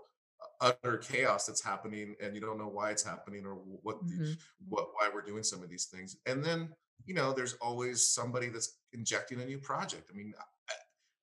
utter 0.60 0.96
chaos 0.98 1.46
that's 1.46 1.62
happening 1.62 2.14
and 2.22 2.34
you 2.34 2.40
don't 2.40 2.58
know 2.58 2.68
why 2.68 2.90
it's 2.90 3.02
happening 3.02 3.44
or 3.44 3.54
what 3.82 4.02
mm-hmm. 4.04 4.32
what 4.68 4.88
why 4.94 5.08
we're 5.12 5.22
doing 5.22 5.42
some 5.42 5.62
of 5.62 5.68
these 5.68 5.86
things 5.86 6.16
and 6.26 6.44
then 6.44 6.68
you 7.04 7.14
know 7.14 7.32
there's 7.32 7.54
always 7.54 8.06
somebody 8.06 8.48
that's 8.48 8.78
injecting 8.92 9.40
a 9.40 9.44
new 9.44 9.58
project 9.58 10.10
i 10.12 10.16
mean 10.16 10.32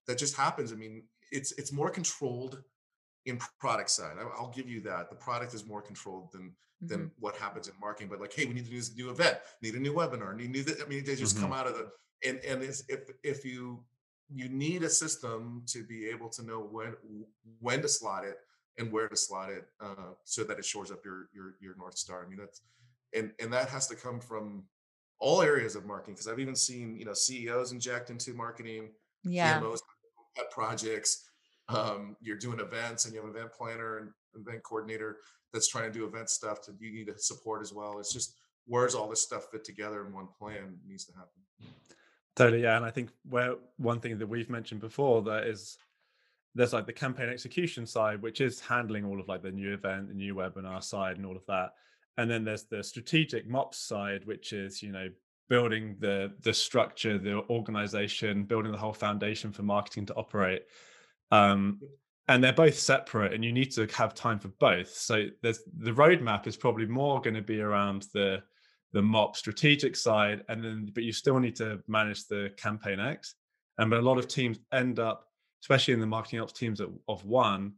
that 0.07 0.17
just 0.17 0.36
happens 0.36 0.71
i 0.71 0.75
mean 0.75 1.03
it's 1.31 1.51
it's 1.53 1.71
more 1.71 1.89
controlled 1.89 2.62
in 3.25 3.39
product 3.59 3.89
side 3.89 4.15
i'll 4.38 4.53
give 4.55 4.69
you 4.69 4.81
that 4.81 5.09
the 5.09 5.15
product 5.15 5.53
is 5.53 5.65
more 5.65 5.81
controlled 5.81 6.31
than 6.31 6.41
mm-hmm. 6.41 6.88
than 6.88 7.12
what 7.19 7.36
happens 7.38 7.67
in 7.67 7.73
marketing 7.79 8.09
but 8.09 8.19
like 8.19 8.33
hey 8.33 8.45
we 8.45 8.53
need 8.53 8.65
to 8.65 8.71
do 8.71 8.77
this 8.77 8.95
new 8.95 9.09
event 9.09 9.38
need 9.62 9.75
a 9.75 9.79
new 9.79 9.93
webinar 9.93 10.36
need 10.36 10.51
new 10.51 10.63
i 10.83 10.88
mean 10.88 11.03
they 11.05 11.15
just 11.15 11.36
mm-hmm. 11.36 11.45
come 11.45 11.53
out 11.53 11.67
of 11.67 11.73
the 11.73 11.89
and 12.27 12.39
and 12.39 12.63
if 12.63 13.09
if 13.23 13.45
you 13.45 13.83
you 14.33 14.49
need 14.49 14.83
a 14.83 14.89
system 14.89 15.63
to 15.67 15.83
be 15.83 16.07
able 16.07 16.29
to 16.29 16.43
know 16.43 16.59
when 16.59 16.95
when 17.59 17.81
to 17.81 17.88
slot 17.88 18.23
it 18.25 18.38
and 18.77 18.91
where 18.91 19.07
to 19.07 19.15
slot 19.15 19.49
it 19.49 19.67
uh, 19.81 20.13
so 20.23 20.43
that 20.43 20.57
it 20.57 20.65
shores 20.65 20.91
up 20.91 21.03
your 21.05 21.29
your 21.33 21.55
your 21.59 21.75
north 21.77 21.97
star. 21.97 22.23
I 22.25 22.29
mean 22.29 22.39
that's 22.39 22.62
and 23.13 23.31
and 23.39 23.51
that 23.53 23.69
has 23.69 23.88
to 23.88 23.95
come 23.95 24.19
from 24.19 24.63
all 25.19 25.41
areas 25.41 25.75
of 25.75 25.86
marketing 25.86 26.15
because 26.15 26.27
I've 26.27 26.39
even 26.39 26.55
seen 26.55 26.97
you 26.97 27.05
know 27.05 27.13
CEOs 27.13 27.71
inject 27.71 28.09
into 28.09 28.33
marketing, 28.33 28.89
yeah, 29.23 29.59
PMOs, 29.59 29.79
pet 30.36 30.51
projects. 30.51 31.29
Um, 31.69 32.17
you're 32.21 32.38
doing 32.38 32.60
events 32.60 33.06
and 33.06 33.13
you 33.13 33.21
have 33.21 33.30
an 33.30 33.36
event 33.36 33.54
planner 33.54 33.97
and 33.99 34.10
event 34.36 34.63
coordinator 34.63 35.17
that's 35.54 35.67
trying 35.67 35.91
to 35.91 35.97
do 35.97 36.06
event 36.06 36.30
stuff 36.30 36.62
to 36.63 36.73
you 36.80 36.91
need 36.91 37.08
to 37.08 37.17
support 37.17 37.62
as 37.62 37.71
well. 37.71 37.99
It's 37.99 38.12
just 38.12 38.36
where's 38.65 38.95
all 38.95 39.10
this 39.10 39.21
stuff 39.21 39.47
fit 39.52 39.63
together 39.63 40.06
in 40.06 40.13
one 40.13 40.28
plan 40.38 40.78
needs 40.88 41.06
to 41.06 41.13
happen. 41.13 41.73
Totally, 42.36 42.63
yeah. 42.63 42.78
And 42.78 42.86
I 42.86 42.89
think 42.89 43.12
where 43.30 43.56
one 43.78 43.99
thing 43.99 44.17
that 44.17 44.28
we've 44.28 44.49
mentioned 44.49 44.82
before 44.82 45.21
that 45.23 45.45
is 45.45 45.78
there's 46.56 46.73
like 46.73 46.86
the 46.86 46.93
campaign 46.93 47.30
execution 47.30 47.86
side, 47.86 48.21
which 48.21 48.41
is 48.41 48.60
handling 48.60 49.06
all 49.06 49.19
of 49.19 49.28
like 49.28 49.43
the 49.43 49.52
new 49.52 49.73
event, 49.73 50.08
the 50.08 50.13
new 50.13 50.36
webinar 50.36 50.84
side, 50.84 51.17
and 51.17 51.26
all 51.26 51.36
of 51.36 51.45
that. 51.47 51.73
And 52.17 52.30
then 52.30 52.43
there's 52.43 52.63
the 52.63 52.84
strategic 52.84 53.47
MOPS 53.47 53.78
side, 53.78 54.26
which 54.26 54.54
is 54.54 54.82
you 54.82 54.91
know 54.91 55.10
building 55.49 55.95
the 55.99 56.34
the 56.41 56.54
structure, 56.54 57.17
the 57.17 57.43
organization, 57.49 58.43
building 58.43 58.71
the 58.71 58.78
whole 58.78 58.93
foundation 58.93 59.52
for 59.52 59.63
marketing 59.63 60.06
to 60.08 60.13
operate. 60.15 60.63
Um, 61.34 61.80
and 62.28 62.43
they're 62.43 62.54
both 62.54 62.78
separate, 62.78 63.34
and 63.34 63.43
you 63.43 63.52
need 63.52 63.72
to 63.72 63.88
have 63.88 64.13
time 64.13 64.39
for 64.39 64.50
both. 64.60 64.89
So 64.96 65.26
there's 65.41 65.60
the 65.80 65.91
roadmap 65.91 66.48
is 66.48 66.56
probably 66.56 66.86
more 66.86 67.19
going 67.19 67.34
to 67.34 67.41
be 67.41 67.60
around 67.60 68.06
the 68.13 68.41
the 68.93 69.02
MOP 69.02 69.36
strategic 69.36 69.96
side, 69.96 70.43
and 70.48 70.63
then 70.63 70.89
but 70.93 71.04
you 71.04 71.12
still 71.12 71.39
need 71.39 71.56
to 71.58 71.82
manage 71.88 72.28
the 72.28 72.52
campaign 72.56 73.00
X. 73.00 73.36
And 73.78 73.89
but 73.89 74.00
a 74.00 74.04
lot 74.04 74.19
of 74.19 74.28
teams 74.28 74.60
end 74.72 75.00
up, 75.00 75.26
especially 75.63 75.96
in 75.96 76.00
the 76.00 76.08
marketing 76.08 76.39
ops 76.39 76.54
teams 76.54 76.80
of, 76.80 76.91
of 77.08 77.26
one, 77.26 77.74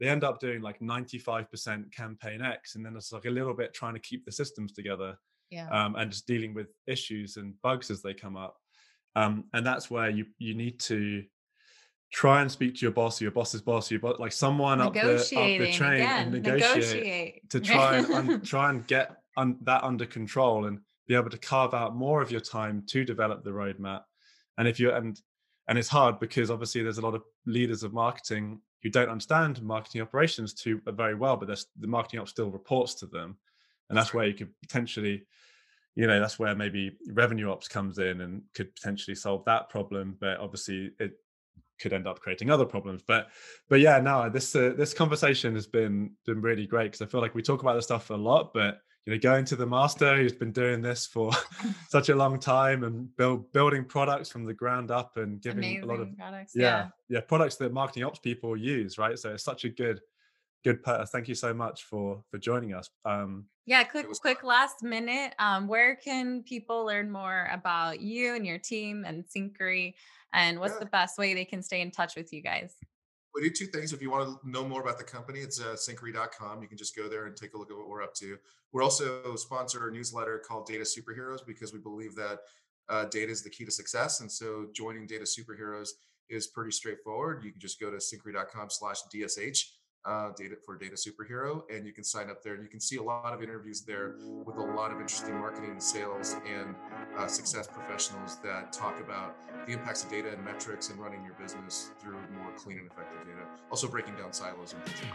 they 0.00 0.08
end 0.08 0.24
up 0.24 0.40
doing 0.40 0.62
like 0.62 0.80
95% 0.80 1.92
campaign 1.92 2.42
X, 2.42 2.74
and 2.74 2.84
then 2.84 2.96
it's 2.96 3.12
like 3.12 3.26
a 3.26 3.30
little 3.30 3.54
bit 3.54 3.74
trying 3.74 3.94
to 3.94 4.00
keep 4.00 4.24
the 4.24 4.32
systems 4.32 4.72
together, 4.72 5.16
yeah, 5.50 5.68
um, 5.68 5.94
and 5.96 6.10
just 6.10 6.26
dealing 6.26 6.54
with 6.54 6.68
issues 6.86 7.36
and 7.36 7.54
bugs 7.62 7.90
as 7.90 8.02
they 8.02 8.14
come 8.14 8.36
up. 8.36 8.56
Um, 9.14 9.44
and 9.52 9.64
that's 9.64 9.90
where 9.90 10.10
you 10.10 10.26
you 10.38 10.54
need 10.54 10.80
to 10.80 11.22
try 12.12 12.40
and 12.40 12.50
speak 12.50 12.76
to 12.76 12.80
your 12.82 12.92
boss, 12.92 13.20
or 13.20 13.24
your 13.24 13.32
boss's 13.32 13.62
boss, 13.62 13.90
your 13.90 14.00
boss, 14.00 14.18
like 14.18 14.32
someone 14.32 14.80
up 14.80 14.94
the 14.94 15.16
up 15.16 15.28
the 15.30 15.72
train 15.72 15.94
again. 15.94 16.22
and 16.22 16.32
negotiate, 16.32 16.76
negotiate. 16.76 17.50
to 17.50 17.60
try 17.72 17.96
and 17.96 18.12
un, 18.12 18.40
try 18.42 18.70
and 18.70 18.86
get 18.86 19.16
un, 19.36 19.56
that 19.62 19.84
under 19.84 20.06
control 20.06 20.66
and 20.66 20.78
be 21.08 21.14
able 21.14 21.30
to 21.30 21.38
carve 21.38 21.74
out 21.74 21.94
more 21.94 22.22
of 22.22 22.30
your 22.30 22.40
time 22.40 22.82
to 22.88 23.04
develop 23.04 23.44
the 23.44 23.50
roadmap. 23.50 24.02
And 24.58 24.66
if 24.66 24.80
you 24.80 24.92
and 24.92 25.20
and 25.68 25.78
it's 25.78 25.88
hard 25.88 26.20
because 26.20 26.50
obviously 26.50 26.82
there's 26.82 26.98
a 26.98 27.02
lot 27.02 27.14
of 27.14 27.22
leaders 27.44 27.82
of 27.82 27.92
marketing 27.92 28.60
who 28.82 28.90
don't 28.90 29.08
understand 29.08 29.60
marketing 29.62 30.00
operations 30.00 30.54
too 30.54 30.80
uh, 30.86 30.92
very 30.92 31.14
well, 31.14 31.36
but 31.36 31.48
the 31.80 31.86
marketing 31.86 32.20
ops 32.20 32.30
still 32.30 32.50
reports 32.50 32.94
to 32.94 33.06
them, 33.06 33.36
and 33.88 33.98
that's 33.98 34.14
where 34.14 34.26
you 34.26 34.34
could 34.34 34.50
potentially, 34.62 35.26
you 35.96 36.06
know, 36.06 36.20
that's 36.20 36.38
where 36.38 36.54
maybe 36.54 36.96
revenue 37.08 37.50
ops 37.50 37.66
comes 37.68 37.98
in 37.98 38.20
and 38.20 38.42
could 38.54 38.74
potentially 38.74 39.14
solve 39.14 39.44
that 39.46 39.68
problem. 39.70 40.16
But 40.20 40.38
obviously 40.38 40.92
it 41.00 41.18
could 41.80 41.92
end 41.92 42.06
up 42.06 42.20
creating 42.20 42.50
other 42.50 42.64
problems. 42.64 43.02
But 43.06 43.28
but 43.68 43.80
yeah, 43.80 43.98
no, 44.00 44.28
this 44.28 44.54
uh, 44.54 44.74
this 44.76 44.94
conversation 44.94 45.54
has 45.54 45.66
been 45.66 46.12
been 46.24 46.40
really 46.40 46.66
great 46.66 46.92
because 46.92 47.02
I 47.02 47.06
feel 47.06 47.20
like 47.20 47.34
we 47.34 47.42
talk 47.42 47.62
about 47.62 47.74
this 47.74 47.84
stuff 47.84 48.10
a 48.10 48.14
lot, 48.14 48.52
but 48.54 48.80
you 49.04 49.12
know, 49.12 49.18
going 49.20 49.44
to 49.44 49.54
the 49.56 49.66
master 49.66 50.16
who's 50.16 50.32
been 50.32 50.50
doing 50.50 50.82
this 50.82 51.06
for 51.06 51.30
such 51.88 52.08
a 52.08 52.14
long 52.16 52.40
time 52.40 52.82
and 52.82 53.14
build 53.16 53.52
building 53.52 53.84
products 53.84 54.28
from 54.28 54.44
the 54.44 54.52
ground 54.54 54.90
up 54.90 55.16
and 55.16 55.40
giving 55.40 55.58
Amazing 55.58 55.82
a 55.84 55.86
lot 55.86 56.00
of 56.00 56.16
products. 56.18 56.52
yeah, 56.56 56.62
Yeah. 56.62 56.88
yeah 57.08 57.20
products 57.20 57.54
that 57.56 57.72
marketing 57.72 58.02
ops 58.02 58.18
people 58.18 58.56
use, 58.56 58.98
right? 58.98 59.16
So 59.18 59.34
it's 59.34 59.44
such 59.44 59.64
a 59.64 59.68
good 59.68 60.00
good. 60.64 60.80
Thank 61.12 61.28
you 61.28 61.36
so 61.36 61.54
much 61.54 61.84
for 61.84 62.24
for 62.30 62.38
joining 62.38 62.74
us. 62.74 62.90
Um, 63.04 63.46
Yeah, 63.66 63.84
quick, 63.84 64.06
quick 64.20 64.42
last 64.42 64.82
minute. 64.82 65.34
Um, 65.38 65.68
where 65.68 65.94
can 65.94 66.42
people 66.42 66.84
learn 66.84 67.08
more 67.10 67.48
about 67.52 68.00
you 68.00 68.34
and 68.34 68.44
your 68.44 68.58
team 68.58 69.04
and 69.06 69.24
Syncari? 69.24 69.94
And 70.36 70.60
what's 70.60 70.74
Yeah. 70.74 70.80
the 70.80 70.86
best 70.86 71.18
way 71.18 71.32
they 71.34 71.46
can 71.46 71.62
stay 71.62 71.80
in 71.80 71.90
touch 71.90 72.14
with 72.14 72.32
you 72.32 72.42
guys? 72.42 72.76
We 73.34 73.42
do 73.42 73.50
two 73.50 73.66
things. 73.66 73.92
If 73.92 74.00
you 74.00 74.10
want 74.10 74.40
to 74.40 74.48
know 74.48 74.66
more 74.66 74.80
about 74.82 74.98
the 74.98 75.04
company, 75.04 75.40
it's 75.40 75.60
uh. 75.60 75.76
You 75.88 76.68
can 76.68 76.76
just 76.76 76.94
go 76.94 77.08
there 77.08 77.26
and 77.26 77.36
take 77.36 77.54
a 77.54 77.58
look 77.58 77.70
at 77.70 77.76
what 77.76 77.88
we're 77.88 78.02
up 78.02 78.14
to. 78.14 78.38
We're 78.72 78.82
also 78.82 79.34
sponsor 79.36 79.88
a 79.88 79.92
newsletter 79.92 80.38
called 80.38 80.66
Data 80.66 80.84
Superheroes 80.84 81.44
because 81.46 81.72
we 81.72 81.78
believe 81.78 82.14
that 82.16 82.40
uh, 82.88 83.06
data 83.06 83.32
is 83.32 83.42
the 83.42 83.50
key 83.50 83.64
to 83.64 83.70
success. 83.70 84.20
And 84.20 84.30
so 84.30 84.68
joining 84.74 85.06
Data 85.06 85.24
Superheroes 85.24 85.90
is 86.28 86.46
pretty 86.46 86.70
straightforward. 86.70 87.44
You 87.44 87.50
can 87.50 87.60
just 87.60 87.80
go 87.80 87.90
to 87.90 87.96
syncari.com 87.96 88.70
slash 88.70 89.02
DSH 89.14 89.75
uh, 90.06 90.30
data 90.36 90.56
for 90.64 90.76
data 90.76 90.94
superhero 90.94 91.62
and 91.74 91.86
you 91.86 91.92
can 91.92 92.04
sign 92.04 92.30
up 92.30 92.42
there 92.42 92.54
and 92.54 92.62
you 92.62 92.68
can 92.68 92.80
see 92.80 92.96
a 92.96 93.02
lot 93.02 93.32
of 93.32 93.42
interviews 93.42 93.80
there 93.80 94.14
with 94.44 94.56
a 94.56 94.60
lot 94.60 94.92
of 94.92 95.00
interesting 95.00 95.34
marketing 95.34 95.78
sales 95.78 96.36
and 96.46 96.74
uh, 97.16 97.26
success 97.26 97.66
professionals 97.66 98.36
that 98.42 98.72
talk 98.72 99.00
about 99.00 99.36
the 99.66 99.72
impacts 99.72 100.04
of 100.04 100.10
data 100.10 100.32
and 100.32 100.44
metrics 100.44 100.90
and 100.90 100.98
running 100.98 101.22
your 101.24 101.34
business 101.34 101.90
through 102.00 102.18
more 102.38 102.52
clean 102.56 102.78
and 102.78 102.86
effective 102.86 103.18
data 103.26 103.46
also 103.70 103.88
breaking 103.88 104.14
down 104.16 104.32
silos 104.32 104.74
and 104.74 104.82
things. 104.84 105.10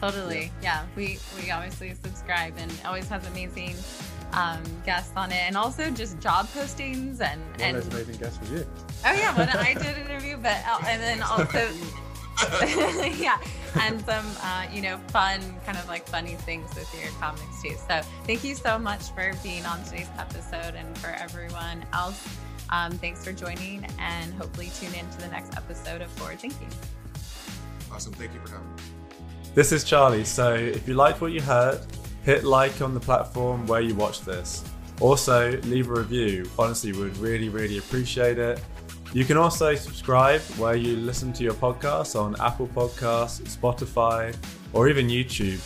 Totally. 0.00 0.52
Yeah. 0.62 0.86
We 0.96 1.18
we 1.36 1.50
obviously 1.50 1.94
subscribe 1.94 2.54
and 2.56 2.72
always 2.84 3.08
has 3.08 3.26
amazing 3.26 3.74
um, 4.32 4.62
guests 4.84 5.12
on 5.16 5.32
it, 5.32 5.42
and 5.46 5.56
also 5.56 5.90
just 5.90 6.18
job 6.20 6.46
postings 6.48 7.20
and 7.20 7.40
one 7.40 7.60
and 7.60 7.76
of 7.78 7.92
amazing 7.92 8.16
guests 8.16 8.38
was 8.40 8.50
you. 8.50 8.66
oh 9.06 9.12
yeah, 9.12 9.36
when 9.36 9.48
I 9.48 9.74
did 9.74 9.96
an 9.96 10.06
interview, 10.06 10.36
but 10.36 10.58
uh, 10.66 10.78
and 10.86 11.02
then 11.02 11.22
also 11.22 11.68
yeah, 13.18 13.38
and 13.80 14.00
some 14.04 14.26
uh, 14.42 14.66
you 14.72 14.80
know 14.80 14.98
fun 15.08 15.40
kind 15.64 15.76
of 15.76 15.88
like 15.88 16.06
funny 16.06 16.34
things 16.34 16.72
with 16.74 16.92
your 17.00 17.10
comics 17.20 17.62
too. 17.62 17.74
So 17.88 18.00
thank 18.24 18.44
you 18.44 18.54
so 18.54 18.78
much 18.78 19.10
for 19.10 19.32
being 19.42 19.64
on 19.66 19.82
today's 19.84 20.10
episode, 20.18 20.74
and 20.74 20.96
for 20.98 21.08
everyone 21.08 21.84
else. 21.92 22.38
Um, 22.70 22.92
thanks 22.92 23.24
for 23.24 23.32
joining, 23.32 23.86
and 23.98 24.32
hopefully 24.34 24.70
tune 24.78 24.94
in 24.94 25.08
to 25.10 25.18
the 25.18 25.28
next 25.28 25.56
episode 25.56 26.00
of 26.02 26.10
Forward 26.12 26.38
Thinking. 26.38 26.68
awesome. 27.92 28.12
Thank 28.12 28.34
you 28.34 28.40
for 28.40 28.50
having 28.52 28.68
me. 28.76 28.82
This 29.54 29.72
is 29.72 29.82
Charlie. 29.82 30.24
So 30.24 30.54
if 30.54 30.86
you 30.86 30.94
liked 30.94 31.20
what 31.20 31.32
you 31.32 31.40
heard, 31.40 31.80
hit 32.24 32.44
like 32.44 32.80
on 32.82 32.94
the 32.94 33.00
platform 33.00 33.66
where 33.66 33.80
you 33.80 33.94
watch 33.94 34.20
this. 34.20 34.64
Also, 35.00 35.56
leave 35.62 35.88
a 35.88 35.94
review. 35.94 36.48
Honestly, 36.58 36.92
we'd 36.92 37.16
really, 37.16 37.48
really 37.48 37.78
appreciate 37.78 38.38
it. 38.38 38.60
You 39.14 39.24
can 39.24 39.38
also 39.38 39.74
subscribe 39.74 40.40
where 40.58 40.76
you 40.76 40.96
listen 40.96 41.32
to 41.34 41.42
your 41.42 41.54
podcasts 41.54 42.18
on 42.18 42.38
Apple 42.40 42.68
Podcasts, 42.68 43.40
Spotify, 43.56 44.36
or 44.74 44.88
even 44.88 45.08
YouTube. 45.08 45.60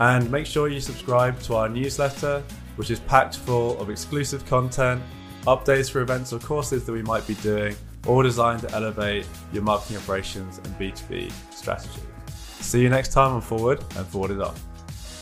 And 0.00 0.28
make 0.30 0.44
sure 0.44 0.68
you 0.68 0.80
subscribe 0.80 1.40
to 1.42 1.54
our 1.54 1.68
newsletter, 1.68 2.42
which 2.76 2.90
is 2.90 2.98
packed 3.00 3.36
full 3.36 3.80
of 3.80 3.90
exclusive 3.90 4.44
content, 4.46 5.00
updates 5.42 5.90
for 5.90 6.00
events 6.00 6.32
or 6.32 6.40
courses 6.40 6.84
that 6.84 6.92
we 6.92 7.02
might 7.02 7.26
be 7.28 7.34
doing, 7.36 7.76
all 8.06 8.22
designed 8.22 8.62
to 8.62 8.70
elevate 8.72 9.26
your 9.52 9.62
marketing 9.62 9.98
operations 9.98 10.58
and 10.58 10.66
B2B 10.78 11.30
strategy. 11.52 12.02
See 12.60 12.82
you 12.82 12.88
next 12.88 13.12
time 13.12 13.32
on 13.32 13.40
Forward 13.40 13.84
and 13.96 14.06
Forward 14.06 14.32
it 14.32 14.40
up. 14.40 14.56